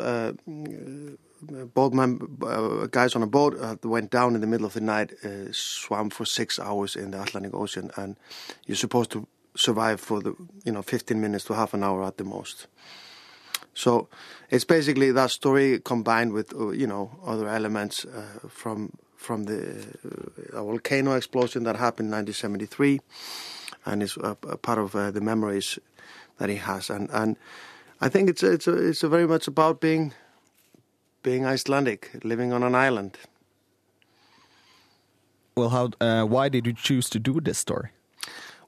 boat 1.75 1.93
mem- 1.93 2.39
uh, 2.41 2.87
guys 2.87 3.15
on 3.15 3.21
a 3.21 3.27
boat 3.27 3.85
went 3.85 4.09
down 4.09 4.33
in 4.33 4.41
the 4.41 4.47
middle 4.47 4.65
of 4.65 4.73
the 4.73 4.81
night, 4.81 5.13
swam 5.51 6.09
for 6.09 6.25
six 6.25 6.59
hours 6.59 6.95
in 6.95 7.11
the 7.11 7.21
Atlantic 7.21 7.53
Ocean, 7.53 7.91
and 7.97 8.17
you're 8.65 8.75
supposed 8.75 9.11
to 9.11 9.27
survive 9.55 10.01
for 10.01 10.21
the 10.21 10.33
you 10.65 10.71
know 10.71 10.81
15 10.81 11.21
minutes 11.21 11.45
to 11.45 11.53
half 11.53 11.75
an 11.75 11.83
hour 11.83 12.03
at 12.03 12.17
the 12.17 12.23
most. 12.23 12.65
So 13.77 14.09
it's 14.49 14.65
basically 14.65 15.11
that 15.11 15.31
story 15.31 15.79
combined 15.79 16.33
with 16.33 16.53
uh, 16.53 16.69
you 16.69 16.87
know 16.87 17.11
other 17.25 17.47
elements 17.47 18.05
uh, 18.05 18.47
from 18.47 18.91
from 19.15 19.45
the 19.45 19.85
uh, 20.53 20.63
volcano 20.63 21.13
explosion 21.13 21.63
that 21.63 21.75
happened 21.75 22.07
in 22.07 22.13
1973, 22.13 23.01
and 23.85 24.03
is 24.03 24.17
a, 24.17 24.37
a 24.47 24.57
part 24.57 24.79
of 24.79 24.95
uh, 24.95 25.11
the 25.11 25.21
memories 25.21 25.79
that 26.37 26.49
he 26.49 26.55
has. 26.55 26.89
And 26.89 27.09
and 27.11 27.37
I 27.99 28.09
think 28.09 28.29
it's 28.29 28.43
it's 28.43 28.67
a, 28.67 28.89
it's 28.89 29.03
a 29.03 29.09
very 29.09 29.27
much 29.27 29.47
about 29.47 29.81
being 29.81 30.13
being 31.23 31.45
Icelandic, 31.45 32.11
living 32.23 32.53
on 32.53 32.63
an 32.63 32.75
island. 32.75 33.17
Well, 35.55 35.69
how? 35.69 35.89
Uh, 35.99 36.23
why 36.23 36.49
did 36.49 36.67
you 36.67 36.73
choose 36.73 37.09
to 37.09 37.19
do 37.19 37.41
this 37.41 37.57
story? 37.57 37.89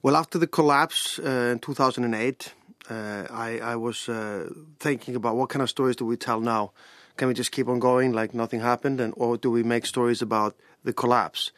Well, 0.02 0.16
after 0.16 0.38
the 0.38 0.46
collapse 0.46 1.18
uh, 1.18 1.52
in 1.52 1.58
2008, 1.58 2.54
uh, 2.88 3.26
I, 3.30 3.58
I 3.58 3.76
was 3.76 4.08
uh, 4.08 4.48
thinking 4.78 5.16
about 5.16 5.36
what 5.36 5.48
kind 5.48 5.62
of 5.62 5.70
stories 5.70 5.96
do 5.96 6.04
we 6.06 6.16
tell 6.16 6.40
now? 6.40 6.72
Can 7.16 7.28
we 7.28 7.34
just 7.34 7.52
keep 7.52 7.68
on 7.68 7.78
going 7.78 8.12
like 8.12 8.32
nothing 8.34 8.60
happened, 8.60 9.00
and 9.00 9.12
or 9.16 9.36
do 9.36 9.50
we 9.50 9.62
make 9.62 9.84
stories 9.84 10.22
about 10.22 10.56
the 10.84 10.92
collapse? 10.92 11.52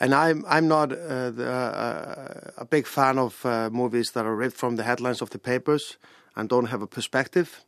And 0.00 0.14
I'm 0.14 0.44
I'm 0.48 0.68
not 0.68 0.92
uh, 0.92 1.30
the, 1.30 1.50
uh, 1.50 2.50
a 2.56 2.64
big 2.64 2.86
fan 2.86 3.18
of 3.18 3.44
uh, 3.44 3.68
movies 3.70 4.12
that 4.12 4.24
are 4.24 4.34
ripped 4.34 4.56
from 4.56 4.76
the 4.76 4.82
headlines 4.84 5.20
of 5.20 5.30
the 5.30 5.38
papers 5.38 5.98
and 6.34 6.48
don't 6.48 6.66
have 6.66 6.82
a 6.82 6.86
perspective. 6.86 7.62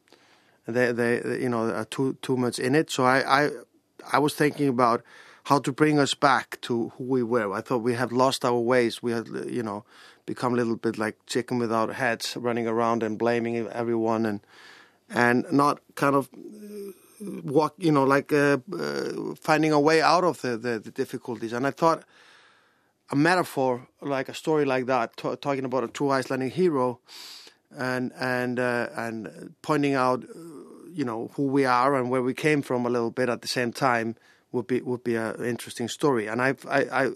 They 0.67 0.93
they 0.93 1.41
you 1.41 1.49
know 1.49 1.71
are 1.71 1.85
too 1.85 2.17
too 2.23 2.37
much 2.37 2.59
in 2.59 2.75
it. 2.75 2.91
So 2.91 3.05
I 3.05 3.45
I 3.45 3.51
I 4.13 4.19
was 4.19 4.35
thinking 4.35 4.69
about 4.69 5.03
how 5.45 5.59
to 5.59 5.73
bring 5.73 5.99
us 5.99 6.15
back 6.15 6.59
to 6.63 6.89
who 6.97 7.05
we 7.05 7.23
were. 7.23 7.53
I 7.53 7.61
thought 7.61 7.83
we 7.83 7.95
had 7.95 8.13
lost 8.13 8.45
our 8.45 8.59
ways. 8.59 9.03
We 9.03 9.13
had 9.13 9.29
you 9.47 9.63
know 9.63 9.85
become 10.27 10.55
a 10.55 10.57
little 10.57 10.77
bit 10.77 10.99
like 10.99 11.17
chicken 11.27 11.59
without 11.59 11.95
heads, 11.95 12.37
running 12.37 12.67
around 12.67 13.03
and 13.03 13.19
blaming 13.19 13.57
everyone 13.69 14.27
and 14.27 14.41
and 15.11 15.45
not 15.53 15.81
kind 15.95 16.17
of 16.17 16.29
walk, 17.45 17.75
you 17.79 17.93
know, 17.93 18.05
like 18.05 18.33
uh, 18.33 18.59
uh, 18.79 19.35
finding 19.41 19.73
a 19.73 19.81
way 19.81 20.01
out 20.01 20.25
of 20.25 20.41
the, 20.41 20.57
the, 20.57 20.79
the, 20.79 20.91
difficulties. 20.91 21.53
And 21.53 21.67
I 21.67 21.71
thought 21.71 22.05
a 23.11 23.17
metaphor, 23.17 23.87
like 24.01 24.29
a 24.29 24.35
story 24.35 24.65
like 24.65 24.87
that, 24.87 25.17
t- 25.17 25.37
talking 25.37 25.65
about 25.65 25.85
a 25.85 25.89
true 25.89 26.11
Icelandic 26.11 26.53
hero, 26.53 27.01
and 27.77 28.13
and 28.19 28.59
uh, 28.59 28.89
and 28.97 29.55
pointing 29.63 29.95
out, 29.95 30.25
you 30.93 31.05
know, 31.05 31.31
who 31.35 31.45
we 31.47 31.65
are 31.65 31.95
and 31.97 32.11
where 32.11 32.23
we 32.23 32.35
came 32.35 32.63
from 32.63 32.87
a 32.87 32.91
little 32.91 33.11
bit 33.11 33.29
at 33.29 33.43
the 33.43 33.49
same 33.49 33.73
time 33.73 34.17
would 34.53 34.67
be 34.67 34.81
would 34.81 35.05
be 35.05 35.17
an 35.17 35.45
interesting 35.45 35.89
story. 35.89 36.27
And 36.27 36.41
I've, 36.41 36.65
I, 36.67 36.85
I, 36.85 37.11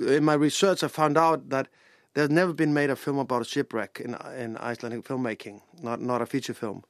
in 0.00 0.24
my 0.24 0.34
research, 0.34 0.82
I 0.82 0.88
found 0.88 1.18
out 1.18 1.50
that 1.50 1.68
there's 2.14 2.30
never 2.30 2.52
been 2.52 2.72
made 2.72 2.90
a 2.90 2.96
film 2.96 3.18
about 3.18 3.42
a 3.42 3.44
shipwreck 3.44 4.00
in 4.00 4.16
in 4.38 4.56
Icelandic 4.56 5.04
filmmaking, 5.04 5.60
not 5.82 6.00
not 6.00 6.22
a 6.22 6.26
feature 6.26 6.54
film. 6.54 6.84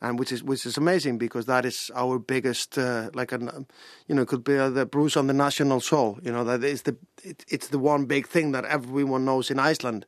And 0.00 0.18
which 0.18 0.30
is 0.30 0.44
which 0.44 0.64
is 0.64 0.76
amazing 0.76 1.18
because 1.18 1.46
that 1.46 1.64
is 1.64 1.90
our 1.94 2.18
biggest 2.18 2.78
uh, 2.78 3.10
like 3.14 3.32
an 3.32 3.66
you 4.06 4.14
know 4.14 4.22
it 4.22 4.28
could 4.28 4.44
be 4.44 4.56
uh, 4.56 4.68
the 4.68 4.86
bruise 4.86 5.16
on 5.16 5.26
the 5.26 5.32
national 5.32 5.80
soul 5.80 6.18
you 6.22 6.30
know 6.30 6.44
that 6.44 6.62
is 6.62 6.82
the 6.82 6.96
it, 7.24 7.44
it's 7.48 7.68
the 7.68 7.80
one 7.80 8.04
big 8.04 8.28
thing 8.28 8.52
that 8.52 8.64
everyone 8.64 9.24
knows 9.24 9.50
in 9.50 9.58
Iceland. 9.58 10.06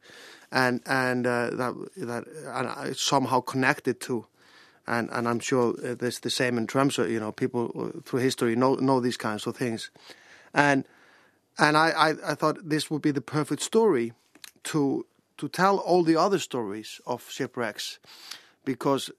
And 0.53 0.83
and 0.87 1.27
uh, 1.27 1.51
that 1.51 1.75
that 1.97 2.25
and 2.47 2.89
it's 2.89 3.03
somehow 3.03 3.41
connected 3.41 4.01
to. 4.03 4.27
And 4.87 5.09
and 5.11 5.27
I'm 5.29 5.41
sure 5.41 5.73
there's 5.73 6.21
the 6.21 6.31
same 6.31 6.59
in 6.59 6.67
Tromsø 6.67 7.11
you 7.11 7.21
know 7.21 7.33
people 7.33 7.93
through 8.05 8.21
history 8.21 8.55
know 8.57 8.75
know 8.75 9.01
these 9.01 9.17
kinds 9.17 9.47
of 9.47 9.57
things. 9.57 9.91
And 10.53 10.85
and 11.59 11.77
I, 11.77 11.91
I, 11.91 12.33
I 12.33 12.35
thought 12.35 12.69
this 12.69 12.91
would 12.91 13.03
be 13.03 13.11
the 13.11 13.21
perfect 13.21 13.63
story 13.63 14.13
to 14.65 15.07
to 15.39 15.49
tell 15.49 15.79
all 15.79 16.03
the 16.03 16.17
other 16.17 16.39
stories 16.39 17.01
of 17.07 17.31
shipwrecks 17.31 17.99
because 18.65 19.11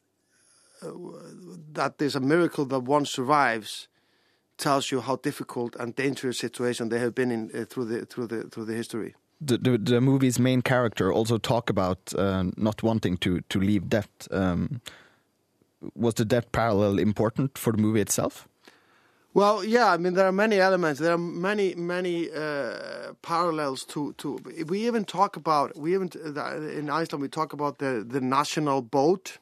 that 1.73 1.97
there's 1.97 2.15
a 2.15 2.19
miracle 2.19 2.65
that 2.65 2.79
one 2.79 3.05
survives 3.05 3.87
tells 4.57 4.91
you 4.91 5.01
how 5.01 5.15
difficult 5.17 5.75
and 5.79 5.95
dangerous 5.95 6.37
situation 6.37 6.89
they 6.89 6.99
have 6.99 7.15
been 7.15 7.31
in 7.31 7.51
uh, 7.53 7.65
through 7.65 7.85
the 7.85 8.05
through 8.05 8.27
the 8.27 8.43
through 8.43 8.65
the 8.65 8.73
history. 8.73 9.15
The, 9.43 9.57
the, 9.57 9.77
the 9.77 10.01
movie's 10.01 10.37
main 10.37 10.61
character 10.61 11.11
also 11.11 11.39
talk 11.39 11.69
about 11.69 12.13
uh, 12.15 12.43
not 12.57 12.83
wanting 12.83 13.17
to 13.17 13.41
to 13.41 13.59
leave 13.59 13.89
debt. 13.89 14.27
Um, 14.31 14.81
was 15.95 16.13
the 16.13 16.25
debt 16.25 16.51
parallel 16.51 16.99
important 16.99 17.57
for 17.57 17.73
the 17.73 17.81
movie 17.81 18.01
itself? 18.01 18.47
Well, 19.33 19.63
yeah, 19.63 19.91
I 19.91 19.97
mean 19.97 20.13
there 20.13 20.27
are 20.27 20.33
many 20.33 20.59
elements. 20.59 20.99
There 20.99 21.13
are 21.13 21.17
many 21.17 21.73
many 21.75 22.29
uh, 22.29 23.13
parallels 23.21 23.85
to 23.85 24.13
to. 24.17 24.39
We 24.67 24.87
even 24.87 25.05
talk 25.05 25.37
about 25.37 25.77
we 25.77 25.93
even 25.93 26.09
in 26.77 26.89
Iceland 26.89 27.21
we 27.21 27.29
talk 27.29 27.53
about 27.53 27.77
the 27.77 28.05
the 28.07 28.21
national 28.21 28.81
boat 28.81 29.37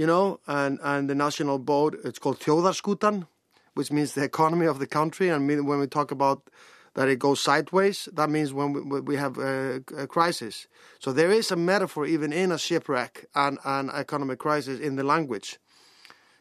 you 0.00 0.06
know, 0.06 0.40
and, 0.46 0.78
and 0.82 1.10
the 1.10 1.14
national 1.14 1.58
boat, 1.58 1.94
it's 2.04 2.18
called 2.18 2.40
Þjóðarskutan, 2.40 3.26
which 3.74 3.92
means 3.92 4.14
the 4.14 4.24
economy 4.24 4.64
of 4.64 4.78
the 4.78 4.86
country. 4.86 5.28
And 5.28 5.46
when 5.46 5.78
we 5.78 5.86
talk 5.86 6.10
about 6.10 6.48
that 6.94 7.06
it 7.06 7.18
goes 7.18 7.42
sideways, 7.42 8.08
that 8.14 8.30
means 8.30 8.50
when 8.50 8.88
we, 8.88 9.00
we 9.00 9.16
have 9.16 9.36
a, 9.36 9.82
a, 9.98 10.06
crisis. 10.06 10.68
So 11.00 11.12
there 11.12 11.30
is 11.30 11.50
a 11.50 11.56
metaphor 11.56 12.06
even 12.06 12.32
in 12.32 12.50
a 12.50 12.56
shipwreck 12.56 13.26
and 13.34 13.58
an 13.66 13.90
economic 13.90 14.38
crisis 14.38 14.80
in 14.80 14.96
the 14.96 15.04
language. 15.04 15.58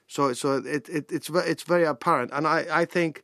So 0.09 0.33
so 0.33 0.57
it, 0.57 0.89
it 0.89 1.11
it's 1.11 1.29
it's 1.29 1.63
very 1.63 1.85
apparent, 1.85 2.31
and 2.33 2.47
I, 2.47 2.65
I 2.81 2.85
think 2.85 3.23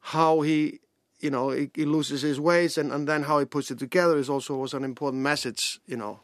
how 0.00 0.40
he 0.40 0.80
you 1.20 1.30
know 1.30 1.50
he, 1.50 1.70
he 1.72 1.84
loses 1.84 2.22
his 2.22 2.40
ways 2.40 2.76
and, 2.76 2.92
and 2.92 3.08
then 3.08 3.22
how 3.22 3.38
he 3.38 3.44
puts 3.44 3.70
it 3.70 3.78
together 3.78 4.18
is 4.18 4.28
also 4.28 4.56
was 4.56 4.74
an 4.74 4.82
important 4.84 5.22
message, 5.22 5.80
you 5.86 5.96
know, 5.96 6.18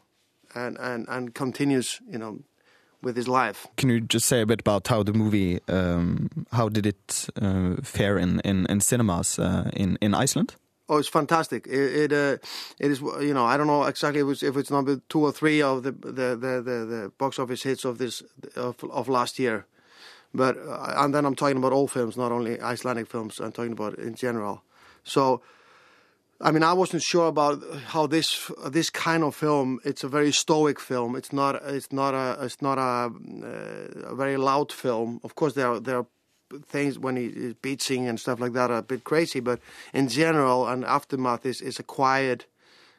and 0.53 0.77
and 0.77 1.07
and 1.07 1.33
continues 1.33 2.01
you 2.05 2.17
know 2.17 2.39
with 3.01 3.15
his 3.15 3.27
life. 3.27 3.65
Can 3.77 3.89
you 3.89 4.01
just 4.01 4.25
say 4.25 4.41
a 4.41 4.45
bit 4.45 4.59
about 4.59 4.87
how 4.87 5.03
the 5.03 5.13
movie, 5.13 5.59
um, 5.67 6.29
how 6.51 6.69
did 6.69 6.85
it 6.85 7.29
uh, 7.41 7.77
fare 7.81 8.19
in, 8.19 8.39
in, 8.41 8.67
in 8.69 8.79
cinemas 8.79 9.39
uh, 9.39 9.71
in, 9.73 9.97
in 10.01 10.13
Iceland? 10.13 10.55
Oh, 10.91 10.97
it's 10.97 11.07
fantastic! 11.07 11.67
It 11.67 12.11
it, 12.11 12.11
uh, 12.11 12.37
it 12.77 12.91
is 12.91 12.99
you 12.99 13.33
know 13.33 13.45
I 13.45 13.55
don't 13.55 13.67
know 13.67 13.85
exactly 13.85 14.19
if 14.19 14.27
it's, 14.27 14.43
if 14.43 14.57
it's 14.57 14.69
number 14.69 14.99
two 15.07 15.21
or 15.21 15.31
three 15.31 15.61
of 15.61 15.83
the 15.83 15.93
the, 15.93 16.35
the, 16.35 16.61
the, 16.61 16.85
the 16.93 17.11
box 17.17 17.39
office 17.39 17.63
hits 17.63 17.85
of 17.85 17.97
this 17.97 18.21
of, 18.57 18.75
of 18.83 19.07
last 19.07 19.39
year, 19.39 19.65
but 20.33 20.57
uh, 20.57 20.95
and 20.97 21.15
then 21.15 21.25
I'm 21.25 21.35
talking 21.35 21.55
about 21.55 21.71
all 21.71 21.87
films, 21.87 22.17
not 22.17 22.33
only 22.33 22.59
Icelandic 22.59 23.07
films. 23.07 23.39
I'm 23.39 23.53
talking 23.53 23.71
about 23.71 23.99
in 23.99 24.15
general. 24.15 24.63
So, 25.05 25.41
I 26.41 26.51
mean, 26.51 26.63
I 26.63 26.73
wasn't 26.73 27.03
sure 27.03 27.27
about 27.29 27.63
how 27.87 28.05
this 28.05 28.51
this 28.69 28.89
kind 28.89 29.23
of 29.23 29.33
film. 29.33 29.79
It's 29.85 30.03
a 30.03 30.09
very 30.09 30.33
stoic 30.33 30.77
film. 30.77 31.15
It's 31.15 31.31
not 31.31 31.55
it's 31.63 31.93
not 31.93 32.13
a 32.13 32.43
it's 32.43 32.61
not 32.61 32.77
a, 32.77 33.13
uh, 33.13 34.09
a 34.11 34.15
very 34.15 34.35
loud 34.35 34.73
film. 34.73 35.21
Of 35.23 35.35
course, 35.35 35.53
there 35.53 35.69
are 35.69 35.79
there 35.79 35.99
are 35.99 36.07
things 36.65 36.97
when 36.99 37.15
he 37.15 37.25
is 37.25 37.53
beating 37.61 38.07
and 38.07 38.19
stuff 38.19 38.39
like 38.39 38.53
that 38.53 38.69
are 38.71 38.77
a 38.77 38.83
bit 38.83 39.03
crazy, 39.03 39.39
but 39.39 39.59
in 39.93 40.07
general, 40.07 40.67
and 40.67 40.85
aftermath 40.85 41.45
is 41.45 41.61
is 41.61 41.79
a 41.79 41.83
quiet, 41.83 42.45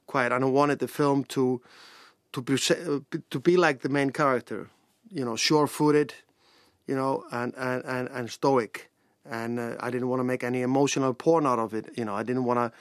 quiet. 0.06 0.32
And 0.32 0.44
I 0.44 0.48
wanted 0.48 0.78
the 0.78 0.88
film 0.88 1.24
to 1.24 1.60
to 2.32 2.40
be 2.40 2.56
to 3.30 3.40
be 3.40 3.56
like 3.56 3.80
the 3.80 3.88
main 3.88 4.10
character, 4.10 4.68
you 5.10 5.24
know, 5.24 5.36
sure-footed, 5.36 6.14
you 6.86 6.94
know, 6.94 7.24
and 7.30 7.54
and 7.56 7.84
and, 7.84 8.08
and 8.08 8.30
stoic. 8.30 8.90
And 9.24 9.58
uh, 9.58 9.76
I 9.80 9.90
didn't 9.90 10.08
want 10.08 10.20
to 10.20 10.24
make 10.24 10.42
any 10.42 10.62
emotional 10.62 11.14
porn 11.14 11.46
out 11.46 11.58
of 11.58 11.74
it. 11.74 11.90
You 11.96 12.04
know, 12.04 12.14
I 12.14 12.24
didn't 12.24 12.44
want 12.44 12.58
to 12.58 12.72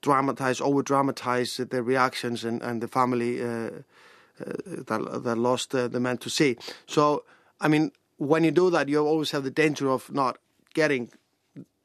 dramatize, 0.00 0.60
over 0.60 0.82
dramatize 0.82 1.56
the 1.56 1.82
reactions 1.82 2.44
and 2.44 2.62
and 2.62 2.80
the 2.80 2.88
family 2.88 3.42
uh, 3.42 3.46
uh, 3.46 4.52
that 4.86 5.22
that 5.24 5.38
lost 5.38 5.74
uh, 5.74 5.88
the 5.88 6.00
man 6.00 6.16
to 6.18 6.30
see. 6.30 6.56
So, 6.86 7.24
I 7.60 7.68
mean, 7.68 7.92
when 8.16 8.44
you 8.44 8.50
do 8.50 8.70
that, 8.70 8.88
you 8.88 9.04
always 9.06 9.30
have 9.30 9.44
the 9.44 9.50
danger 9.50 9.90
of 9.90 10.10
not 10.12 10.38
getting, 10.74 11.10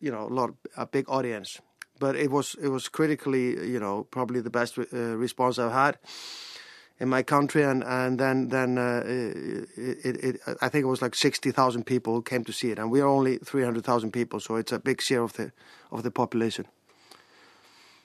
you 0.02 0.12
know, 0.12 0.28
a 0.28 0.34
lot 0.34 0.52
a 0.76 0.86
big 0.86 1.10
audience. 1.10 1.62
But 2.00 2.16
it 2.16 2.30
was 2.30 2.56
it 2.62 2.70
was 2.70 2.90
critically, 2.90 3.50
you 3.68 3.80
know, 3.80 4.04
probably 4.12 4.42
the 4.42 4.52
best 4.52 4.78
uh, 4.78 5.18
response 5.18 5.58
I've 5.58 5.72
had 5.72 5.98
in 7.00 7.10
my 7.10 7.24
country, 7.24 7.64
and 7.64 7.84
and 7.84 8.20
then 8.20 8.50
then 8.50 8.78
uh, 8.78 9.04
it, 9.06 10.06
it, 10.06 10.24
it, 10.24 10.40
I 10.62 10.70
think 10.70 10.84
it 10.84 10.88
was 10.88 11.02
like 11.02 11.16
sixty 11.16 11.52
thousand 11.52 11.86
people 11.86 12.14
who 12.14 12.22
came 12.22 12.44
to 12.44 12.54
see 12.54 12.72
it, 12.72 12.80
and 12.80 12.92
we 12.92 13.02
are 13.02 13.08
only 13.08 13.38
three 13.38 13.64
hundred 13.64 13.84
thousand 13.84 14.12
people, 14.12 14.40
so 14.40 14.56
it's 14.56 14.72
a 14.72 14.80
big 14.80 15.02
share 15.02 15.24
of 15.24 15.34
the 15.34 15.52
of 15.92 16.04
the 16.04 16.12
population. 16.12 16.66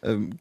Um, 0.03 0.39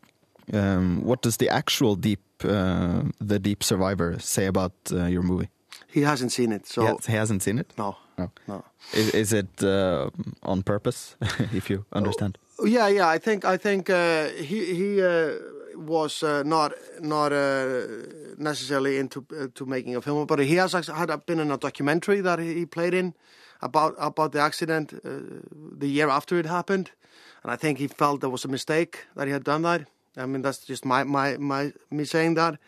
um, 0.53 1.03
what 1.03 1.21
does 1.21 1.37
the 1.37 1.49
actual 1.49 1.95
deep 1.95 2.21
uh, 2.43 3.03
the 3.19 3.39
deep 3.39 3.63
survivor 3.63 4.19
say 4.19 4.47
about 4.47 4.73
uh, 4.91 5.05
your 5.05 5.23
movie? 5.23 5.49
He 5.91 6.01
hasn't 6.01 6.31
seen 6.31 6.51
it, 6.51 6.67
so 6.67 6.81
he, 6.81 6.87
has, 6.87 7.05
he 7.05 7.13
hasn't 7.13 7.43
seen 7.43 7.59
it. 7.59 7.73
No, 7.77 7.95
no. 8.17 8.31
no. 8.47 8.63
Is, 8.93 9.09
is 9.13 9.33
it 9.33 9.63
uh, 9.63 10.09
on 10.43 10.63
purpose? 10.63 11.15
if 11.53 11.69
you 11.69 11.85
understand. 11.91 12.37
Oh, 12.59 12.65
yeah, 12.65 12.87
yeah. 12.87 13.09
I 13.09 13.17
think 13.17 13.43
I 13.43 13.57
think 13.57 13.89
uh, 13.89 14.29
he 14.29 14.73
he 14.73 15.01
uh, 15.01 15.33
was 15.75 16.23
uh, 16.23 16.43
not 16.43 16.71
not 16.99 17.33
uh, 17.33 17.81
necessarily 18.37 18.97
into 18.97 19.25
to 19.53 19.65
making 19.65 19.95
a 19.95 20.01
film, 20.01 20.25
but 20.27 20.39
he 20.39 20.55
has 20.55 20.73
had 20.73 21.25
been 21.25 21.39
in 21.39 21.51
a 21.51 21.57
documentary 21.57 22.21
that 22.21 22.39
he 22.39 22.65
played 22.65 22.93
in 22.93 23.13
about 23.61 23.95
about 23.97 24.31
the 24.31 24.39
accident 24.39 24.93
the 25.79 25.87
year 25.87 26.09
after 26.09 26.39
it 26.39 26.45
happened, 26.45 26.91
and 27.43 27.51
I 27.51 27.57
think 27.57 27.79
he 27.79 27.87
felt 27.87 28.21
there 28.21 28.29
was 28.29 28.45
a 28.45 28.49
mistake 28.49 29.07
that 29.15 29.27
he 29.27 29.33
had 29.33 29.43
done 29.43 29.63
that. 29.63 29.87
I 30.15 30.25
mean, 30.25 30.41
that's 30.41 30.65
just 30.65 30.85
my 30.85 31.03
my 31.03 31.37
my 31.37 31.73
me 31.89 32.05
saying 32.05 32.35
that 32.35 32.59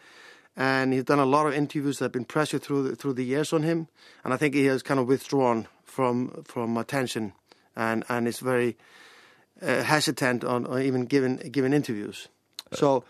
and 0.56 0.94
he's 0.94 1.04
done 1.04 1.20
a 1.20 1.26
lot 1.26 1.48
of 1.48 1.54
interviews 1.54 2.00
that 2.00 2.06
have 2.06 2.12
been 2.12 2.26
pressured 2.26 2.62
through 2.62 2.90
the, 2.90 2.96
through 2.96 3.14
the 3.14 3.26
years 3.26 3.54
on 3.54 3.64
him, 3.64 3.88
and 4.24 4.34
I 4.34 4.38
think 4.38 4.54
he 4.54 4.66
has 4.66 4.84
kind 4.84 5.00
of 5.00 5.08
withdrawn 5.08 5.68
from 5.84 6.44
from 6.44 6.78
attention, 6.78 7.34
and 7.76 8.04
and 8.10 8.28
is 8.28 8.40
very 8.40 8.78
uh, 9.62 9.84
hesitant 9.84 10.44
on, 10.44 10.66
on, 10.66 10.82
even 10.82 11.06
giving 11.06 11.38
giving 11.52 11.74
interviews. 11.74 12.28
So. 12.72 13.04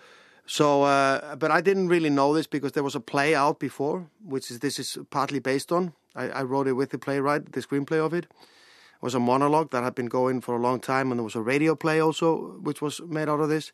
So, 0.45 0.83
uh, 0.83 1.37
but 1.37 1.51
I 1.51 1.61
didn't 1.61 1.87
really 1.87 2.09
know 2.09 2.33
this 2.33 2.47
because 2.47 2.73
there 2.73 2.83
was 2.83 2.95
a 2.95 2.99
play 2.99 3.33
out 3.33 3.59
before, 3.59 4.09
which 4.25 4.51
is 4.51 4.59
this 4.59 4.77
is 4.77 4.97
partly 5.09 5.39
based 5.39 5.71
on. 5.71 5.93
I, 6.15 6.27
I 6.27 6.43
wrote 6.43 6.67
it 6.67 6.73
with 6.73 6.89
the 6.89 6.97
playwright, 6.97 7.53
the 7.53 7.61
screenplay 7.61 8.05
of 8.05 8.13
it. 8.13 8.25
It 8.25 9.01
was 9.01 9.15
a 9.15 9.21
monologue 9.21 9.71
that 9.71 9.83
had 9.83 9.95
been 9.95 10.07
going 10.07 10.41
for 10.41 10.55
a 10.55 10.59
long 10.59 10.81
time, 10.81 11.11
and 11.11 11.19
there 11.19 11.23
was 11.23 11.35
a 11.35 11.41
radio 11.41 11.75
play 11.75 12.01
also, 12.01 12.59
which 12.61 12.81
was 12.81 12.99
made 13.07 13.29
out 13.29 13.39
of 13.39 13.47
this, 13.47 13.71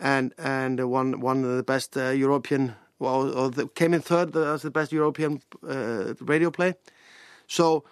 and 0.00 0.34
and 0.38 0.90
one 0.90 1.20
one 1.20 1.44
of 1.44 1.56
the 1.56 1.62
best 1.62 1.96
uh, 1.96 2.08
European 2.08 2.74
well, 2.98 3.50
the, 3.50 3.68
came 3.68 3.94
in 3.94 4.00
third 4.00 4.36
as 4.36 4.62
the 4.62 4.70
best 4.70 4.92
European 4.92 5.40
uh, 5.68 6.14
radio 6.20 6.50
play. 6.50 6.74
So, 7.46 7.84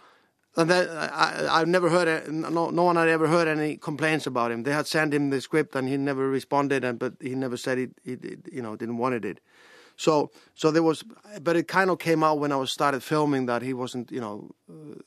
and 0.56 0.70
then 0.70 0.88
I, 0.88 1.58
have 1.58 1.68
never 1.68 1.88
heard 1.88 2.08
it. 2.08 2.30
No, 2.30 2.70
no 2.70 2.82
one 2.84 2.96
had 2.96 3.08
ever 3.08 3.28
heard 3.28 3.46
any 3.46 3.76
complaints 3.76 4.26
about 4.26 4.50
him. 4.50 4.62
They 4.62 4.72
had 4.72 4.86
sent 4.86 5.12
him 5.14 5.30
the 5.30 5.40
script, 5.40 5.74
and 5.76 5.88
he 5.88 5.96
never 5.96 6.28
responded, 6.28 6.84
and 6.84 6.98
but 6.98 7.14
he 7.20 7.34
never 7.34 7.56
said 7.56 7.78
he, 7.78 7.88
he 8.04 8.16
you 8.50 8.62
know, 8.62 8.74
didn't 8.76 8.98
wanted 8.98 9.24
it. 9.24 9.40
So, 9.96 10.30
so 10.54 10.70
there 10.70 10.82
was, 10.82 11.04
but 11.42 11.56
it 11.56 11.68
kind 11.68 11.90
of 11.90 11.98
came 11.98 12.22
out 12.22 12.38
when 12.38 12.52
I 12.52 12.56
was 12.56 12.70
started 12.70 13.02
filming 13.02 13.46
that 13.46 13.62
he 13.62 13.72
wasn't, 13.72 14.10
you 14.10 14.20
know, 14.20 14.50
uh, 14.70 15.00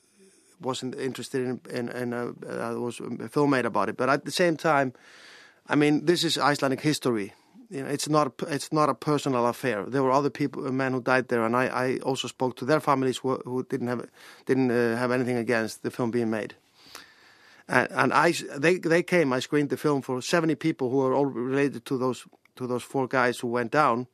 wasn't 0.60 0.94
interested 0.96 1.46
in, 1.46 1.60
in, 1.70 1.88
in 1.90 2.12
uh, 2.12 2.32
uh, 2.48 2.74
was 2.78 3.00
a 3.00 3.28
film 3.28 3.50
made 3.50 3.66
about 3.66 3.88
it. 3.88 3.96
But 3.96 4.08
at 4.08 4.24
the 4.24 4.30
same 4.30 4.56
time, 4.56 4.92
I 5.68 5.76
mean, 5.76 6.06
this 6.06 6.24
is 6.24 6.38
Icelandic 6.38 6.80
history 6.80 7.34
you 7.70 7.82
know, 7.82 7.88
it's 7.88 8.08
not 8.08 8.32
it's 8.48 8.72
not 8.72 8.88
a 8.88 8.94
personal 8.94 9.46
affair. 9.46 9.84
There 9.86 10.02
were 10.02 10.10
other 10.10 10.30
people, 10.30 10.70
men 10.72 10.92
who 10.92 11.00
died 11.00 11.28
there, 11.28 11.44
and 11.44 11.54
I, 11.56 11.66
I 11.66 11.98
also 11.98 12.28
spoke 12.28 12.56
to 12.56 12.64
their 12.64 12.80
families 12.80 13.18
who, 13.18 13.36
who 13.44 13.62
didn't 13.62 13.86
have 13.86 14.06
didn't 14.44 14.70
uh, 14.70 14.96
have 14.96 15.12
anything 15.12 15.36
against 15.36 15.82
the 15.82 15.90
film 15.90 16.10
being 16.10 16.30
made. 16.30 16.54
And, 17.68 17.88
and 17.90 18.12
I 18.12 18.34
they 18.58 18.78
they 18.78 19.02
came. 19.04 19.32
I 19.32 19.40
screened 19.40 19.70
the 19.70 19.76
film 19.76 20.02
for 20.02 20.20
seventy 20.20 20.56
people 20.56 20.90
who 20.90 21.00
are 21.00 21.14
all 21.14 21.26
related 21.26 21.84
to 21.86 21.98
those 21.98 22.26
to 22.56 22.66
those 22.66 22.82
four 22.82 23.06
guys 23.06 23.38
who 23.38 23.48
went 23.48 23.70
down. 23.70 24.08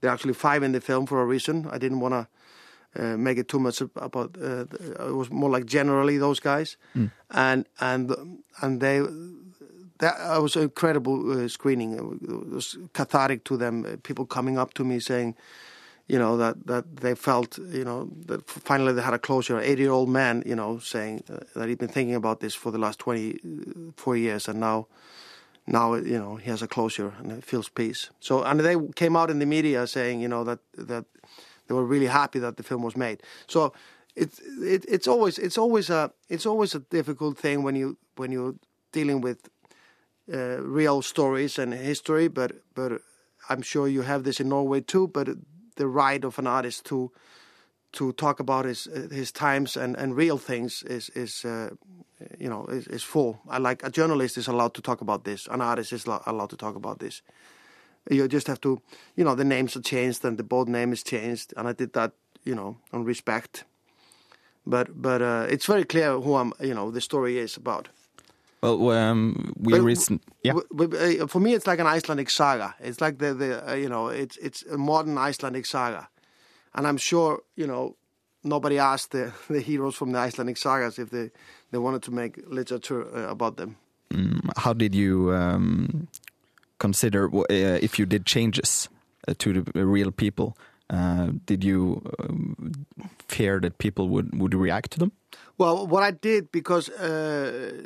There 0.00 0.10
are 0.10 0.14
actually 0.14 0.34
five 0.34 0.62
in 0.62 0.72
the 0.72 0.80
film 0.80 1.06
for 1.06 1.20
a 1.20 1.26
reason. 1.26 1.66
I 1.70 1.78
didn't 1.78 2.00
want 2.00 2.14
to. 2.14 2.28
Uh, 2.94 3.16
make 3.16 3.38
it 3.38 3.48
too 3.48 3.58
much 3.58 3.80
about. 3.80 4.36
Uh, 4.36 4.66
it 5.08 5.14
was 5.14 5.30
more 5.30 5.48
like 5.48 5.64
generally 5.64 6.18
those 6.18 6.40
guys, 6.40 6.76
mm. 6.94 7.10
and 7.30 7.64
and 7.80 8.14
and 8.60 8.80
they 8.82 9.00
that 10.02 10.42
was 10.42 10.56
an 10.56 10.62
incredible 10.62 11.44
uh, 11.44 11.48
screening. 11.48 11.92
It 11.94 12.04
was 12.50 12.76
cathartic 12.92 13.44
to 13.44 13.56
them. 13.56 13.86
Uh, 13.86 13.96
people 14.02 14.26
coming 14.26 14.58
up 14.58 14.74
to 14.74 14.84
me 14.84 14.98
saying, 14.98 15.36
you 16.08 16.18
know, 16.18 16.36
that, 16.36 16.66
that 16.66 16.96
they 16.96 17.14
felt, 17.14 17.56
you 17.58 17.84
know, 17.84 18.10
that 18.26 18.48
finally 18.50 18.92
they 18.92 19.02
had 19.02 19.14
a 19.14 19.18
closure. 19.18 19.58
An 19.58 19.64
80 19.64 19.82
year 19.82 19.92
old 19.92 20.08
man, 20.08 20.42
you 20.44 20.56
know, 20.56 20.78
saying 20.78 21.22
uh, 21.30 21.38
that 21.54 21.68
he'd 21.68 21.78
been 21.78 21.88
thinking 21.88 22.16
about 22.16 22.40
this 22.40 22.52
for 22.54 22.72
the 22.72 22.78
last 22.78 22.98
24 22.98 24.16
years 24.16 24.48
and 24.48 24.58
now, 24.58 24.88
now, 25.68 25.94
you 25.94 26.18
know, 26.18 26.34
he 26.34 26.50
has 26.50 26.62
a 26.62 26.66
closure 26.66 27.14
and 27.18 27.30
he 27.30 27.40
feels 27.40 27.68
peace. 27.68 28.10
So, 28.18 28.42
and 28.42 28.58
they 28.58 28.76
came 28.96 29.14
out 29.16 29.30
in 29.30 29.38
the 29.38 29.46
media 29.46 29.86
saying, 29.86 30.20
you 30.20 30.26
know, 30.26 30.42
that, 30.42 30.58
that 30.76 31.04
they 31.68 31.74
were 31.74 31.84
really 31.84 32.08
happy 32.08 32.40
that 32.40 32.56
the 32.56 32.64
film 32.64 32.82
was 32.82 32.96
made. 32.96 33.22
So, 33.46 33.72
it's 34.14 34.40
it, 34.60 34.84
it's 34.88 35.08
always 35.08 35.38
it's 35.38 35.56
always 35.56 35.88
a 35.88 36.12
it's 36.28 36.44
always 36.44 36.74
a 36.74 36.80
difficult 36.80 37.38
thing 37.38 37.62
when 37.62 37.74
you 37.74 37.96
when 38.16 38.30
you're 38.30 38.54
dealing 38.92 39.22
with 39.22 39.48
uh, 40.32 40.62
real 40.62 41.02
stories 41.02 41.58
and 41.58 41.74
history, 41.74 42.28
but 42.28 42.52
but 42.74 43.00
I'm 43.48 43.62
sure 43.62 43.88
you 43.88 44.02
have 44.02 44.22
this 44.22 44.40
in 44.40 44.48
Norway 44.48 44.80
too. 44.80 45.08
But 45.08 45.28
the 45.76 45.86
right 45.86 46.24
of 46.24 46.38
an 46.38 46.46
artist 46.46 46.84
to 46.86 47.10
to 47.92 48.12
talk 48.12 48.40
about 48.40 48.64
his 48.64 48.88
his 49.10 49.32
times 49.32 49.76
and, 49.76 49.96
and 49.96 50.16
real 50.16 50.38
things 50.38 50.82
is 50.82 51.10
is 51.10 51.44
uh, 51.44 51.70
you 52.38 52.48
know 52.48 52.66
is, 52.66 52.86
is 52.86 53.02
full. 53.02 53.40
I 53.48 53.58
like 53.58 53.82
a 53.86 53.90
journalist 53.90 54.36
is 54.36 54.48
allowed 54.48 54.74
to 54.74 54.82
talk 54.82 55.00
about 55.00 55.24
this. 55.24 55.46
An 55.48 55.60
artist 55.60 55.92
is 55.92 56.06
allowed 56.06 56.50
to 56.50 56.56
talk 56.56 56.76
about 56.76 56.98
this. 56.98 57.22
You 58.10 58.26
just 58.26 58.48
have 58.48 58.60
to, 58.62 58.80
you 59.16 59.24
know, 59.24 59.36
the 59.36 59.44
names 59.44 59.76
are 59.76 59.82
changed 59.82 60.24
and 60.24 60.36
the 60.36 60.42
board 60.42 60.68
name 60.68 60.92
is 60.92 61.04
changed, 61.04 61.54
and 61.56 61.68
I 61.68 61.72
did 61.72 61.92
that, 61.92 62.12
you 62.44 62.54
know, 62.54 62.78
on 62.92 63.04
respect. 63.04 63.64
But 64.66 65.00
but 65.00 65.22
uh, 65.22 65.46
it's 65.48 65.66
very 65.66 65.84
clear 65.84 66.20
who 66.20 66.34
I'm, 66.34 66.52
you 66.60 66.74
know, 66.74 66.90
the 66.90 67.00
story 67.00 67.38
is 67.38 67.56
about. 67.56 67.88
Well, 68.62 68.90
um, 68.90 69.54
we 69.58 69.78
recent 69.80 70.22
yeah. 70.44 70.52
Uh, 70.54 71.26
for 71.26 71.40
me, 71.40 71.52
it's 71.54 71.66
like 71.66 71.80
an 71.80 71.86
Icelandic 71.86 72.30
saga. 72.30 72.74
It's 72.78 73.00
like 73.00 73.18
the 73.18 73.34
the 73.34 73.70
uh, 73.70 73.74
you 73.74 73.88
know 73.88 74.06
it's 74.08 74.36
it's 74.36 74.62
a 74.66 74.78
modern 74.78 75.18
Icelandic 75.18 75.66
saga, 75.66 76.08
and 76.74 76.86
I'm 76.86 76.96
sure 76.96 77.42
you 77.56 77.66
know 77.66 77.96
nobody 78.44 78.78
asked 78.78 79.10
the 79.10 79.32
the 79.48 79.60
heroes 79.60 79.96
from 79.96 80.12
the 80.12 80.18
Icelandic 80.18 80.56
sagas 80.56 80.98
if 80.98 81.10
they 81.10 81.30
they 81.72 81.78
wanted 81.78 82.02
to 82.04 82.12
make 82.12 82.38
literature 82.46 83.02
uh, 83.16 83.30
about 83.30 83.56
them. 83.56 83.76
Mm, 84.10 84.50
how 84.56 84.72
did 84.72 84.94
you 84.94 85.34
um, 85.34 86.06
consider 86.78 87.34
uh, 87.34 87.44
if 87.82 87.98
you 87.98 88.06
did 88.06 88.26
changes 88.26 88.88
uh, 89.26 89.34
to 89.38 89.62
the 89.62 89.86
real 89.86 90.12
people? 90.12 90.56
Uh, 90.88 91.32
did 91.46 91.64
you 91.64 92.02
um, 92.20 92.86
fear 93.26 93.58
that 93.60 93.78
people 93.78 94.08
would 94.08 94.40
would 94.40 94.54
react 94.54 94.92
to 94.92 94.98
them? 95.00 95.10
Well, 95.62 95.86
what 95.86 96.02
I 96.02 96.10
did 96.10 96.50
because 96.50 96.88
uh, 96.88 97.84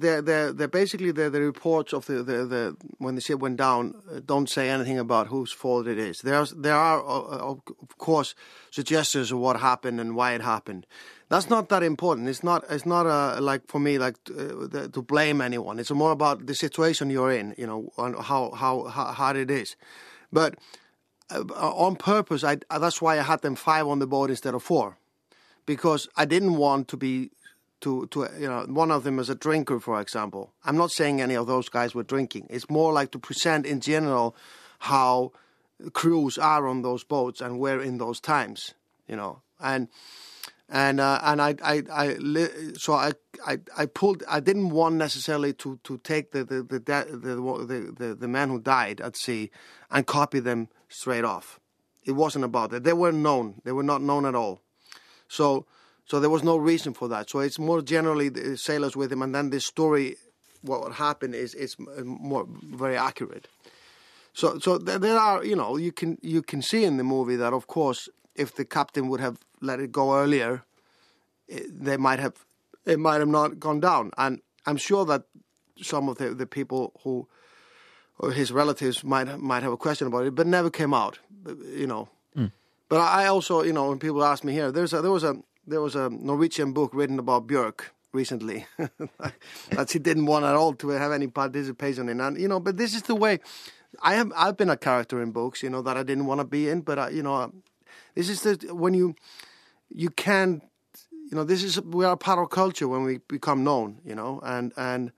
they're, 0.00 0.22
they're, 0.22 0.52
they're 0.52 0.68
basically 0.68 1.10
the 1.10 1.28
the 1.28 1.40
reports 1.40 1.92
of 1.92 2.06
the, 2.06 2.22
the, 2.22 2.46
the 2.46 2.76
when 2.98 3.16
the 3.16 3.20
ship 3.20 3.40
went 3.40 3.56
down 3.56 3.96
uh, 4.08 4.20
don't 4.24 4.48
say 4.48 4.70
anything 4.70 4.96
about 5.00 5.26
whose 5.26 5.50
fault 5.50 5.88
it 5.88 5.98
is. 5.98 6.20
There's 6.20 6.52
there 6.52 6.76
are 6.76 7.00
uh, 7.00 7.50
of 7.50 7.98
course 7.98 8.36
suggestions 8.70 9.32
of 9.32 9.40
what 9.40 9.58
happened 9.58 9.98
and 10.00 10.14
why 10.14 10.34
it 10.34 10.40
happened. 10.40 10.86
That's 11.28 11.50
not 11.50 11.68
that 11.70 11.82
important. 11.82 12.28
It's 12.28 12.44
not 12.44 12.62
it's 12.70 12.86
not 12.86 13.06
uh, 13.06 13.40
like 13.40 13.66
for 13.66 13.80
me 13.80 13.98
like 13.98 14.14
uh, 14.30 14.68
the, 14.70 14.88
to 14.92 15.02
blame 15.02 15.40
anyone. 15.40 15.80
It's 15.80 15.90
more 15.90 16.12
about 16.12 16.46
the 16.46 16.54
situation 16.54 17.10
you're 17.10 17.32
in, 17.32 17.56
you 17.58 17.66
know, 17.66 17.90
and 17.98 18.14
how 18.14 18.52
how, 18.52 18.84
hard 18.84 19.36
it 19.36 19.50
is. 19.50 19.74
But 20.32 20.54
uh, 21.28 21.42
on 21.58 21.96
purpose, 21.96 22.44
I, 22.44 22.58
that's 22.78 23.02
why 23.02 23.18
I 23.18 23.22
had 23.22 23.42
them 23.42 23.56
five 23.56 23.88
on 23.88 23.98
the 23.98 24.06
boat 24.06 24.30
instead 24.30 24.54
of 24.54 24.62
four 24.62 24.96
because 25.70 26.08
I 26.16 26.24
didn't 26.24 26.56
want 26.56 26.88
to 26.88 26.96
be 26.96 27.30
to 27.82 28.08
to 28.08 28.28
you 28.36 28.48
know 28.48 28.66
one 28.66 28.90
of 28.90 29.04
them 29.04 29.20
as 29.20 29.30
a 29.30 29.36
drinker, 29.36 29.78
for 29.78 30.00
example. 30.00 30.52
I'm 30.64 30.76
not 30.76 30.90
saying 30.90 31.20
any 31.20 31.36
of 31.36 31.46
those 31.46 31.68
guys 31.68 31.94
were 31.94 32.02
drinking. 32.02 32.48
It's 32.50 32.68
more 32.68 32.92
like 32.92 33.12
to 33.12 33.20
present 33.20 33.66
in 33.66 33.78
general 33.80 34.34
how 34.80 35.30
crews 35.92 36.38
are 36.38 36.66
on 36.66 36.82
those 36.82 37.04
boats 37.04 37.40
and 37.40 37.60
where 37.60 37.80
in 37.80 37.98
those 37.98 38.20
times, 38.20 38.74
you 39.06 39.16
know, 39.16 39.42
and. 39.60 39.88
And 40.72 41.00
uh, 41.00 41.18
and 41.24 41.42
I 41.42 41.56
I, 41.64 41.82
I 42.02 42.04
so 42.78 42.92
I, 42.92 43.10
I 43.44 43.58
I 43.76 43.86
pulled 43.86 44.22
I 44.28 44.38
didn't 44.38 44.70
want 44.70 44.94
necessarily 44.94 45.52
to, 45.54 45.80
to 45.82 45.98
take 45.98 46.30
the 46.30 46.44
the 46.44 46.62
the, 46.62 46.78
the 47.66 47.94
the 47.98 48.14
the 48.14 48.28
man 48.28 48.50
who 48.50 48.60
died 48.60 49.00
at 49.00 49.16
sea 49.16 49.50
and 49.90 50.06
copy 50.06 50.38
them 50.38 50.68
straight 50.88 51.24
off. 51.24 51.58
It 52.04 52.12
wasn't 52.12 52.44
about 52.44 52.70
that. 52.70 52.84
They 52.84 52.92
were 52.92 53.10
known. 53.10 53.60
They 53.64 53.72
were 53.72 53.88
not 53.92 54.00
known 54.00 54.24
at 54.24 54.36
all. 54.36 54.62
So, 55.30 55.64
so 56.06 56.18
there 56.18 56.28
was 56.28 56.42
no 56.42 56.56
reason 56.56 56.92
for 56.92 57.08
that. 57.08 57.30
So 57.30 57.38
it's 57.38 57.58
more 57.58 57.82
generally 57.82 58.28
the 58.30 58.56
sailors 58.56 58.96
with 58.96 59.12
him, 59.12 59.22
and 59.22 59.32
then 59.32 59.50
the 59.50 59.60
story, 59.60 60.16
what 60.62 60.92
happened 60.92 61.36
is 61.36 61.54
is 61.54 61.76
uh, 61.78 62.02
more 62.04 62.46
very 62.82 62.96
accurate. 62.96 63.46
So, 64.32 64.58
so 64.58 64.78
there 64.78 65.18
are, 65.18 65.44
you 65.44 65.54
know, 65.54 65.76
you 65.76 65.92
can 65.92 66.18
you 66.20 66.42
can 66.42 66.62
see 66.62 66.82
in 66.84 66.96
the 66.96 67.04
movie 67.04 67.36
that, 67.36 67.52
of 67.52 67.66
course, 67.66 68.08
if 68.34 68.54
the 68.56 68.64
captain 68.64 69.08
would 69.08 69.20
have 69.20 69.36
let 69.60 69.78
it 69.78 69.92
go 69.92 70.16
earlier, 70.16 70.64
it, 71.46 71.84
they 71.84 71.96
might 71.96 72.18
have, 72.18 72.34
it 72.84 72.98
might 72.98 73.20
have 73.20 73.28
not 73.28 73.60
gone 73.60 73.80
down. 73.80 74.10
And 74.16 74.40
I'm 74.66 74.78
sure 74.78 75.04
that 75.06 75.22
some 75.80 76.08
of 76.08 76.18
the, 76.18 76.34
the 76.34 76.46
people 76.46 76.92
who, 77.04 77.28
or 78.18 78.32
his 78.32 78.50
relatives 78.50 79.04
might 79.04 79.38
might 79.38 79.62
have 79.62 79.72
a 79.72 79.76
question 79.76 80.08
about 80.08 80.26
it, 80.26 80.34
but 80.34 80.46
never 80.46 80.70
came 80.70 80.92
out, 80.92 81.20
you 81.46 81.86
know. 81.86 82.08
But 82.90 83.02
I 83.02 83.26
also, 83.28 83.62
you 83.62 83.72
know, 83.72 83.88
when 83.88 84.00
people 84.00 84.24
ask 84.24 84.42
me 84.42 84.52
here, 84.52 84.72
there's 84.72 84.92
a, 84.92 85.00
there 85.00 85.12
was 85.12 85.22
a 85.22 85.36
there 85.64 85.80
was 85.80 85.94
a 85.94 86.10
Norwegian 86.10 86.72
book 86.72 86.92
written 86.92 87.20
about 87.20 87.46
Björk 87.46 87.82
recently 88.12 88.66
that 89.70 89.90
she 89.90 90.00
didn't 90.00 90.26
want 90.26 90.44
at 90.44 90.56
all 90.56 90.74
to 90.74 90.88
have 90.88 91.12
any 91.12 91.28
participation 91.28 92.08
in, 92.08 92.20
and 92.20 92.36
you 92.36 92.48
know, 92.48 92.58
but 92.58 92.76
this 92.76 92.94
is 92.94 93.02
the 93.02 93.14
way. 93.14 93.38
I 94.02 94.14
have 94.14 94.32
I've 94.36 94.56
been 94.56 94.70
a 94.70 94.76
character 94.76 95.22
in 95.22 95.30
books, 95.30 95.62
you 95.62 95.70
know, 95.70 95.82
that 95.82 95.96
I 95.96 96.02
didn't 96.02 96.26
want 96.26 96.40
to 96.40 96.44
be 96.44 96.68
in, 96.68 96.80
but 96.80 96.98
I, 96.98 97.10
you 97.10 97.22
know, 97.22 97.52
this 98.16 98.28
is 98.28 98.42
the 98.42 98.74
when 98.74 98.92
you 98.94 99.14
you 99.88 100.10
can, 100.10 100.60
you 101.30 101.36
know, 101.36 101.44
this 101.44 101.62
is 101.62 101.80
we 101.80 102.04
are 102.04 102.16
part 102.16 102.40
of 102.40 102.50
culture 102.50 102.88
when 102.88 103.04
we 103.04 103.18
become 103.28 103.62
known, 103.62 104.00
you 104.04 104.16
know, 104.16 104.40
and 104.42 104.72
and 104.76 105.12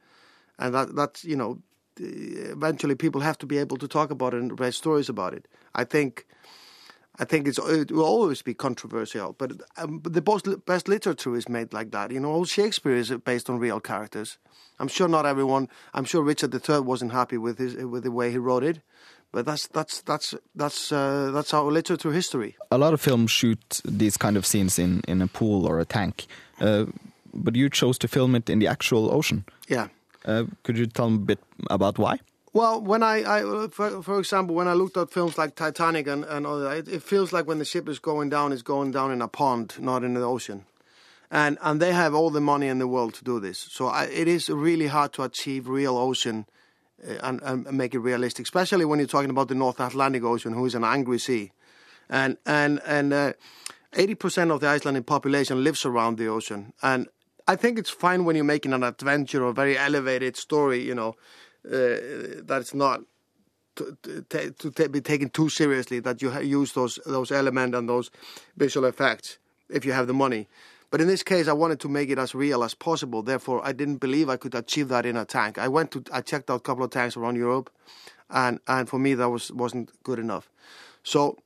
and 0.58 0.74
that 0.74 0.94
that's 0.94 1.24
you 1.24 1.36
know, 1.36 1.58
eventually 1.98 2.96
people 2.96 3.22
have 3.22 3.38
to 3.38 3.46
be 3.46 3.56
able 3.56 3.78
to 3.78 3.88
talk 3.88 4.10
about 4.10 4.34
it 4.34 4.42
and 4.42 4.60
write 4.60 4.74
stories 4.74 5.08
about 5.08 5.32
it. 5.32 5.48
I 5.74 5.84
think 5.84 6.26
I 7.18 7.24
think 7.24 7.46
it 7.46 7.58
will 7.90 8.04
always 8.04 8.40
be 8.40 8.54
controversial, 8.54 9.34
but, 9.36 9.52
um, 9.76 9.98
but 9.98 10.14
the 10.14 10.22
best, 10.22 10.48
best 10.64 10.88
literature 10.88 11.36
is 11.36 11.46
made 11.48 11.72
like 11.72 11.90
that. 11.90 12.10
You 12.10 12.20
know, 12.20 12.30
all 12.30 12.46
Shakespeare 12.46 12.96
is 12.96 13.10
based 13.10 13.50
on 13.50 13.58
real 13.58 13.80
characters. 13.80 14.38
I'm 14.78 14.88
sure 14.88 15.08
not 15.08 15.26
everyone. 15.26 15.68
I'm 15.92 16.04
sure 16.04 16.22
Richard 16.22 16.54
III 16.54 16.80
wasn't 16.80 17.12
happy 17.12 17.36
with 17.36 17.58
his 17.58 17.76
with 17.76 18.02
the 18.02 18.10
way 18.10 18.30
he 18.30 18.38
wrote 18.38 18.64
it, 18.64 18.80
but 19.30 19.44
that's 19.44 19.68
that's 19.68 20.00
that's 20.02 20.34
that's 20.54 20.90
uh, 20.90 21.30
that's 21.32 21.54
our 21.54 21.70
literature 21.70 22.12
history. 22.12 22.56
A 22.70 22.78
lot 22.78 22.94
of 22.94 23.00
films 23.00 23.30
shoot 23.30 23.80
these 23.84 24.16
kind 24.16 24.36
of 24.36 24.46
scenes 24.46 24.78
in 24.78 25.02
in 25.06 25.22
a 25.22 25.26
pool 25.26 25.66
or 25.66 25.78
a 25.80 25.84
tank, 25.84 26.26
uh, 26.60 26.86
but 27.34 27.54
you 27.54 27.68
chose 27.68 27.98
to 27.98 28.08
film 28.08 28.34
it 28.34 28.48
in 28.50 28.58
the 28.58 28.66
actual 28.66 29.14
ocean. 29.14 29.44
Yeah. 29.68 29.88
Uh, 30.24 30.44
could 30.62 30.78
you 30.78 30.86
tell 30.86 31.10
me 31.10 31.16
a 31.16 31.26
bit 31.26 31.38
about 31.70 31.98
why? 31.98 32.18
Well, 32.54 32.82
when 32.82 33.02
I, 33.02 33.38
I 33.38 33.68
for, 33.68 34.02
for, 34.02 34.18
example, 34.18 34.54
when 34.54 34.68
I 34.68 34.74
looked 34.74 34.98
at 34.98 35.10
films 35.10 35.38
like 35.38 35.54
Titanic 35.54 36.06
and, 36.06 36.24
and 36.24 36.46
all 36.46 36.58
that, 36.58 36.76
it, 36.76 36.88
it, 36.88 37.02
feels 37.02 37.32
like 37.32 37.46
when 37.46 37.58
the 37.58 37.64
ship 37.64 37.88
is 37.88 37.98
going 37.98 38.28
down, 38.28 38.52
it's 38.52 38.60
going 38.60 38.90
down 38.90 39.10
in 39.10 39.22
a 39.22 39.28
pond, 39.28 39.74
not 39.78 40.04
in 40.04 40.12
the 40.12 40.22
ocean. 40.22 40.66
And 41.30 41.56
and 41.62 41.80
they 41.80 41.94
have 41.94 42.14
all 42.14 42.28
the 42.28 42.42
money 42.42 42.68
in 42.68 42.78
the 42.78 42.86
world 42.86 43.14
to 43.14 43.24
do 43.24 43.40
this. 43.40 43.58
So 43.58 43.86
I, 43.86 44.04
it 44.04 44.28
is 44.28 44.50
really 44.50 44.88
hard 44.88 45.14
to 45.14 45.22
achieve 45.22 45.66
real 45.66 45.96
ocean 45.96 46.44
uh, 47.02 47.14
and, 47.22 47.40
and, 47.42 47.72
make 47.72 47.94
it 47.94 48.00
realistic, 48.00 48.44
especially 48.44 48.84
when 48.84 48.98
you're 48.98 49.08
talking 49.08 49.30
about 49.30 49.48
the 49.48 49.54
North 49.54 49.80
Atlantic 49.80 50.22
Ocean, 50.22 50.52
who 50.52 50.66
is 50.66 50.74
an 50.74 50.84
angry 50.84 51.18
sea. 51.18 51.52
And 52.10 52.36
and 52.44 52.82
and 52.84 53.14
uh, 53.14 53.32
80% 53.94 54.50
of 54.50 54.60
the 54.60 54.66
Icelandic 54.66 55.06
population 55.06 55.64
lives 55.64 55.86
around 55.86 56.18
the 56.18 56.26
ocean. 56.26 56.74
And 56.82 57.08
I 57.48 57.56
think 57.56 57.78
it's 57.78 57.88
fine 57.88 58.26
when 58.26 58.36
you're 58.36 58.44
making 58.44 58.74
an 58.74 58.82
adventure 58.82 59.42
or 59.42 59.54
very 59.54 59.78
elevated 59.78 60.36
story, 60.36 60.82
you 60.82 60.94
know 60.94 61.16
Uh, 61.64 62.42
that 62.42 62.58
it's 62.60 62.74
not 62.74 63.02
to, 63.76 63.96
to, 64.28 64.50
to, 64.50 64.88
be 64.88 65.00
taken 65.00 65.30
too 65.30 65.48
seriously 65.48 66.00
that 66.00 66.20
you 66.20 66.36
use 66.40 66.72
those 66.72 66.98
those 67.06 67.30
elements 67.30 67.76
and 67.76 67.88
those 67.88 68.10
visual 68.56 68.86
effects 68.86 69.38
if 69.68 69.84
you 69.84 69.92
have 69.92 70.06
the 70.06 70.12
money. 70.12 70.48
But 70.90 71.00
in 71.00 71.06
this 71.06 71.22
case, 71.22 71.48
I 71.48 71.54
wanted 71.54 71.80
to 71.80 71.88
make 71.88 72.10
it 72.10 72.18
as 72.18 72.34
real 72.34 72.62
as 72.62 72.74
possible. 72.74 73.22
Therefore, 73.22 73.64
I 73.64 73.72
didn't 73.72 73.96
believe 73.96 74.28
I 74.28 74.36
could 74.36 74.54
achieve 74.54 74.88
that 74.88 75.06
in 75.06 75.16
a 75.16 75.24
tank. 75.24 75.56
I 75.56 75.68
went 75.68 75.90
to 75.92 76.04
I 76.12 76.20
checked 76.20 76.50
out 76.50 76.56
a 76.56 76.60
couple 76.60 76.84
of 76.84 76.90
tanks 76.90 77.16
around 77.16 77.36
Europe, 77.36 77.70
and 78.28 78.60
and 78.66 78.88
for 78.88 78.98
me 78.98 79.14
that 79.14 79.30
was 79.30 79.50
wasn't 79.52 79.90
good 80.02 80.18
enough. 80.18 80.50
So 81.02 81.38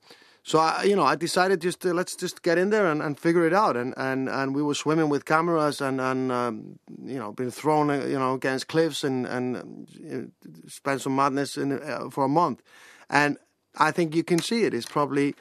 so 0.47 0.59
I, 0.59 0.83
you 0.83 0.95
know, 0.95 1.03
I 1.03 1.17
decided 1.17 1.59
just 1.59 1.81
to, 1.81 1.93
let's 1.93 2.15
just 2.15 2.41
get 2.41 2.57
in 2.57 2.69
there 2.69 2.89
and, 2.89 3.01
and 3.01 3.19
figure 3.19 3.45
it 3.45 3.53
out. 3.53 3.75
And, 3.75 3.93
and, 3.97 4.29
and 4.29 4.55
we 4.55 4.63
were 4.63 4.75
swimming 4.75 5.09
with 5.09 5.25
cameras 5.25 5.81
and, 5.81 5.99
and 5.99 6.31
um, 6.31 6.79
you 7.03 7.19
know, 7.19 7.33
being 7.33 7.51
thrown, 7.51 7.89
uh, 7.89 8.05
you 8.05 8.17
know, 8.17 8.33
against 8.33 8.69
cliffs 8.69 9.03
and, 9.03 9.25
and 9.25 9.89
you 9.99 10.09
know, 10.09 10.51
spent 10.69 11.01
some 11.01 11.17
madness 11.17 11.57
in, 11.57 11.73
uh, 11.73 12.09
for 12.09 12.23
a 12.23 12.29
month. 12.29 12.63
And 13.09 13.37
I 13.75 13.91
think 13.91 14.15
you 14.15 14.23
can 14.23 14.39
see 14.39 14.63
it. 14.63 14.73
It's 14.73 14.85
probably, 14.85 15.35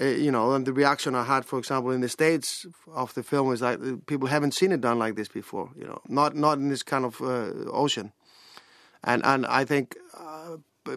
uh, 0.00 0.06
you 0.06 0.30
know, 0.30 0.54
and 0.54 0.64
the 0.64 0.72
reaction 0.72 1.14
I 1.14 1.24
had, 1.24 1.44
for 1.44 1.58
example, 1.58 1.90
in 1.90 2.00
the 2.00 2.08
States 2.08 2.64
of 2.94 3.12
the 3.12 3.22
film 3.22 3.52
is 3.52 3.60
like 3.60 3.78
uh, 3.82 3.96
people 4.06 4.28
haven't 4.28 4.54
seen 4.54 4.72
it 4.72 4.80
done 4.80 4.98
like 4.98 5.16
this 5.16 5.28
before, 5.28 5.68
you 5.76 5.84
know, 5.84 6.00
not, 6.08 6.34
not 6.34 6.56
in 6.56 6.70
this 6.70 6.82
kind 6.82 7.04
of 7.04 7.20
uh, 7.20 7.50
ocean. 7.70 8.14
And, 9.04 9.22
and 9.22 9.44
I 9.44 9.66
think 9.66 9.98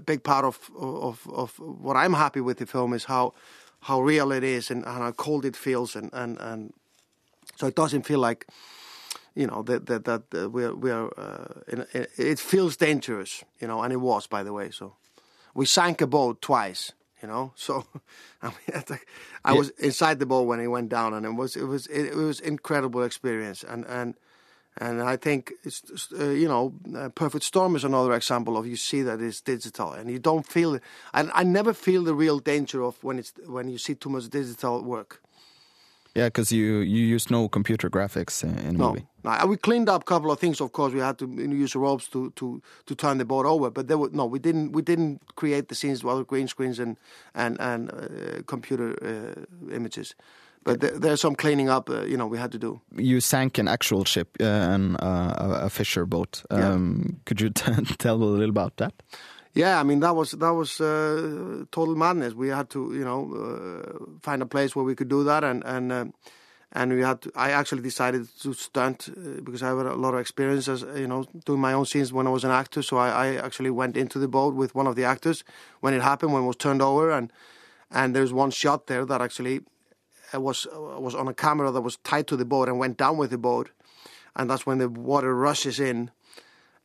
big 0.05 0.23
part 0.23 0.45
of, 0.45 0.71
of 0.75 1.27
of 1.31 1.59
what 1.59 1.95
I'm 1.95 2.13
happy 2.13 2.41
with 2.41 2.57
the 2.57 2.65
film 2.65 2.93
is 2.93 3.05
how 3.05 3.33
how 3.81 4.01
real 4.01 4.31
it 4.31 4.43
is 4.43 4.71
and, 4.71 4.85
and 4.85 4.97
how 4.97 5.11
cold 5.11 5.45
it 5.45 5.55
feels 5.55 5.95
and, 5.95 6.09
and, 6.13 6.37
and 6.39 6.73
so 7.57 7.67
it 7.67 7.75
doesn't 7.75 8.03
feel 8.03 8.19
like 8.19 8.47
you 9.35 9.45
know 9.45 9.61
that 9.63 9.87
that 9.87 10.05
that 10.05 10.51
we're 10.51 10.73
we're 10.73 11.07
uh, 11.17 11.61
in, 11.67 11.85
in, 11.93 12.07
it 12.17 12.39
feels 12.39 12.77
dangerous 12.77 13.43
you 13.59 13.67
know 13.67 13.81
and 13.81 13.91
it 13.91 13.99
was 14.01 14.27
by 14.27 14.43
the 14.43 14.53
way 14.53 14.71
so. 14.71 14.95
We 15.55 15.67
sank 15.67 16.01
a 16.01 16.07
boat 16.07 16.41
twice 16.41 16.93
you 17.21 17.27
know 17.27 17.51
so 17.55 17.85
I, 18.41 18.47
mean, 18.47 18.99
I 19.45 19.53
was 19.53 19.69
inside 19.71 20.19
the 20.19 20.25
boat 20.25 20.43
when 20.43 20.59
it 20.59 20.67
went 20.67 20.89
down 20.89 21.13
and 21.13 21.25
it 21.25 21.35
was 21.35 21.55
it 21.55 21.65
was 21.65 21.87
it, 21.87 22.05
it 22.05 22.15
was 22.15 22.39
incredible 22.39 23.03
experience 23.03 23.63
and 23.63 23.85
and 23.85 24.15
and 24.77 25.01
I 25.01 25.17
think 25.17 25.53
it's 25.63 25.83
uh, 26.19 26.29
you 26.29 26.47
know, 26.47 26.73
uh, 26.97 27.09
Perfect 27.09 27.43
Storm 27.43 27.75
is 27.75 27.83
another 27.83 28.13
example 28.13 28.57
of 28.57 28.65
you 28.65 28.75
see 28.75 29.03
that 29.03 29.21
it's 29.21 29.41
digital 29.41 29.93
and 29.93 30.09
you 30.09 30.19
don't 30.19 30.45
feel 30.45 30.75
it. 30.75 30.83
And 31.13 31.31
I 31.33 31.43
never 31.43 31.73
feel 31.73 32.03
the 32.03 32.15
real 32.15 32.39
danger 32.39 32.83
of 32.83 33.03
when 33.03 33.19
it's 33.19 33.33
when 33.45 33.69
you 33.69 33.77
see 33.77 33.95
too 33.95 34.09
much 34.09 34.29
digital 34.29 34.81
work. 34.81 35.21
Yeah, 36.15 36.27
because 36.27 36.51
you 36.51 36.79
you 36.79 37.05
use 37.05 37.29
no 37.29 37.47
computer 37.47 37.89
graphics 37.89 38.43
in 38.43 38.77
no. 38.77 38.89
movie. 38.89 39.05
No, 39.23 39.45
we 39.47 39.57
cleaned 39.57 39.89
up 39.89 40.01
a 40.01 40.05
couple 40.05 40.31
of 40.31 40.39
things. 40.39 40.61
Of 40.61 40.71
course, 40.71 40.93
we 40.93 40.99
had 40.99 41.17
to 41.19 41.27
use 41.27 41.75
ropes 41.75 42.07
to, 42.09 42.31
to, 42.31 42.61
to 42.85 42.95
turn 42.95 43.19
the 43.19 43.25
boat 43.25 43.45
over, 43.45 43.71
but 43.71 43.87
there 43.87 43.97
were 43.97 44.09
no. 44.11 44.25
We 44.25 44.37
didn't 44.39 44.73
we 44.73 44.81
didn't 44.81 45.21
create 45.35 45.69
the 45.69 45.75
scenes 45.75 46.03
with 46.03 46.13
other 46.13 46.23
green 46.23 46.47
screens 46.47 46.79
and 46.79 46.97
and 47.33 47.59
and 47.59 47.91
uh, 47.91 48.43
computer 48.45 48.95
uh, 49.01 49.73
images 49.73 50.15
but 50.63 50.79
there, 50.79 50.91
there's 50.91 51.21
some 51.21 51.35
cleaning 51.35 51.69
up, 51.69 51.89
uh, 51.89 52.03
you 52.03 52.17
know, 52.17 52.27
we 52.27 52.37
had 52.37 52.51
to 52.51 52.57
do. 52.57 52.81
You 52.95 53.19
sank 53.19 53.57
an 53.57 53.67
actual 53.67 54.05
ship, 54.05 54.37
uh, 54.39 54.43
an, 54.43 54.95
uh, 54.97 55.61
a 55.63 55.69
fisher 55.69 56.05
boat. 56.05 56.43
Um, 56.49 57.03
yeah. 57.05 57.15
Could 57.25 57.41
you 57.41 57.49
tell 57.97 58.15
a 58.15 58.23
little 58.23 58.49
about 58.49 58.77
that? 58.77 58.93
Yeah, 59.55 59.79
I 59.79 59.83
mean 59.83 59.99
that 59.99 60.15
was 60.15 60.31
that 60.31 60.49
was 60.49 60.81
uh, 60.81 61.65
total 61.71 61.95
madness. 61.95 62.33
We 62.33 62.47
had 62.47 62.71
to, 62.71 62.91
you 62.91 63.05
know, 63.05 63.33
uh, 63.35 64.19
find 64.21 64.41
a 64.41 64.47
place 64.47 64.75
where 64.75 64.83
we 64.83 64.95
could 64.95 65.09
do 65.09 65.23
that, 65.25 65.43
and 65.43 65.63
and 65.63 65.91
uh, 65.91 66.05
and 66.71 66.91
we 66.91 67.01
had. 67.01 67.21
To, 67.21 67.31
I 67.35 67.51
actually 67.51 67.83
decided 67.83 68.27
to 68.41 68.53
stunt 68.53 69.09
because 69.43 69.61
I 69.61 69.67
had 69.67 69.85
a 69.85 69.93
lot 69.93 70.15
of 70.15 70.21
experience, 70.21 70.67
as 70.67 70.81
you 70.95 71.07
know, 71.07 71.25
doing 71.45 71.61
my 71.61 71.73
own 71.73 71.85
scenes 71.85 72.11
when 72.11 72.25
I 72.25 72.31
was 72.31 72.43
an 72.43 72.49
actor. 72.49 72.81
So 72.81 72.97
I, 72.97 73.09
I 73.09 73.35
actually 73.35 73.69
went 73.69 73.95
into 73.95 74.17
the 74.17 74.27
boat 74.27 74.55
with 74.55 74.73
one 74.73 74.87
of 74.87 74.95
the 74.95 75.03
actors 75.03 75.43
when 75.81 75.93
it 75.93 76.01
happened, 76.01 76.33
when 76.33 76.43
it 76.43 76.47
was 76.47 76.55
turned 76.55 76.81
over, 76.81 77.11
and 77.11 77.31
and 77.91 78.15
there's 78.15 78.33
one 78.33 78.49
shot 78.49 78.87
there 78.87 79.05
that 79.05 79.21
actually 79.21 79.57
uh, 79.57 79.61
was 80.41 80.65
uh, 80.65 80.99
was 80.99 81.15
on 81.15 81.27
a 81.27 81.33
camera 81.33 81.71
that 81.71 81.81
was 81.81 81.97
tied 81.97 82.27
to 82.27 82.37
the 82.37 82.45
boat 82.45 82.67
and 82.67 82.79
went 82.79 82.97
down 82.97 83.17
with 83.17 83.29
the 83.29 83.37
boat, 83.37 83.69
and 84.35 84.49
that's 84.49 84.65
when 84.65 84.77
the 84.77 84.89
water 84.89 85.35
rushes 85.35 85.79
in, 85.79 86.11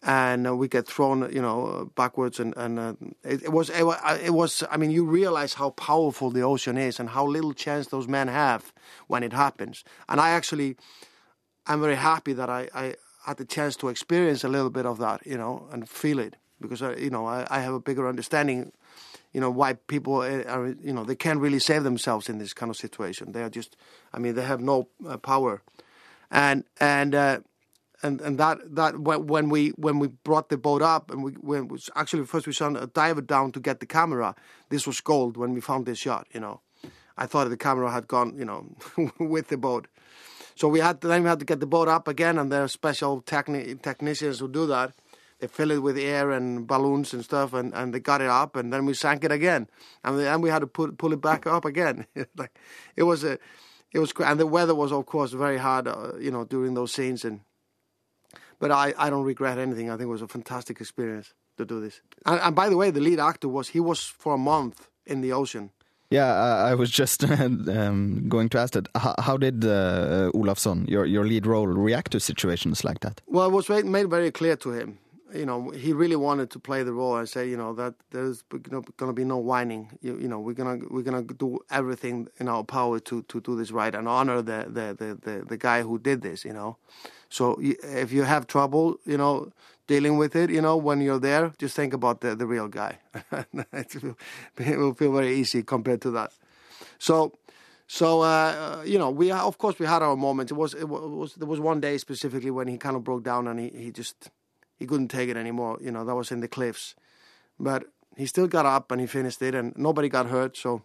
and 0.03 0.46
uh, 0.46 0.55
we 0.55 0.68
get 0.68 0.86
thrown, 0.86 1.32
you 1.32 1.42
know, 1.42 1.90
backwards, 1.94 2.38
and 2.40 2.55
and 2.57 2.78
uh, 2.78 2.94
it, 3.24 3.44
it 3.44 3.53
was 3.53 3.70
it, 3.70 3.82
uh, 3.82 4.18
it 4.22 4.30
was. 4.30 4.62
I 4.70 4.76
mean, 4.76 4.90
you 4.90 5.05
realize 5.05 5.55
how 5.55 5.70
powerful 5.70 6.30
the 6.30 6.42
ocean 6.42 6.76
is 6.76 7.01
and 7.01 7.09
how 7.11 7.26
little 7.26 7.53
chance 7.55 7.88
those 7.88 8.09
men 8.09 8.28
have 8.28 8.72
when 9.07 9.22
it 9.22 9.32
happens. 9.32 9.84
And 10.09 10.20
I 10.20 10.30
actually, 10.30 10.76
I'm 11.66 11.80
very 11.80 11.96
happy 11.96 12.32
that 12.34 12.51
I, 12.51 12.68
I 12.74 12.94
had 13.24 13.36
the 13.38 13.44
chance 13.44 13.76
to 13.76 13.88
experience 13.88 14.44
a 14.44 14.49
little 14.49 14.70
bit 14.70 14.86
of 14.86 14.99
that, 14.99 15.26
you 15.26 15.36
know, 15.36 15.68
and 15.72 15.88
feel 15.88 16.18
it 16.18 16.36
because 16.61 16.82
I, 16.82 16.94
you 16.94 17.11
know 17.11 17.26
I, 17.26 17.46
I 17.51 17.61
have 17.61 17.74
a 17.74 17.80
bigger 17.80 18.09
understanding, 18.09 18.72
you 19.33 19.41
know, 19.41 19.51
why 19.51 19.74
people 19.74 20.20
uh, 20.20 20.43
are, 20.45 20.68
you 20.68 20.93
know, 20.93 21.05
they 21.05 21.16
can't 21.16 21.41
really 21.41 21.59
save 21.59 21.85
themselves 21.85 22.29
in 22.29 22.39
this 22.39 22.53
kind 22.53 22.70
of 22.70 22.76
situation. 22.76 23.33
They 23.33 23.43
are 23.43 23.51
just, 23.51 23.76
I 24.12 24.18
mean, 24.18 24.35
they 24.35 24.43
have 24.43 24.61
no 24.61 24.89
uh, 25.07 25.16
power, 25.16 25.62
and 26.31 26.64
and. 26.81 27.14
Uh, 27.14 27.41
and 28.01 28.20
and 28.20 28.39
that 28.39 28.59
that 28.76 29.01
when 29.01 29.49
we 29.49 29.70
when 29.70 29.99
we 29.99 30.07
brought 30.07 30.51
the 30.51 30.57
boat 30.57 30.83
up 30.83 31.11
and 31.11 31.24
we 31.24 31.33
when 31.33 31.66
we, 31.66 31.79
actually 31.97 32.24
first 32.26 32.47
we 32.47 32.53
sent 32.53 32.76
a 32.76 32.87
diver 32.87 33.20
down 33.20 33.51
to 33.51 33.61
get 33.61 33.81
the 33.81 33.87
camera. 33.87 34.37
This 34.68 34.87
was 34.87 35.01
gold 35.01 35.37
when 35.37 35.53
we 35.53 35.61
found 35.61 35.85
this 35.87 35.99
shot. 35.99 36.29
You 36.33 36.39
know, 36.39 36.61
I 37.16 37.26
thought 37.26 37.51
the 37.51 37.57
camera 37.57 37.91
had 37.91 38.07
gone. 38.07 38.39
You 38.39 38.45
know, 38.45 38.66
with 39.18 39.49
the 39.49 39.57
boat. 39.57 39.89
So 40.55 40.66
we 40.66 40.81
had 40.81 41.01
to, 41.03 41.09
then 41.09 41.22
we 41.22 41.29
had 41.29 41.39
to 41.39 41.45
get 41.45 41.61
the 41.61 41.66
boat 41.66 41.89
up 41.89 42.09
again, 42.09 42.37
and 42.39 42.51
there 42.51 42.64
are 42.64 42.68
special 42.68 43.22
techni- 43.22 43.81
technicians 43.81 44.41
who 44.41 44.49
do 44.49 44.66
that. 44.66 44.93
They 45.41 45.47
fill 45.47 45.70
it 45.70 45.82
with 45.82 45.97
air 45.97 46.32
and 46.32 46.66
balloons 46.66 47.14
and 47.14 47.24
stuff, 47.24 47.53
and, 47.55 47.72
and 47.72 47.95
they 47.95 48.01
got 48.01 48.20
it 48.20 48.28
up, 48.28 48.57
and 48.57 48.72
then 48.72 48.86
we 48.86 48.95
sank 48.95 49.22
it 49.22 49.30
again, 49.30 49.68
and 50.03 50.18
then 50.18 50.41
we 50.41 50.51
had 50.51 50.61
to 50.61 50.66
put 50.66 50.99
pull 50.99 51.12
it 51.12 51.20
back 51.20 51.47
up 51.47 51.64
again. 51.64 52.07
like 52.36 52.59
it 52.97 53.05
was 53.05 53.22
a, 53.22 53.39
it 53.93 54.01
was, 54.01 54.12
and 54.18 54.41
the 54.41 54.47
weather 54.47 54.74
was 54.74 54.91
of 54.91 55.07
course 55.07 55.32
very 55.32 55.59
hard, 55.59 55.86
uh, 55.86 56.12
you 56.18 56.30
know, 56.30 56.45
during 56.45 56.74
those 56.74 56.93
scenes, 56.93 57.24
and 57.24 57.41
but 58.59 58.72
I, 58.72 58.95
I 58.99 59.11
don't 59.11 59.24
regret 59.24 59.59
anything. 59.59 59.91
I 59.91 59.93
think 59.93 60.09
it 60.09 60.12
was 60.12 60.22
a 60.22 60.28
fantastic 60.28 60.80
experience 60.80 61.34
to 61.57 61.64
do 61.64 61.80
this. 61.80 62.01
And, 62.26 62.41
and 62.41 62.57
by 62.57 62.68
the 62.68 62.76
way, 62.76 62.91
the 62.91 63.01
lead 63.01 63.20
actor 63.20 63.49
was 63.49 63.68
he 63.68 63.80
was 63.80 64.03
for 64.03 64.34
a 64.34 64.39
month 64.39 64.89
in 65.07 65.20
the 65.20 65.32
ocean. 65.32 65.70
Yeah, 66.11 66.32
I, 66.32 66.70
I 66.70 66.74
was 66.74 66.91
just 66.91 67.22
um, 67.30 68.28
going 68.28 68.49
to 68.51 68.59
ask 68.59 68.72
that. 68.72 68.89
How, 68.97 69.14
how 69.18 69.36
did 69.36 69.64
uh, 69.64 70.30
Olafsson, 70.34 70.89
your 70.89 71.05
your 71.05 71.26
lead 71.26 71.47
role, 71.47 71.66
react 71.66 72.12
to 72.12 72.20
situations 72.20 72.82
like 72.82 73.01
that? 73.01 73.20
Well, 73.26 73.49
it 73.49 73.53
was 73.53 73.68
made, 73.68 73.84
made 73.84 74.09
very 74.09 74.30
clear 74.30 74.57
to 74.57 74.72
him. 74.72 74.99
You 75.35 75.45
know, 75.45 75.70
he 75.70 75.93
really 75.93 76.16
wanted 76.16 76.51
to 76.51 76.59
play 76.59 76.83
the 76.83 76.93
role 76.95 77.16
and 77.16 77.29
say, 77.29 77.49
you 77.49 77.57
know, 77.57 77.74
that 77.74 77.95
there's 78.12 78.43
going 78.43 78.83
to 78.99 79.12
be 79.12 79.24
no 79.24 79.37
whining. 79.37 79.91
You, 80.01 80.18
you 80.18 80.26
know, 80.26 80.41
we're 80.41 80.55
gonna 80.55 80.79
we're 80.89 81.03
gonna 81.03 81.22
do 81.22 81.59
everything 81.70 82.29
in 82.39 82.49
our 82.49 82.64
power 82.64 82.99
to, 83.01 83.22
to 83.22 83.41
do 83.41 83.55
this 83.55 83.70
right 83.70 83.95
and 83.95 84.09
honor 84.09 84.41
the 84.41 84.64
the, 84.68 84.95
the, 84.99 85.18
the 85.20 85.45
the 85.47 85.57
guy 85.59 85.83
who 85.83 85.99
did 85.99 86.22
this. 86.22 86.45
You 86.47 86.55
know, 86.55 86.79
so 87.29 87.59
if 87.61 88.11
you 88.11 88.22
have 88.22 88.47
trouble, 88.47 88.97
you 89.05 89.18
know, 89.18 89.53
dealing 89.87 90.16
with 90.16 90.35
it, 90.35 90.49
you 90.51 90.62
know, 90.62 90.79
when 90.79 91.03
you're 91.03 91.18
there, 91.20 91.53
just 91.59 91.76
think 91.76 91.93
about 91.93 92.22
the 92.22 92.35
the 92.35 92.47
real 92.47 92.68
guy. 92.68 92.99
it 93.72 94.03
will- 94.03 94.18
it 94.57 94.79
will 94.79 94.95
feel 94.95 95.12
very 95.12 95.35
easy 95.37 95.62
compared 95.62 96.01
to 96.03 96.11
that. 96.12 96.33
So. 96.99 97.33
So 97.91 98.20
uh, 98.20 98.83
you 98.85 98.99
know, 98.99 99.11
we 99.11 99.31
of 99.31 99.57
course 99.57 99.79
we 99.79 99.87
had 99.87 100.03
our 100.03 100.14
moments. 100.14 100.53
It 100.53 100.57
was 100.57 100.74
it 100.74 100.87
was 100.89 101.35
there 101.37 101.49
was 101.49 101.59
one 101.59 101.81
day 101.81 101.97
specifically 101.97 102.51
when 102.51 102.68
he 102.68 102.76
kind 102.76 102.97
of 102.97 103.03
broke 103.03 103.22
down 103.24 103.49
and 103.49 103.59
he, 103.59 103.70
he 103.70 103.91
just 103.91 104.29
he 104.79 104.87
couldn't 104.87 105.09
take 105.09 105.29
it 105.29 105.37
anymore. 105.37 105.79
You 105.81 105.91
know, 105.91 106.05
that 106.05 106.14
was 106.14 106.31
in 106.31 106.41
the 106.41 106.49
cliffs, 106.49 106.95
but 107.59 107.85
he 108.16 108.26
still 108.26 108.47
got 108.47 108.66
up 108.66 108.91
and 108.91 109.01
he 109.01 109.07
finished 109.07 109.43
it, 109.43 109.55
and 109.55 109.72
nobody 109.76 110.09
got 110.09 110.26
hurt. 110.26 110.57
So, 110.57 110.83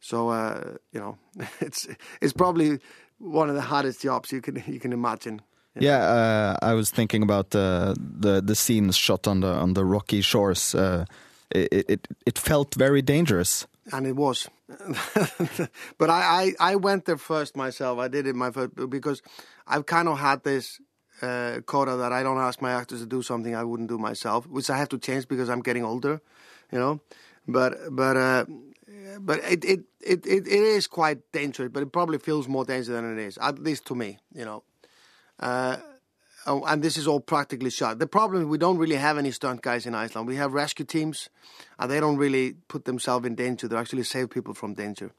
so 0.00 0.28
uh, 0.28 0.76
you 0.92 1.00
know, 1.00 1.18
it's 1.60 1.88
it's 2.20 2.32
probably 2.32 2.78
one 3.18 3.48
of 3.48 3.54
the 3.54 3.62
hardest 3.62 4.02
jobs 4.02 4.32
you 4.32 4.40
can 4.40 4.62
you 4.66 4.80
can 4.80 4.92
imagine. 4.92 5.42
Yeah, 5.78 5.98
uh, 5.98 6.56
I 6.62 6.72
was 6.72 6.90
thinking 6.90 7.22
about 7.22 7.54
uh, 7.54 7.94
the 7.98 8.40
the 8.40 8.54
scenes 8.54 8.96
shot 8.96 9.26
on 9.26 9.40
the 9.40 9.52
on 9.52 9.74
the 9.74 9.84
rocky 9.84 10.22
shores. 10.22 10.74
Uh, 10.74 11.04
it, 11.50 11.84
it 11.88 12.08
it 12.26 12.38
felt 12.38 12.74
very 12.74 13.02
dangerous. 13.02 13.66
and 13.92 14.06
it 14.06 14.16
was. 14.16 14.48
but 15.98 16.10
I, 16.10 16.54
I, 16.58 16.72
I 16.72 16.76
went 16.76 17.04
there 17.04 17.16
first 17.16 17.56
myself. 17.56 17.98
I 17.98 18.08
did 18.08 18.26
it 18.26 18.34
my 18.34 18.50
first 18.50 18.74
because 18.90 19.22
I've 19.66 19.86
kind 19.86 20.08
of 20.08 20.18
had 20.18 20.42
this 20.42 20.80
uh, 21.22 21.60
quota 21.66 21.96
that 21.96 22.12
I 22.12 22.22
don't 22.22 22.38
ask 22.38 22.60
my 22.60 22.72
actors 22.72 23.00
to 23.00 23.06
do 23.06 23.22
something 23.22 23.54
I 23.54 23.64
wouldn't 23.64 23.88
do 23.88 23.98
myself, 23.98 24.46
which 24.46 24.70
I 24.70 24.76
have 24.76 24.88
to 24.90 24.98
change 24.98 25.28
because 25.28 25.48
I'm 25.48 25.62
getting 25.62 25.84
older, 25.84 26.20
you 26.72 26.78
know. 26.78 27.00
But 27.48 27.78
but 27.90 28.16
uh, 28.16 28.44
but 29.20 29.38
it, 29.44 29.64
it, 29.64 29.80
it, 30.00 30.26
it, 30.26 30.46
is 30.46 30.86
quite 30.86 31.18
dangerous, 31.32 31.70
but 31.72 31.82
it 31.82 31.92
probably 31.92 32.18
feels 32.18 32.48
more 32.48 32.64
dangerous 32.64 32.88
than 32.88 33.18
it 33.18 33.22
is, 33.22 33.38
at 33.38 33.58
least 33.58 33.86
to 33.86 33.94
me, 33.94 34.18
you 34.34 34.44
know. 34.44 34.62
Uh, 35.38 35.76
oh, 36.46 36.64
and 36.64 36.82
this 36.82 36.96
is 36.96 37.06
all 37.06 37.20
practically 37.20 37.70
shot. 37.70 37.98
The 37.98 38.06
problem 38.06 38.42
is 38.42 38.48
we 38.48 38.58
don't 38.58 38.78
really 38.78 38.96
have 38.96 39.18
any 39.18 39.30
stunt 39.30 39.62
guys 39.62 39.86
in 39.86 39.94
Iceland. 39.94 40.28
We 40.28 40.36
have 40.36 40.52
rescue 40.52 40.84
teams, 40.84 41.28
and 41.78 41.90
they 41.90 42.00
don't 42.00 42.16
really 42.16 42.54
put 42.68 42.84
themselves 42.84 43.26
in 43.26 43.34
danger. 43.34 43.68
They 43.68 43.76
actually 43.76 44.04
save 44.04 44.30
people 44.30 44.54
from 44.54 44.74
danger. 44.74 45.12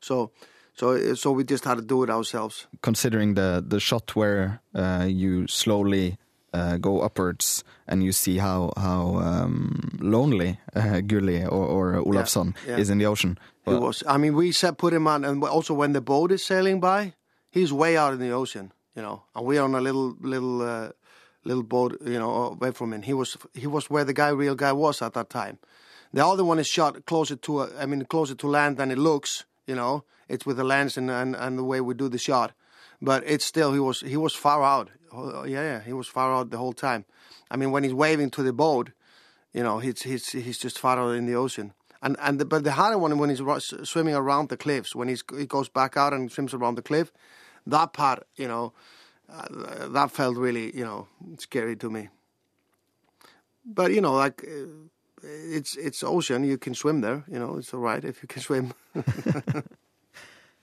So, 0.00 0.32
so, 0.78 1.14
so 1.14 1.32
we 1.32 1.44
just 1.44 1.64
had 1.64 1.76
to 1.76 1.82
do 1.82 2.02
it 2.04 2.10
ourselves. 2.10 2.66
Considering 2.82 3.34
the 3.34 3.64
the 3.66 3.80
shot 3.80 4.14
where 4.14 4.60
uh, 4.74 5.06
you 5.08 5.46
slowly 5.46 6.18
uh, 6.54 6.76
go 6.78 7.00
upwards 7.00 7.64
and 7.86 8.02
you 8.02 8.12
see 8.12 8.38
how 8.38 8.72
how 8.76 9.16
um, 9.16 9.98
lonely 10.00 10.58
uh, 10.76 11.00
Gulli 11.06 11.44
or, 11.44 11.66
or 11.66 12.02
Olafsson 12.04 12.54
yeah. 12.66 12.78
is 12.78 12.90
in 12.90 12.98
the 12.98 13.06
ocean. 13.06 13.38
He 13.64 13.74
was. 13.74 14.02
I 14.06 14.16
mean, 14.18 14.34
we 14.34 14.52
set 14.52 14.78
put 14.78 14.92
him 14.92 15.06
on, 15.06 15.24
and 15.24 15.44
also 15.44 15.74
when 15.74 15.92
the 15.92 16.00
boat 16.00 16.32
is 16.32 16.44
sailing 16.44 16.80
by, 16.80 17.14
he's 17.50 17.72
way 17.72 17.96
out 17.96 18.14
in 18.14 18.20
the 18.20 18.30
ocean, 18.30 18.72
you 18.94 19.02
know, 19.02 19.24
and 19.34 19.44
we're 19.44 19.62
on 19.62 19.74
a 19.74 19.80
little 19.80 20.16
little 20.20 20.62
uh, 20.62 20.90
little 21.44 21.64
boat, 21.64 21.98
you 22.06 22.18
know, 22.18 22.30
away 22.52 22.70
from 22.72 22.92
him. 22.92 23.02
He 23.02 23.14
was 23.14 23.36
he 23.54 23.66
was 23.66 23.90
where 23.90 24.04
the 24.04 24.14
guy, 24.14 24.28
real 24.28 24.54
guy, 24.54 24.72
was 24.72 25.02
at 25.02 25.12
that 25.14 25.28
time. 25.28 25.58
The 26.12 26.24
other 26.24 26.44
one 26.44 26.58
is 26.58 26.66
shot 26.66 27.04
closer 27.04 27.36
to, 27.36 27.60
a, 27.60 27.68
I 27.78 27.86
mean, 27.86 28.04
closer 28.06 28.34
to 28.34 28.48
land 28.48 28.78
than 28.78 28.90
it 28.90 28.96
looks. 28.98 29.44
You 29.68 29.76
know, 29.76 30.04
it's 30.28 30.46
with 30.46 30.56
the 30.56 30.64
lens 30.64 30.96
and, 30.96 31.10
and 31.10 31.36
and 31.36 31.58
the 31.58 31.64
way 31.64 31.80
we 31.80 31.94
do 31.94 32.08
the 32.08 32.18
shot, 32.18 32.52
but 33.00 33.22
it's 33.26 33.44
still 33.44 33.72
he 33.72 33.80
was 33.80 34.00
he 34.00 34.16
was 34.16 34.34
far 34.34 34.64
out. 34.64 34.88
Oh, 35.12 35.44
Yeah, 35.44 35.62
yeah, 35.62 35.80
he 35.80 35.92
was 35.92 36.08
far 36.08 36.34
out 36.34 36.50
the 36.50 36.58
whole 36.58 36.72
time. 36.72 37.04
I 37.50 37.56
mean, 37.56 37.70
when 37.70 37.84
he's 37.84 37.94
waving 37.94 38.30
to 38.30 38.42
the 38.42 38.52
boat, 38.52 38.90
you 39.52 39.62
know, 39.62 39.78
he's 39.78 40.02
he's 40.02 40.30
he's 40.30 40.58
just 40.58 40.78
far 40.78 40.98
out 40.98 41.14
in 41.14 41.26
the 41.26 41.34
ocean. 41.34 41.72
And 42.00 42.16
and 42.20 42.38
the, 42.38 42.44
but 42.44 42.64
the 42.64 42.72
harder 42.72 42.98
one 42.98 43.18
when 43.18 43.30
he's 43.30 43.42
swimming 43.84 44.14
around 44.14 44.48
the 44.48 44.56
cliffs, 44.56 44.94
when 44.94 45.08
he's 45.08 45.22
he 45.36 45.46
goes 45.46 45.68
back 45.68 45.96
out 45.96 46.12
and 46.12 46.32
swims 46.32 46.54
around 46.54 46.76
the 46.76 46.82
cliff, 46.82 47.12
that 47.66 47.92
part, 47.92 48.26
you 48.36 48.48
know, 48.48 48.72
uh, 49.28 49.88
that 49.88 50.10
felt 50.10 50.36
really, 50.36 50.76
you 50.76 50.84
know, 50.84 51.08
scary 51.38 51.76
to 51.76 51.90
me. 51.90 52.08
But 53.64 53.92
you 53.92 54.00
know, 54.00 54.14
like 54.14 54.44
uh, 54.44 54.66
it's 55.22 55.76
it's 55.76 56.02
ocean, 56.02 56.44
you 56.44 56.58
can 56.58 56.74
swim 56.74 57.00
there. 57.00 57.24
You 57.30 57.38
know, 57.38 57.58
it's 57.58 57.72
all 57.74 57.80
right 57.80 58.04
if 58.04 58.22
you 58.22 58.28
can 58.28 58.42
swim. 58.42 58.72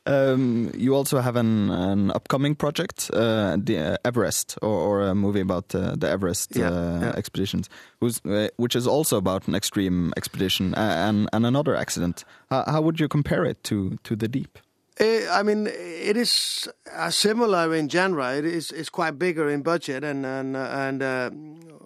Um, 0.07 0.71
you 0.77 0.93
also 0.93 1.19
have 1.19 1.35
an, 1.35 1.71
an 1.71 2.11
upcoming 2.11 2.53
project, 2.53 3.09
uh, 3.11 3.57
the 3.57 3.93
uh, 3.93 3.97
Everest, 4.05 4.55
or, 4.61 4.69
or 4.69 5.01
a 5.01 5.15
movie 5.15 5.39
about 5.39 5.73
uh, 5.73 5.95
the 5.95 6.07
Everest 6.07 6.55
Yeah, 6.55 6.69
uh, 6.69 6.99
yeah. 7.01 7.13
expeditions, 7.17 7.69
uh, 8.01 8.49
which 8.57 8.75
is 8.75 8.85
also 8.85 9.17
about 9.17 9.47
an 9.47 9.55
extreme 9.55 10.13
expedition 10.15 10.75
uh, 10.75 11.07
and, 11.09 11.27
and 11.33 11.43
another 11.43 11.75
accident. 11.75 12.23
How, 12.51 12.63
how 12.67 12.81
would 12.81 12.99
you 12.99 13.07
compare 13.07 13.45
it 13.45 13.63
to, 13.63 13.97
to 14.03 14.15
the 14.15 14.27
deep? 14.27 14.59
Eh, 14.99 15.25
I 15.27 15.41
mean, 15.41 15.67
it 15.67 16.15
is 16.17 16.69
similar 17.09 17.73
in 17.73 17.89
genre. 17.89 18.35
It 18.35 18.45
is 18.45 18.71
it's 18.71 18.89
quite 18.89 19.17
bigger 19.17 19.49
in 19.49 19.61
budget 19.61 20.03
and 20.03 20.25
and 20.25 20.55
and 20.55 21.01
uh, 21.03 21.31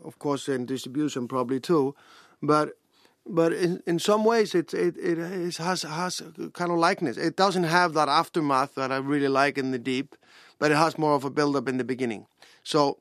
of 0.05 0.19
course 0.19 0.47
in 0.47 0.67
distribution 0.67 1.27
probably 1.27 1.59
too, 1.59 1.95
but 2.41 2.73
but 3.25 3.53
in, 3.53 3.81
in 3.85 3.99
some 3.99 4.23
ways 4.23 4.55
it 4.55 4.73
it 4.73 4.97
it 4.97 5.17
has 5.57 5.83
has 5.83 6.21
kind 6.53 6.71
of 6.71 6.77
likeness. 6.77 7.17
It 7.17 7.35
doesn't 7.35 7.65
have 7.65 7.93
that 7.93 8.09
aftermath 8.09 8.75
that 8.75 8.91
I 8.91 8.97
really 8.97 9.27
like 9.27 9.57
in 9.57 9.71
the 9.71 9.79
deep, 9.79 10.15
but 10.57 10.71
it 10.71 10.77
has 10.77 10.97
more 10.97 11.13
of 11.13 11.23
a 11.23 11.29
build 11.29 11.55
up 11.55 11.67
in 11.67 11.77
the 11.77 11.83
beginning. 11.83 12.25
So. 12.63 12.99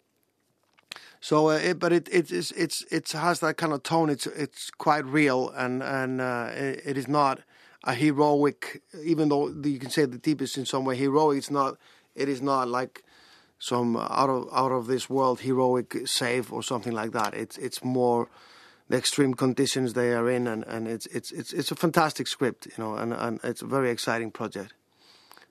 So, 1.21 1.49
uh, 1.49 1.55
it, 1.55 1.81
but 1.81 1.93
it 1.93 2.09
it 2.13 2.31
is 2.31 2.53
it's 2.53 2.85
it 2.93 3.11
has 3.11 3.41
that 3.41 3.57
kind 3.57 3.73
of 3.73 3.83
tone. 3.83 4.09
It's 4.09 4.27
it's 4.29 4.71
quite 4.71 5.05
real, 5.05 5.51
and 5.51 5.83
and 5.83 6.21
uh, 6.21 6.51
it, 6.55 6.83
it 6.85 6.97
is 6.97 7.09
not 7.09 7.41
a 7.83 7.93
heroic. 7.93 8.83
Even 9.03 9.29
though 9.29 9.49
you 9.49 9.81
can 9.81 9.91
say 9.91 10.05
the 10.05 10.19
deep 10.19 10.41
is 10.41 10.57
in 10.57 10.65
some 10.65 10.85
way 10.85 10.95
heroic, 10.95 11.39
it's 11.39 11.51
not. 11.51 11.77
It 12.15 12.29
is 12.29 12.41
not 12.41 12.69
like 12.69 13.03
some 13.59 13.97
out 13.97 14.31
of 14.31 14.49
out 14.53 14.71
of 14.71 14.87
this 14.87 15.11
world 15.11 15.41
heroic 15.41 16.07
save 16.07 16.53
or 16.53 16.63
something 16.63 16.93
like 16.93 17.11
that. 17.13 17.35
It's 17.35 17.59
it's 17.59 17.83
more 17.83 18.29
the 18.89 18.97
extreme 18.97 19.35
conditions 19.35 19.93
they 19.93 20.13
are 20.15 20.29
in, 20.31 20.47
and, 20.47 20.65
and 20.67 20.89
it's 20.89 21.07
it's 21.07 21.31
it's 21.33 21.53
it's 21.53 21.71
a 21.71 21.75
fantastic 21.77 22.27
script, 22.27 22.67
you 22.67 22.85
know, 22.85 22.95
and, 22.95 23.13
and 23.13 23.41
it's 23.45 23.63
a 23.63 23.67
very 23.67 23.91
exciting 23.91 24.31
project. 24.31 24.73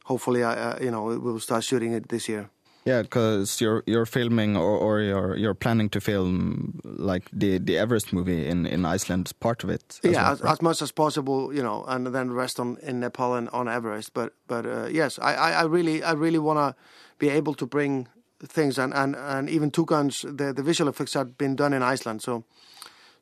Hopefully, 0.06 0.44
I 0.44 0.54
uh, 0.54 0.80
you 0.82 0.92
know 0.92 1.04
we 1.04 1.18
will 1.18 1.40
start 1.40 1.64
shooting 1.64 1.94
it 1.94 2.10
this 2.10 2.28
year. 2.28 2.50
Yeah, 2.88 3.02
because 3.02 3.60
you're 3.60 3.84
you're 3.86 4.06
filming 4.06 4.56
or, 4.56 4.78
or 4.78 5.02
you're 5.02 5.36
you're 5.36 5.54
planning 5.54 5.90
to 5.90 6.00
film 6.00 6.80
like 6.84 7.30
the 7.34 7.58
the 7.58 7.78
Everest 7.78 8.14
movie 8.14 8.48
in 8.48 8.66
in 8.66 8.86
Iceland, 8.86 9.34
part 9.40 9.64
of 9.64 9.70
it. 9.70 10.00
as 10.04 10.12
yeah, 10.12 10.24
well, 10.24 10.32
as, 10.32 10.42
right? 10.42 10.52
as 10.54 10.62
much 10.62 10.82
as 10.82 10.92
possible, 10.94 11.54
you 11.54 11.62
know, 11.62 11.84
and 11.88 12.08
then 12.08 12.32
rest 12.32 12.60
on 12.60 12.78
in 12.82 13.02
Nepal 13.02 13.36
and 13.36 13.50
on 13.50 13.68
Everest. 13.68 14.14
But 14.14 14.34
but 14.48 14.66
uh, 14.66 14.88
yes, 14.90 15.20
I, 15.20 15.34
I, 15.36 15.52
I 15.52 15.64
really 15.64 16.02
I 16.02 16.14
really 16.14 16.40
want 16.40 16.60
to 16.60 16.76
be 17.20 17.30
able 17.30 17.56
to 17.56 17.66
bring 17.66 18.08
things 18.40 18.80
and 18.80 18.94
and 18.94 19.16
and 19.16 19.50
even 19.50 19.70
two 19.70 19.86
guns. 19.86 20.22
The 20.22 20.54
the 20.54 20.64
visual 20.64 20.90
effects 20.90 21.14
have 21.14 21.38
been 21.38 21.56
done 21.56 21.76
in 21.76 21.84
Iceland, 21.84 22.22
so. 22.22 22.44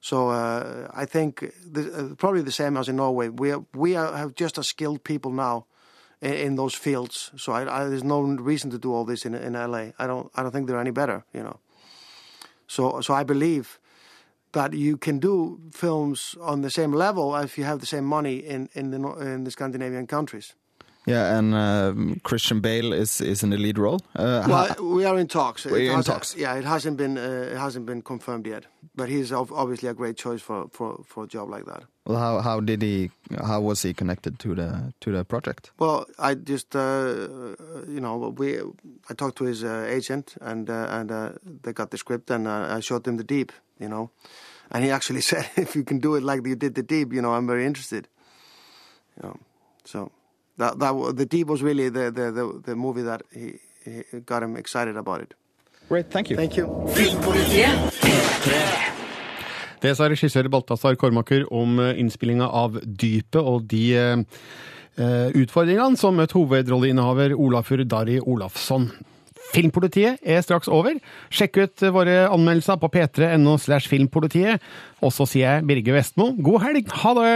So 0.05 0.29
uh, 0.29 0.87
I 0.93 1.05
think 1.05 1.51
the, 1.65 1.81
uh, 1.81 2.15
probably 2.15 2.43
the 2.43 2.51
same 2.51 2.77
as 2.77 2.87
in 2.87 2.97
Norway. 2.97 3.29
We 3.29 3.49
are, 3.49 3.65
we 3.73 3.95
are, 3.95 4.15
have 4.15 4.35
just 4.35 4.59
as 4.59 4.67
skilled 4.67 5.03
people 5.03 5.31
now 5.31 5.65
in, 6.21 6.33
in 6.33 6.55
those 6.57 6.75
fields. 6.75 7.31
So 7.37 7.53
I, 7.53 7.61
I, 7.61 7.85
there's 7.89 8.03
no 8.03 8.21
reason 8.21 8.69
to 8.69 8.77
do 8.77 8.93
all 8.93 9.03
this 9.03 9.25
in 9.25 9.33
in 9.33 9.53
LA. 9.53 9.93
I 9.97 10.05
don't 10.05 10.29
I 10.35 10.43
don't 10.43 10.51
think 10.51 10.67
they're 10.67 10.79
any 10.79 10.91
better. 10.91 11.25
You 11.33 11.41
know. 11.41 11.59
So 12.67 13.01
so 13.01 13.15
I 13.15 13.23
believe 13.23 13.79
that 14.51 14.73
you 14.73 14.95
can 14.97 15.17
do 15.17 15.59
films 15.71 16.35
on 16.39 16.61
the 16.61 16.69
same 16.69 16.91
level 16.91 17.35
if 17.37 17.57
you 17.57 17.65
have 17.65 17.79
the 17.79 17.87
same 17.87 18.05
money 18.05 18.35
in 18.35 18.69
in 18.73 18.91
the 18.91 18.99
in 19.33 19.43
the 19.43 19.49
Scandinavian 19.49 20.05
countries. 20.05 20.55
Yeah, 21.07 21.37
and 21.37 21.53
um, 21.53 22.19
Christian 22.23 22.61
Bale 22.61 22.91
is 22.93 23.21
is 23.21 23.43
in 23.43 23.51
the 23.51 23.57
lead 23.57 23.77
role. 23.77 23.99
Uh, 24.15 24.43
Well, 24.47 24.95
we 24.97 25.05
are 25.05 25.19
in 25.19 25.27
talks. 25.27 25.65
We're 25.65 25.91
in 25.93 26.03
talks. 26.03 26.35
Yeah, 26.35 26.57
it 26.57 26.65
hasn't 26.65 26.97
been 26.97 27.17
uh, 27.17 27.51
it 27.53 27.57
hasn't 27.57 27.85
been 27.85 28.01
confirmed 28.01 28.47
yet, 28.47 28.65
but 28.95 29.09
he's 29.09 29.31
obviously 29.31 29.89
a 29.89 29.93
great 29.93 30.17
choice 30.17 30.41
for, 30.41 30.67
for, 30.71 31.03
for 31.05 31.23
a 31.23 31.27
job 31.27 31.49
like 31.49 31.65
that. 31.65 31.83
well, 32.05 32.17
how 32.17 32.41
how 32.41 32.59
did 32.59 32.81
he? 32.81 33.11
How 33.45 33.61
was 33.61 33.83
he 33.83 33.93
connected 33.93 34.39
to 34.39 34.55
the 34.55 34.93
to 35.01 35.11
the 35.11 35.23
project? 35.23 35.71
Well, 35.79 36.05
I 36.17 36.33
just 36.35 36.75
uh, 36.75 37.27
you 37.87 37.99
know 38.01 38.33
we 38.37 38.57
I 39.09 39.13
talked 39.13 39.37
to 39.37 39.45
his 39.45 39.63
uh, 39.63 39.85
agent 39.97 40.35
and 40.41 40.69
uh, 40.69 40.87
and 40.89 41.11
uh, 41.11 41.29
they 41.63 41.73
got 41.73 41.89
the 41.91 41.97
script 41.97 42.31
and 42.31 42.47
uh, 42.47 42.77
I 42.77 42.81
showed 42.81 43.03
them 43.03 43.17
the 43.17 43.23
deep, 43.23 43.51
you 43.79 43.87
know, 43.89 44.09
and 44.71 44.83
he 44.83 44.89
actually 44.91 45.21
said 45.31 45.45
if 45.55 45.75
you 45.75 45.83
can 45.83 45.99
do 45.99 46.15
it 46.15 46.23
like 46.23 46.47
you 46.47 46.55
did 46.55 46.73
the 46.73 46.83
deep, 46.83 47.13
you 47.13 47.21
know, 47.21 47.33
I'm 47.37 47.45
very 47.47 47.65
interested. 47.65 48.07
You 49.21 49.29
know, 49.29 49.37
so 49.85 50.11
that 50.57 50.79
that 50.79 51.17
the 51.17 51.25
deep 51.25 51.47
was 51.47 51.61
really 51.61 51.89
the 51.89 52.11
the 52.11 52.31
the, 52.31 52.61
the 52.65 52.75
movie 52.75 53.03
that 53.03 53.21
he, 53.33 53.59
he 53.83 54.19
got 54.25 54.43
him 54.43 54.55
excited 54.55 54.97
about 54.97 55.21
it. 55.21 55.33
Great, 55.89 56.09
thank 56.09 56.29
you. 56.29 56.35
Thank 56.35 56.57
you. 56.57 56.65
Det 59.81 59.91
sa 59.93 60.07
regissør 60.09 60.47
Balthazar 60.49 60.95
Kormaker 60.97 61.43
om 61.53 61.79
eh, 61.79 61.99
innspillinga 62.01 62.47
av 62.47 62.79
Dypet 62.81 63.37
og 63.37 63.67
de 63.69 63.83
eh, 63.93 64.23
eh, 64.97 65.35
utfordringene 65.35 65.99
som 65.99 66.15
møtte 66.17 66.39
hovedrolleinnehaver 66.39 67.35
Olafur 67.37 67.83
Dari 67.85 68.17
Olafsson. 68.23 68.87
Filmpolitiet 69.53 70.19
er 70.23 70.41
straks 70.43 70.69
over. 70.71 70.97
Sjekk 71.33 71.61
ut 71.61 71.85
våre 71.95 72.25
anmeldelser 72.27 72.79
på 72.81 72.89
p3.no 72.91 73.57
slash 73.61 73.91
filmpolitiet. 73.91 74.63
Og 75.05 75.13
så 75.15 75.27
sier 75.29 75.59
jeg 75.59 75.67
Birge 75.69 75.95
Vestmo, 75.95 76.31
god 76.39 76.65
helg, 76.65 76.91
ha 77.03 77.15
det! 77.19 77.33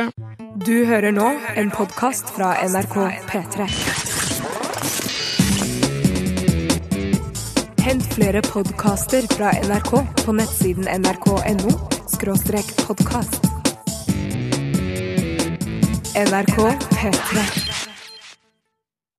Du 0.66 0.76
hører 0.89 1.14
nå 1.16 1.32
en 1.55 1.72
podkast 1.74 2.34
fra 2.36 2.55
NRK 2.66 2.97
P3. 3.30 3.70
Hent 7.86 8.05
flere 8.14 8.41
podkaster 8.45 9.26
fra 9.34 9.53
NRK 9.66 9.93
på 10.26 10.36
nettsiden 10.36 10.89
nrk.no 10.99 11.78
podkast. 12.88 13.45
NRK 16.20 16.57
P3. 16.91 17.79